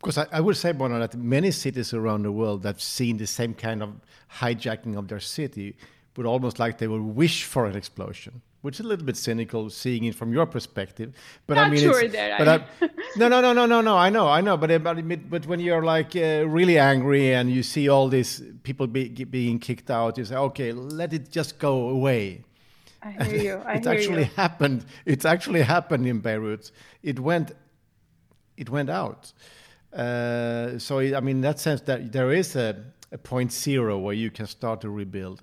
Because 0.00 0.18
I, 0.18 0.26
I 0.32 0.40
would 0.40 0.56
say, 0.56 0.72
Mona, 0.72 0.98
that 0.98 1.14
many 1.14 1.52
cities 1.52 1.94
around 1.94 2.24
the 2.24 2.32
world 2.32 2.62
that've 2.64 2.82
seen 2.82 3.16
the 3.16 3.26
same 3.26 3.54
kind 3.54 3.82
of 3.82 3.90
hijacking 4.40 4.98
of 4.98 5.06
their 5.08 5.20
city 5.20 5.76
would 6.16 6.26
almost 6.26 6.58
like 6.58 6.78
they 6.78 6.88
would 6.88 7.00
wish 7.00 7.44
for 7.44 7.64
an 7.64 7.76
explosion 7.76 8.42
which 8.62 8.76
is 8.78 8.86
a 8.86 8.88
little 8.88 9.04
bit 9.04 9.16
cynical 9.16 9.68
seeing 9.68 10.04
it 10.04 10.14
from 10.14 10.32
your 10.32 10.46
perspective. 10.46 11.12
But 11.46 11.54
Not 11.54 11.66
I 11.66 11.70
mean, 11.70 11.80
sure 11.80 12.08
that 12.08 12.38
but 12.38 12.48
I... 12.48 12.88
No, 13.16 13.28
no, 13.28 13.40
no, 13.40 13.52
no, 13.52 13.66
no, 13.66 13.80
no. 13.80 13.96
I 13.96 14.08
know, 14.08 14.28
I 14.28 14.40
know. 14.40 14.56
But 14.56 14.82
but 14.82 15.30
but 15.30 15.46
when 15.46 15.60
you're 15.60 15.82
like 15.82 16.16
uh, 16.16 16.46
really 16.48 16.78
angry 16.78 17.34
and 17.34 17.50
you 17.50 17.62
see 17.62 17.88
all 17.88 18.08
these 18.08 18.42
people 18.62 18.86
be, 18.86 19.08
being 19.08 19.58
kicked 19.58 19.90
out, 19.90 20.16
you 20.16 20.24
say, 20.24 20.36
okay, 20.36 20.72
let 20.72 21.12
it 21.12 21.30
just 21.30 21.58
go 21.58 21.88
away. 21.90 22.44
I 23.02 23.24
hear 23.24 23.42
you. 23.42 23.62
I 23.66 23.74
it 23.74 23.84
hear 23.84 23.92
actually 23.92 24.22
you. 24.22 24.30
happened. 24.36 24.84
It's 25.04 25.24
actually 25.24 25.62
happened 25.62 26.06
in 26.06 26.20
Beirut. 26.20 26.70
It 27.02 27.18
went, 27.18 27.52
it 28.56 28.70
went 28.70 28.90
out. 28.90 29.32
Uh, 29.92 30.78
so 30.78 31.00
I 31.00 31.20
mean, 31.20 31.36
in 31.36 31.42
that 31.42 31.58
sense, 31.58 31.80
that 31.82 32.12
there 32.12 32.32
is 32.32 32.54
a, 32.56 32.76
a 33.10 33.18
point 33.18 33.52
zero 33.52 33.98
where 33.98 34.14
you 34.14 34.30
can 34.30 34.46
start 34.46 34.80
to 34.82 34.88
rebuild 34.88 35.42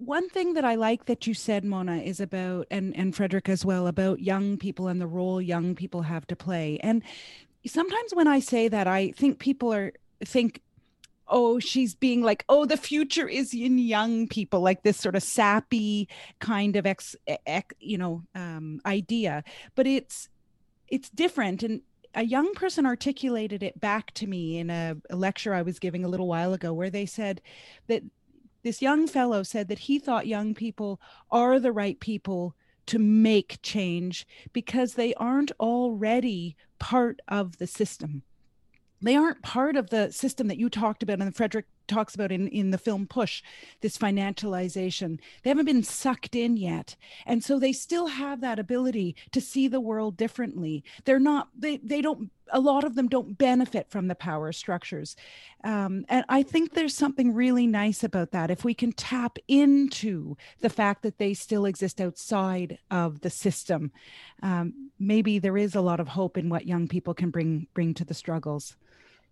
one 0.00 0.28
thing 0.30 0.54
that 0.54 0.64
I 0.64 0.76
like 0.76 1.04
that 1.06 1.26
you 1.26 1.34
said, 1.34 1.64
Mona, 1.64 1.98
is 1.98 2.20
about 2.20 2.66
and 2.70 2.96
and 2.96 3.14
Fredrik 3.14 3.48
as 3.48 3.64
well 3.64 3.86
about 3.86 4.20
young 4.20 4.56
people 4.56 4.88
and 4.88 5.00
the 5.00 5.06
role 5.06 5.40
young 5.40 5.74
people 5.74 6.02
have 6.02 6.26
to 6.28 6.36
play. 6.36 6.78
And 6.82 7.02
sometimes 7.66 8.14
when 8.14 8.26
I 8.26 8.40
say 8.40 8.68
that, 8.68 8.86
I 8.86 9.10
think 9.12 9.38
people 9.38 9.72
are 9.72 9.92
think, 10.24 10.62
oh, 11.28 11.58
she's 11.58 11.94
being 11.94 12.22
like, 12.22 12.44
oh, 12.48 12.64
the 12.64 12.76
future 12.76 13.28
is 13.28 13.52
in 13.52 13.78
young 13.78 14.26
people, 14.26 14.60
like 14.60 14.82
this 14.82 14.96
sort 14.96 15.16
of 15.16 15.22
sappy 15.22 16.08
kind 16.38 16.76
of 16.76 16.86
ex, 16.86 17.14
ex 17.46 17.74
you 17.78 17.98
know, 17.98 18.22
um, 18.34 18.80
idea. 18.86 19.44
But 19.74 19.86
it's 19.86 20.28
it's 20.88 21.10
different 21.10 21.62
and 21.62 21.82
a 22.14 22.24
young 22.24 22.52
person 22.54 22.86
articulated 22.86 23.62
it 23.62 23.78
back 23.80 24.12
to 24.14 24.26
me 24.26 24.58
in 24.58 24.68
a, 24.68 24.96
a, 25.10 25.14
lecture 25.14 25.54
I 25.54 25.62
was 25.62 25.78
giving 25.78 26.04
a 26.04 26.08
little 26.08 26.26
while 26.26 26.52
ago, 26.52 26.72
where 26.72 26.90
they 26.90 27.06
said 27.06 27.40
that 27.86 28.02
this 28.62 28.82
young 28.82 29.06
fellow 29.06 29.42
said 29.42 29.68
that 29.68 29.80
he 29.80 29.98
thought 29.98 30.26
young 30.26 30.54
people 30.54 31.00
are 31.30 31.58
the 31.58 31.72
right 31.72 31.98
people 31.98 32.54
to 32.86 32.98
make 32.98 33.58
change 33.62 34.26
because 34.52 34.94
they 34.94 35.14
aren't 35.14 35.52
already 35.60 36.56
part 36.78 37.20
of 37.28 37.58
the 37.58 37.66
system. 37.66 38.22
They 39.00 39.16
aren't 39.16 39.42
part 39.42 39.76
of 39.76 39.90
the 39.90 40.12
system 40.12 40.48
that 40.48 40.58
you 40.58 40.68
talked 40.68 41.02
about 41.02 41.20
and 41.20 41.34
Fredrik 41.34 41.66
talks 41.90 42.14
about 42.14 42.32
in, 42.32 42.48
in 42.48 42.70
the 42.70 42.78
film 42.78 43.06
Push, 43.06 43.42
this 43.80 43.98
financialization. 43.98 45.18
They 45.42 45.50
haven't 45.50 45.66
been 45.66 45.82
sucked 45.82 46.34
in 46.34 46.56
yet. 46.56 46.96
And 47.26 47.44
so 47.44 47.58
they 47.58 47.72
still 47.72 48.06
have 48.06 48.40
that 48.40 48.58
ability 48.58 49.16
to 49.32 49.40
see 49.40 49.68
the 49.68 49.80
world 49.80 50.16
differently. 50.16 50.84
They're 51.04 51.18
not, 51.18 51.48
they, 51.58 51.76
they 51.78 52.00
don't, 52.00 52.30
a 52.52 52.60
lot 52.60 52.84
of 52.84 52.94
them 52.94 53.08
don't 53.08 53.38
benefit 53.38 53.88
from 53.90 54.08
the 54.08 54.14
power 54.14 54.52
structures. 54.52 55.16
Um, 55.62 56.04
and 56.08 56.24
I 56.28 56.42
think 56.42 56.74
there's 56.74 56.96
something 56.96 57.34
really 57.34 57.66
nice 57.66 58.02
about 58.02 58.32
that. 58.32 58.50
If 58.50 58.64
we 58.64 58.74
can 58.74 58.92
tap 58.92 59.38
into 59.46 60.36
the 60.60 60.70
fact 60.70 61.02
that 61.02 61.18
they 61.18 61.34
still 61.34 61.64
exist 61.64 62.00
outside 62.00 62.78
of 62.90 63.20
the 63.20 63.30
system, 63.30 63.92
um, 64.42 64.90
maybe 64.98 65.38
there 65.38 65.56
is 65.56 65.74
a 65.74 65.80
lot 65.80 66.00
of 66.00 66.08
hope 66.08 66.36
in 66.36 66.48
what 66.48 66.66
young 66.66 66.88
people 66.88 67.14
can 67.14 67.30
bring 67.30 67.66
bring 67.74 67.94
to 67.94 68.04
the 68.04 68.14
struggles. 68.14 68.76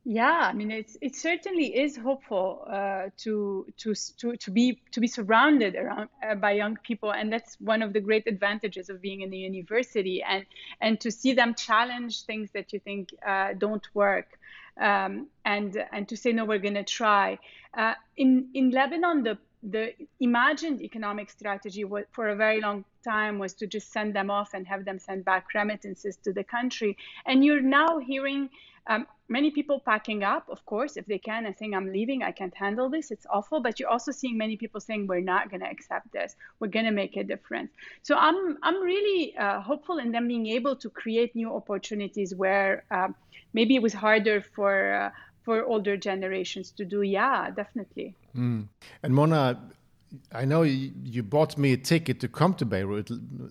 Yeah, 0.05 0.49
I 0.51 0.55
mean, 0.55 0.70
it's 0.70 0.96
it 1.03 1.16
certainly 1.16 1.76
is 1.76 1.96
hopeful 1.96 2.64
uh, 2.66 3.11
to 3.18 3.66
to 3.78 3.94
to 4.38 4.51
be 4.51 4.80
to 4.92 5.01
be 5.01 5.07
surrounded 5.07 5.76
around 5.76 6.09
uh, 6.26 6.34
by 6.34 6.53
young 6.53 6.76
people, 6.76 7.12
and 7.12 7.30
that's 7.30 7.57
one 7.61 7.82
of 7.82 7.92
the 7.92 8.01
great 8.01 8.26
advantages 8.26 8.88
of 8.88 9.03
being 9.03 9.20
in 9.20 9.28
the 9.30 9.36
university, 9.36 10.22
and 10.22 10.46
and 10.80 10.99
to 11.01 11.11
see 11.11 11.34
them 11.34 11.55
challenge 11.55 12.22
things 12.24 12.51
that 12.53 12.72
you 12.72 12.78
think 12.78 13.11
uh, 13.26 13.53
don't 13.59 13.86
work, 13.92 14.38
um, 14.80 15.26
and 15.44 15.76
and 15.92 16.09
to 16.09 16.16
say 16.16 16.32
no, 16.32 16.46
we're 16.46 16.59
going 16.59 16.74
to 16.74 16.84
try. 16.84 17.38
Uh, 17.76 17.92
in 18.16 18.49
in 18.55 18.70
Lebanon, 18.70 19.24
the 19.24 19.36
the 19.62 19.92
imagined 20.20 20.80
economic 20.80 21.30
strategy 21.30 21.84
for 22.12 22.28
a 22.28 22.36
very 22.36 22.61
long 22.61 22.84
time 23.04 23.38
was 23.38 23.54
to 23.54 23.66
just 23.66 23.92
send 23.92 24.14
them 24.14 24.30
off 24.30 24.54
and 24.54 24.66
have 24.66 24.84
them 24.84 24.98
send 24.98 25.24
back 25.24 25.46
remittances 25.54 26.16
to 26.24 26.32
the 26.32 26.44
country, 26.44 26.96
and 27.26 27.44
you're 27.44 27.61
now 27.61 27.98
hearing 27.98 28.48
um, 28.88 29.06
many 29.28 29.50
people 29.50 29.80
packing 29.80 30.24
up, 30.24 30.48
of 30.48 30.64
course, 30.64 30.96
if 30.96 31.04
they 31.04 31.18
can 31.18 31.44
and 31.44 31.54
saying, 31.59 31.74
I'm 31.74 31.92
leaving, 31.92 32.22
I 32.22 32.32
can't 32.32 32.54
handle 32.54 32.88
this, 32.88 33.11
it's 33.11 33.26
awful. 33.28 33.61
But 33.61 33.78
you're 33.78 33.90
also 33.90 34.12
seeing 34.12 34.38
many 34.38 34.56
people 34.56 34.80
saying, 34.80 35.06
we're 35.06 35.20
not 35.20 35.50
going 35.50 35.61
to 35.61 35.68
accept 35.68 36.11
this, 36.12 36.34
we're 36.59 36.68
going 36.68 36.86
to 36.86 36.90
make 36.90 37.16
a 37.16 37.24
difference. 37.24 37.70
So 38.02 38.16
I'm, 38.16 38.56
I'm 38.62 38.80
really 38.82 39.36
uh, 39.36 39.61
hopeful 39.61 39.98
in 39.98 40.11
them 40.11 40.26
being 40.26 40.46
able 40.46 40.74
to 40.76 40.88
create 40.88 41.36
new 41.36 41.54
opportunities 41.54 42.34
where 42.34 42.84
uh, 42.90 43.09
maybe 43.52 43.74
it 43.74 43.82
was 43.82 43.92
harder 43.92 44.40
for, 44.40 44.94
uh, 44.94 45.11
for 45.49 45.64
older 45.64 45.96
generations 45.96 46.70
to 46.72 46.84
do. 46.84 47.01
Yeah, 47.01 47.51
definitely. 47.51 48.14
Mm. 48.36 48.68
And 49.03 49.14
Mona, 49.14 49.59
I 50.30 50.44
know 50.44 50.61
you, 50.61 50.92
you 51.03 51.22
bought 51.22 51.57
me 51.57 51.72
a 51.72 51.76
ticket 51.78 52.20
to 52.20 52.28
come 52.28 52.53
to 52.57 52.66
Beirut. 52.66 53.07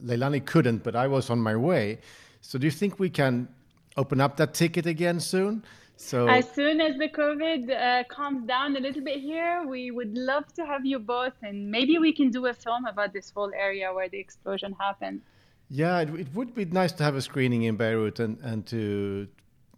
Leilani 0.06 0.45
couldn't, 0.45 0.84
but 0.84 0.95
I 0.95 1.08
was 1.08 1.32
on 1.32 1.39
my 1.39 1.56
way. 1.56 1.98
So 2.41 2.60
do 2.60 2.68
you 2.68 2.76
think 2.82 3.00
we 3.00 3.10
can 3.10 3.48
open 3.95 4.22
up 4.22 4.38
that 4.38 4.54
ticket 4.54 4.86
again 4.86 5.20
soon. 5.20 5.64
So 5.95 6.28
as 6.28 6.48
soon 6.52 6.80
as 6.80 7.00
the 7.00 7.10
COVID 7.10 7.62
uh, 7.72 8.04
calms 8.16 8.48
down 8.48 8.78
a 8.78 8.80
little 8.80 9.04
bit 9.04 9.20
here, 9.20 9.66
we 9.68 9.89
would 9.89 10.16
love 10.16 10.54
to 10.54 10.68
have 10.68 10.86
you 10.86 11.00
both, 11.00 11.34
and 11.41 11.72
maybe 11.72 11.98
we 11.98 12.14
can 12.14 12.30
do 12.30 12.45
a 12.45 12.54
film 12.54 12.86
about 12.86 13.12
this 13.12 13.32
whole 13.32 13.52
area 13.56 13.91
where 13.91 14.08
the 14.08 14.20
explosion 14.20 14.76
happened. 14.80 15.22
Yeah, 15.70 16.02
it, 16.02 16.10
it 16.14 16.28
would 16.36 16.54
be 16.54 16.66
nice 16.66 16.91
to 16.93 17.04
have 17.04 17.16
a 17.16 17.22
screening 17.22 17.64
in 17.64 17.76
Beirut 17.76 18.20
and, 18.20 18.38
and 18.43 18.68
to 18.68 19.28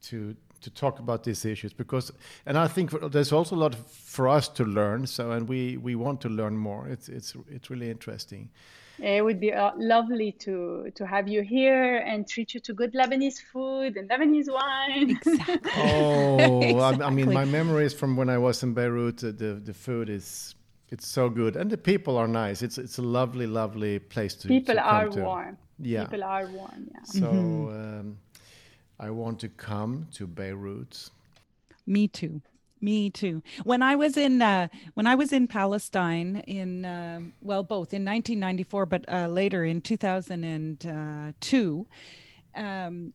to 0.10 0.36
to 0.62 0.70
talk 0.70 1.00
about 1.00 1.24
these 1.24 1.46
issues 1.46 1.74
because 1.74 2.12
and 2.46 2.58
I 2.58 2.68
think 2.68 2.92
there's 3.12 3.32
also 3.32 3.56
a 3.56 3.62
lot 3.66 3.76
for 3.76 4.28
us 4.28 4.48
to 4.50 4.64
learn. 4.66 5.08
So 5.08 5.32
and 5.32 5.48
we 5.48 5.78
we 5.78 5.96
want 5.96 6.22
to 6.22 6.30
learn 6.30 6.58
more. 6.58 6.88
It's 6.88 7.10
it's 7.10 7.36
it's 7.50 7.70
really 7.70 7.90
interesting. 7.90 8.50
It 9.02 9.24
would 9.24 9.40
be 9.40 9.54
uh, 9.54 9.72
lovely 9.78 10.34
to 10.44 10.92
to 10.96 11.06
have 11.06 11.28
you 11.28 11.42
here 11.42 11.98
and 11.98 12.28
treat 12.28 12.54
you 12.54 12.60
to 12.60 12.74
good 12.74 12.94
Lebanese 12.94 13.42
food 13.42 13.96
and 13.96 14.10
Lebanese 14.10 14.52
wine. 14.52 15.18
Exactly. 15.26 15.72
oh, 15.78 16.62
exactly. 16.62 17.06
I, 17.06 17.10
mean, 17.10 17.34
my 17.34 17.46
memories 17.46 17.94
from 17.94 18.18
when 18.18 18.30
I 18.30 18.38
was 18.38 18.62
in 18.64 18.74
Beirut, 18.74 19.24
uh, 19.24 19.28
the 19.28 19.62
the 19.64 19.74
food 19.74 20.10
is 20.10 20.56
it's 20.90 21.08
so 21.08 21.30
good 21.30 21.56
and 21.56 21.70
the 21.70 21.78
people 21.78 22.18
are 22.18 22.28
nice. 22.28 22.62
It's 22.62 22.78
it's 22.78 22.98
a 22.98 23.02
lovely, 23.02 23.48
lovely 23.48 24.00
place 24.00 24.36
to. 24.36 24.48
People 24.48 24.76
to 24.76 24.82
are 24.82 25.08
to. 25.10 25.22
warm. 25.22 25.58
Yeah. 25.80 26.04
People 26.04 26.24
are 26.24 26.48
warm. 26.48 26.90
Yeah. 26.92 27.04
So 27.04 27.28
mm-hmm. 27.32 28.00
um, 28.00 28.18
I 29.00 29.12
want 29.12 29.40
to 29.40 29.50
come 29.50 30.08
to 30.14 30.28
Beirut. 30.28 31.10
Me 31.88 32.08
too. 32.08 32.42
Me 32.82 33.10
too. 33.10 33.42
When 33.64 33.82
I 33.82 33.96
was 33.96 34.16
in 34.16 34.42
uh, 34.42 34.68
when 34.94 35.08
I 35.08 35.16
was 35.16 35.34
in 35.34 35.48
Palestine 35.48 36.38
in 36.48 36.86
uh, 36.86 37.20
well 37.42 37.64
both 37.64 37.94
in 37.94 38.06
1994 38.06 38.86
but 38.86 39.04
uh, 39.12 39.28
later 39.28 39.66
in 39.66 39.82
2002, 39.82 41.88
um, 42.56 43.14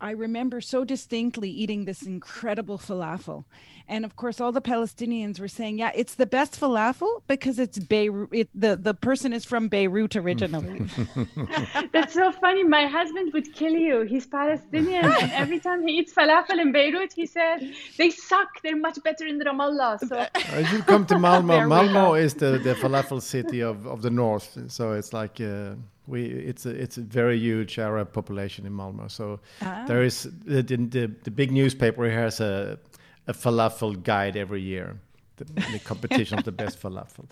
I 0.00 0.12
remember 0.12 0.60
so 0.60 0.84
distinctly 0.84 1.50
eating 1.50 1.84
this 1.84 2.02
incredible 2.02 2.78
falafel. 2.78 3.44
And 3.90 4.04
of 4.04 4.16
course, 4.16 4.38
all 4.38 4.52
the 4.52 4.60
Palestinians 4.60 5.40
were 5.40 5.48
saying, 5.48 5.78
yeah, 5.78 5.90
it's 5.94 6.14
the 6.14 6.26
best 6.26 6.60
falafel 6.60 7.22
because 7.26 7.58
it's 7.58 7.78
Beirut. 7.78 8.28
It, 8.32 8.48
the, 8.54 8.76
the 8.76 8.92
person 8.92 9.32
is 9.32 9.46
from 9.46 9.68
Beirut 9.68 10.14
originally. 10.14 10.86
That's 11.92 12.12
so 12.12 12.30
funny. 12.32 12.64
My 12.64 12.86
husband 12.86 13.32
would 13.32 13.52
kill 13.54 13.72
you. 13.72 14.02
He's 14.02 14.26
Palestinian. 14.26 15.06
and 15.06 15.32
every 15.32 15.58
time 15.58 15.86
he 15.86 15.94
eats 15.94 16.12
falafel 16.12 16.60
in 16.60 16.70
Beirut, 16.70 17.14
he 17.14 17.24
said, 17.24 17.72
they 17.96 18.10
suck. 18.10 18.48
They're 18.62 18.76
much 18.76 18.98
better 19.02 19.26
in 19.26 19.40
Ramallah. 19.40 20.06
So 20.06 20.26
If 20.34 20.72
you 20.72 20.82
come 20.82 21.06
to 21.06 21.18
Malmo, 21.18 21.66
Malmo 21.66 22.14
is 22.14 22.34
the, 22.34 22.58
the 22.58 22.74
falafel 22.74 23.22
city 23.22 23.62
of, 23.62 23.86
of 23.86 24.02
the 24.02 24.10
north. 24.10 24.58
So 24.68 24.92
it's 24.92 25.14
like 25.14 25.40
uh, 25.40 25.76
we 26.08 26.22
it's 26.50 26.66
a 26.66 26.70
it's 26.70 26.98
a 26.98 27.02
very 27.02 27.38
huge 27.38 27.78
Arab 27.78 28.12
population 28.12 28.66
in 28.66 28.72
Malmo. 28.72 29.08
So 29.08 29.40
Ah. 29.62 29.84
there 29.86 30.02
is 30.02 30.22
the, 30.44 30.62
the 30.62 31.10
the 31.22 31.30
big 31.30 31.50
newspaper 31.52 32.04
here 32.04 32.22
has 32.22 32.40
a 32.40 32.78
a 33.26 33.32
falafel 33.32 34.02
guide 34.02 34.36
every 34.36 34.62
year. 34.62 34.96
The, 35.36 35.44
the 35.72 35.78
competition 35.84 36.38
of 36.38 36.44
the 36.44 36.52
best 36.52 36.80
falafel. 36.82 37.24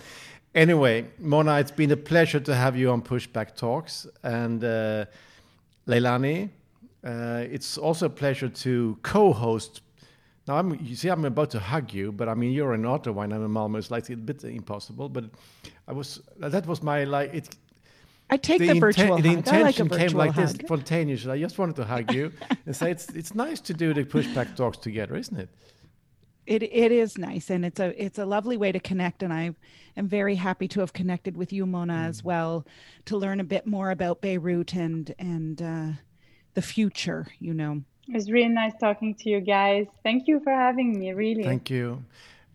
Anyway, 0.55 1.07
Mona, 1.19 1.59
it's 1.59 1.73
been 1.73 1.91
a 1.91 1.97
pleasure 1.97 2.41
to 2.41 2.55
have 2.55 2.77
you 2.77 2.91
on 2.93 3.03
Pushback 3.03 3.57
Talks 3.57 4.07
and 4.23 4.63
uh, 4.63 5.05
Leilani. 5.87 6.49
Uh, 7.05 7.45
it's 7.53 7.79
also 7.79 8.07
a 8.07 8.11
pleasure 8.11 8.49
to 8.49 8.97
co-host 9.03 9.81
now, 10.47 10.59
I'm, 10.59 10.79
you 10.81 10.95
see, 10.95 11.09
I'm 11.09 11.25
about 11.25 11.51
to 11.51 11.59
hug 11.59 11.93
you, 11.93 12.13
but 12.13 12.29
I 12.29 12.35
mean, 12.35 12.53
you're 12.53 12.75
in 12.75 12.87
Ottawa 12.87 13.23
and 13.23 13.35
I'm 13.35 13.45
in 13.45 13.51
Malmo. 13.51 13.79
It's 13.79 13.91
like 13.91 14.09
a 14.11 14.17
bit 14.17 14.45
impossible, 14.45 15.09
but 15.09 15.25
I 15.89 15.93
was, 15.93 16.21
that 16.39 16.67
was 16.67 16.83
my, 16.83 17.03
like, 17.05 17.35
it, 17.35 17.49
I 18.29 18.37
take 18.37 18.59
the, 18.59 18.69
inten- 18.69 18.81
virtual 18.81 19.19
the 19.19 19.35
hug. 19.35 19.49
I 19.49 19.63
like 19.63 19.79
a 19.79 19.83
intention 19.83 19.89
virtual 19.89 20.09
came 20.09 20.19
like 20.19 20.35
this 20.35 20.53
hug. 20.53 20.63
spontaneously. 20.63 21.33
I 21.33 21.39
just 21.39 21.59
wanted 21.59 21.77
to 21.77 21.85
hug 21.85 22.13
you 22.13 22.33
and 22.67 22.75
say 22.75 22.91
it's, 22.91 23.09
it's 23.11 23.35
nice 23.35 23.61
to 23.61 23.75
do 23.75 23.95
the 23.95 24.05
pushback 24.05 24.57
talks 24.57 24.79
together, 24.79 25.17
isn't 25.17 25.39
it? 25.39 25.49
It 26.47 26.63
it 26.63 26.93
is 26.93 27.19
nice, 27.19 27.51
and 27.51 27.65
it's 27.65 27.81
a 27.81 27.89
it's 28.01 28.21
a 28.21 28.25
lovely 28.25 28.57
way 28.57 28.71
to 28.71 28.79
connect. 28.79 29.25
And 29.25 29.33
I 29.33 29.51
am 29.97 30.07
very 30.07 30.37
happy 30.37 30.69
to 30.69 30.81
have 30.81 30.93
connected 30.93 31.37
with 31.37 31.53
you, 31.53 31.67
Mona, 31.67 31.95
as 31.95 32.23
well, 32.23 32.65
to 33.07 33.17
learn 33.17 33.41
a 33.41 33.45
bit 33.45 33.67
more 33.67 33.91
about 33.91 34.21
Beirut 34.21 34.75
and 34.75 35.13
and 35.19 35.61
uh, 35.61 35.89
the 36.55 36.63
future. 36.63 37.27
You 37.41 37.53
know. 37.53 37.83
it 38.09 38.15
was 38.15 38.31
really 38.31 38.49
nice 38.49 38.75
talking 38.81 39.17
to 39.17 39.29
you 39.29 39.41
guys. 39.41 39.87
Thank 40.05 40.29
you 40.29 40.39
for 40.39 40.53
having 40.53 40.97
me, 40.97 41.13
really. 41.13 41.43
Thank 41.43 41.69
you. 41.69 42.05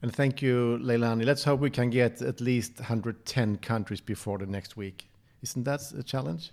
And 0.02 0.16
thank 0.16 0.42
you, 0.42 0.80
Leilani. 0.82 1.26
Let's 1.26 1.44
hope 1.44 1.60
we 1.60 1.70
can 1.70 1.90
get 1.90 2.22
at 2.22 2.40
least 2.40 2.80
110 2.80 3.58
countries 3.58 4.02
before 4.02 4.40
the 4.40 4.48
next 4.48 4.76
week. 4.76 5.11
Isn't 5.42 5.64
that 5.64 5.82
a 5.98 6.04
challenge? 6.04 6.52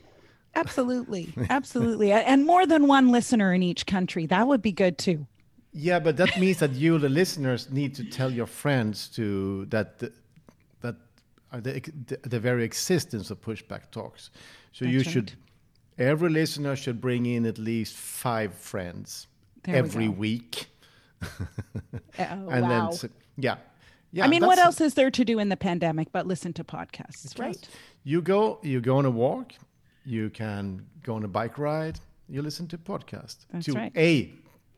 Absolutely, 0.54 1.28
absolutely, 1.50 2.10
and 2.12 2.46
more 2.46 2.66
than 2.66 2.86
one 2.88 3.08
listener 3.10 3.52
in 3.52 3.62
each 3.62 3.86
country. 3.86 4.26
That 4.26 4.46
would 4.48 4.62
be 4.62 4.72
good 4.72 4.98
too. 4.98 5.26
Yeah, 5.72 5.98
but 6.00 6.16
that 6.16 6.38
means 6.38 6.58
that 6.58 6.72
you, 6.72 6.98
the 6.98 7.08
listeners, 7.10 7.70
need 7.70 7.94
to 7.96 8.04
tell 8.04 8.32
your 8.32 8.46
friends 8.46 9.08
to 9.10 9.66
that 9.66 9.98
the, 9.98 10.12
that 10.80 10.96
the, 11.52 11.80
the 12.06 12.28
the 12.28 12.40
very 12.40 12.64
existence 12.64 13.30
of 13.30 13.40
pushback 13.40 13.90
talks. 13.90 14.30
So 14.72 14.84
you 14.84 14.98
That's 14.98 15.10
should 15.10 15.32
every 15.98 16.30
listener 16.30 16.74
should 16.76 17.00
bring 17.00 17.26
in 17.26 17.44
at 17.46 17.58
least 17.58 17.94
five 17.96 18.54
friends 18.54 19.26
There 19.64 19.76
every 19.76 20.06
go. 20.06 20.12
week, 20.12 20.66
Oh, 22.18 22.48
and 22.50 22.62
wow. 22.68 22.90
then 22.90 23.10
yeah, 23.36 23.56
yeah. 24.12 24.24
I 24.24 24.28
mean, 24.28 24.44
what 24.44 24.58
else 24.58 24.80
is 24.80 24.94
there 24.94 25.10
to 25.10 25.24
do 25.24 25.38
in 25.38 25.48
the 25.48 25.56
pandemic 25.56 26.12
but 26.12 26.26
listen 26.26 26.52
to 26.54 26.64
podcasts, 26.64 27.38
right? 27.38 27.68
You 28.04 28.22
go, 28.22 28.58
you 28.62 28.80
go 28.80 28.98
on 28.98 29.04
a 29.04 29.10
walk, 29.10 29.52
you 30.04 30.30
can 30.30 30.86
go 31.02 31.14
on 31.14 31.24
a 31.24 31.28
bike 31.28 31.58
ride, 31.58 32.00
you 32.28 32.42
listen 32.42 32.66
to 32.68 32.78
podcast 32.78 33.46
That's 33.52 33.66
to 33.66 33.72
right. 33.72 33.92
a 33.96 34.32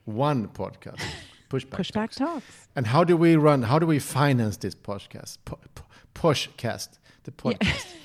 one 0.05 0.49
podcast, 0.49 1.01
pushback. 1.51 1.79
Pushback 1.79 2.17
talks. 2.17 2.69
And 2.75 2.87
how 2.87 3.05
do 3.05 3.17
we 3.17 3.37
run? 3.37 3.63
How 3.63 3.79
do 3.79 3.87
we 3.87 3.99
finance 3.99 4.57
this 4.57 4.75
podcast? 4.75 5.39
Pu- 5.45 5.57
Pushcast, 6.15 6.99
the 7.25 7.31
podcast. 7.31 7.97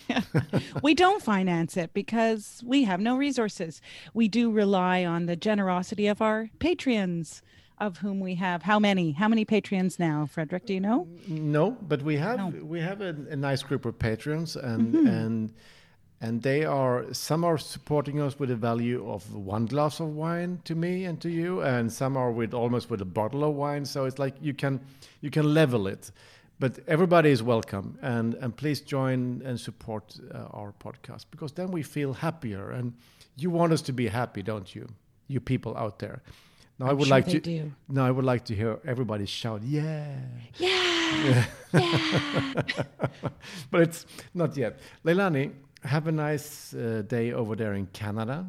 we 0.83 0.93
don't 0.93 1.21
finance 1.21 1.75
it 1.77 1.93
because 1.93 2.63
we 2.65 2.83
have 2.83 2.99
no 2.99 3.17
resources. 3.17 3.81
We 4.13 4.27
do 4.27 4.51
rely 4.51 5.03
on 5.03 5.25
the 5.25 5.35
generosity 5.35 6.07
of 6.07 6.21
our 6.21 6.49
Patreons, 6.59 7.41
of 7.77 7.97
whom 7.97 8.19
we 8.19 8.35
have 8.35 8.63
how 8.63 8.79
many? 8.79 9.11
How 9.11 9.27
many 9.27 9.45
patrons 9.45 9.99
now, 9.99 10.27
Fredrik? 10.31 10.65
Do 10.65 10.73
you 10.73 10.79
know? 10.79 11.07
No, 11.27 11.71
but 11.71 12.01
we 12.01 12.17
have 12.17 12.37
No. 12.37 12.47
Mm-hmm. 12.47 12.67
we 12.67 12.79
have 12.79 13.01
a, 13.01 13.15
a 13.29 13.35
nice 13.35 13.63
group 13.63 13.85
of 13.85 13.97
patrons, 13.99 14.55
and 14.55 14.95
and 14.95 15.53
and 16.21 16.41
they 16.41 16.63
are 16.65 17.05
some 17.13 17.43
are 17.43 17.57
supporting 17.57 18.21
us 18.21 18.39
with 18.39 18.49
a 18.51 18.55
value 18.55 19.07
of 19.09 19.33
one 19.33 19.65
glass 19.65 19.99
of 19.99 20.07
wine 20.15 20.59
to 20.63 20.75
me 20.75 21.05
and 21.05 21.19
to 21.21 21.29
you, 21.29 21.61
and 21.61 21.91
some 21.91 22.17
are 22.17 22.31
with 22.31 22.53
almost 22.53 22.89
with 22.89 23.01
a 23.01 23.05
bottle 23.05 23.43
of 23.43 23.55
wine. 23.55 23.85
So 23.85 24.05
it's 24.05 24.19
like 24.19 24.35
you 24.41 24.53
can 24.53 24.79
you 25.21 25.29
can 25.29 25.53
level 25.53 25.87
it, 25.87 26.11
but 26.59 26.79
everybody 26.87 27.29
is 27.31 27.43
welcome, 27.43 27.97
and 28.01 28.35
and 28.35 28.55
please 28.55 28.79
join 28.81 29.41
and 29.45 29.59
support 29.59 30.17
uh, 30.33 30.59
our 30.59 30.73
podcast 30.79 31.25
because 31.31 31.53
then 31.53 31.71
we 31.71 31.83
feel 31.83 32.13
happier, 32.13 32.71
and 32.71 32.93
you 33.35 33.49
want 33.49 33.73
us 33.73 33.81
to 33.81 33.93
be 33.93 34.07
happy, 34.07 34.41
don't 34.41 34.73
you? 34.73 34.87
You 35.27 35.41
people 35.41 35.75
out 35.75 35.99
there. 35.99 36.21
Now 36.79 36.87
I 36.87 36.89
I'm 36.89 36.97
would 36.97 37.07
sure 37.07 37.15
like 37.17 37.27
to. 37.27 37.39
do. 37.39 37.71
Now 37.87 38.05
I 38.05 38.11
would 38.11 38.25
like 38.25 38.43
to 38.45 38.55
hear 38.55 38.79
everybody 38.85 39.25
shout, 39.25 39.61
"Yeah!" 39.63 40.07
Yeah. 40.57 41.45
yeah!" 41.73 41.83
but 43.71 43.81
it's 43.81 44.05
not 44.33 44.57
yet. 44.57 44.79
Leilani, 45.05 45.51
have 45.83 46.07
a 46.07 46.11
nice 46.11 46.73
uh, 46.73 47.03
day 47.07 47.31
over 47.33 47.55
there 47.55 47.73
in 47.75 47.85
Canada. 47.93 48.45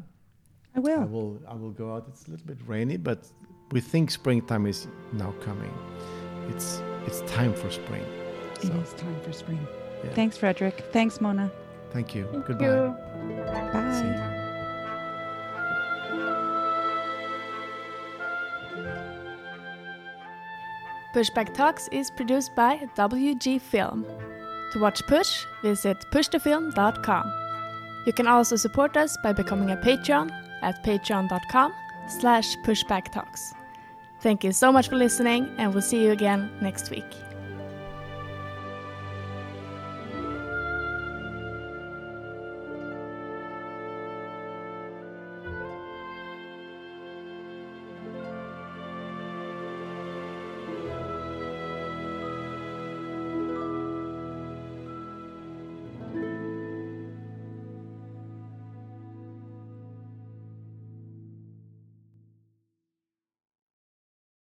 I 0.75 0.79
will. 0.79 1.01
I 1.01 1.05
will. 1.05 1.39
I 1.47 1.53
will 1.55 1.71
go 1.71 1.93
out. 1.93 2.05
It's 2.09 2.27
a 2.27 2.31
little 2.31 2.45
bit 2.45 2.57
rainy, 2.67 2.97
but 2.97 3.25
we 3.71 3.79
think 3.81 4.11
springtime 4.11 4.65
is 4.67 4.87
now 5.13 5.33
coming. 5.45 5.73
It's 6.49 6.81
it's 7.05 7.21
time 7.31 7.53
for 7.53 7.69
spring. 7.71 8.03
It 8.55 8.61
So, 8.67 8.73
is 8.73 8.93
time 8.93 9.19
for 9.23 9.31
spring. 9.33 9.65
Yeah. 10.03 10.13
Thanks, 10.13 10.37
Fredrik. 10.37 10.91
Thanks, 10.91 11.21
Mona. 11.21 11.49
thank 11.91 12.13
you. 12.13 12.27
Thank 12.31 12.45
Goodbye. 12.45 12.65
you. 12.65 12.95
Bye. 13.73 13.86
Pushback 21.13 21.53
Talks 21.53 21.87
is 21.91 22.11
produced 22.11 22.55
by 22.55 22.77
WG 22.95 23.59
Film. 23.61 24.05
To 24.73 24.79
watch 24.79 25.05
Push, 25.07 25.45
visit 25.61 25.97
pushthefilm.com. 26.11 27.33
You 28.05 28.13
can 28.13 28.27
also 28.27 28.55
support 28.55 28.95
us 28.97 29.17
by 29.23 29.33
becoming 29.33 29.71
a 29.71 29.77
Patreon 29.77 30.31
at 30.61 30.83
patreon.com 30.83 31.73
slash 32.07 32.55
pushbacktalks. 32.57 33.53
Thank 34.21 34.43
you 34.43 34.51
so 34.51 34.71
much 34.71 34.89
for 34.89 34.95
listening 34.95 35.49
and 35.57 35.73
we'll 35.73 35.81
see 35.81 36.03
you 36.03 36.11
again 36.11 36.49
next 36.61 36.89
week. 36.89 37.26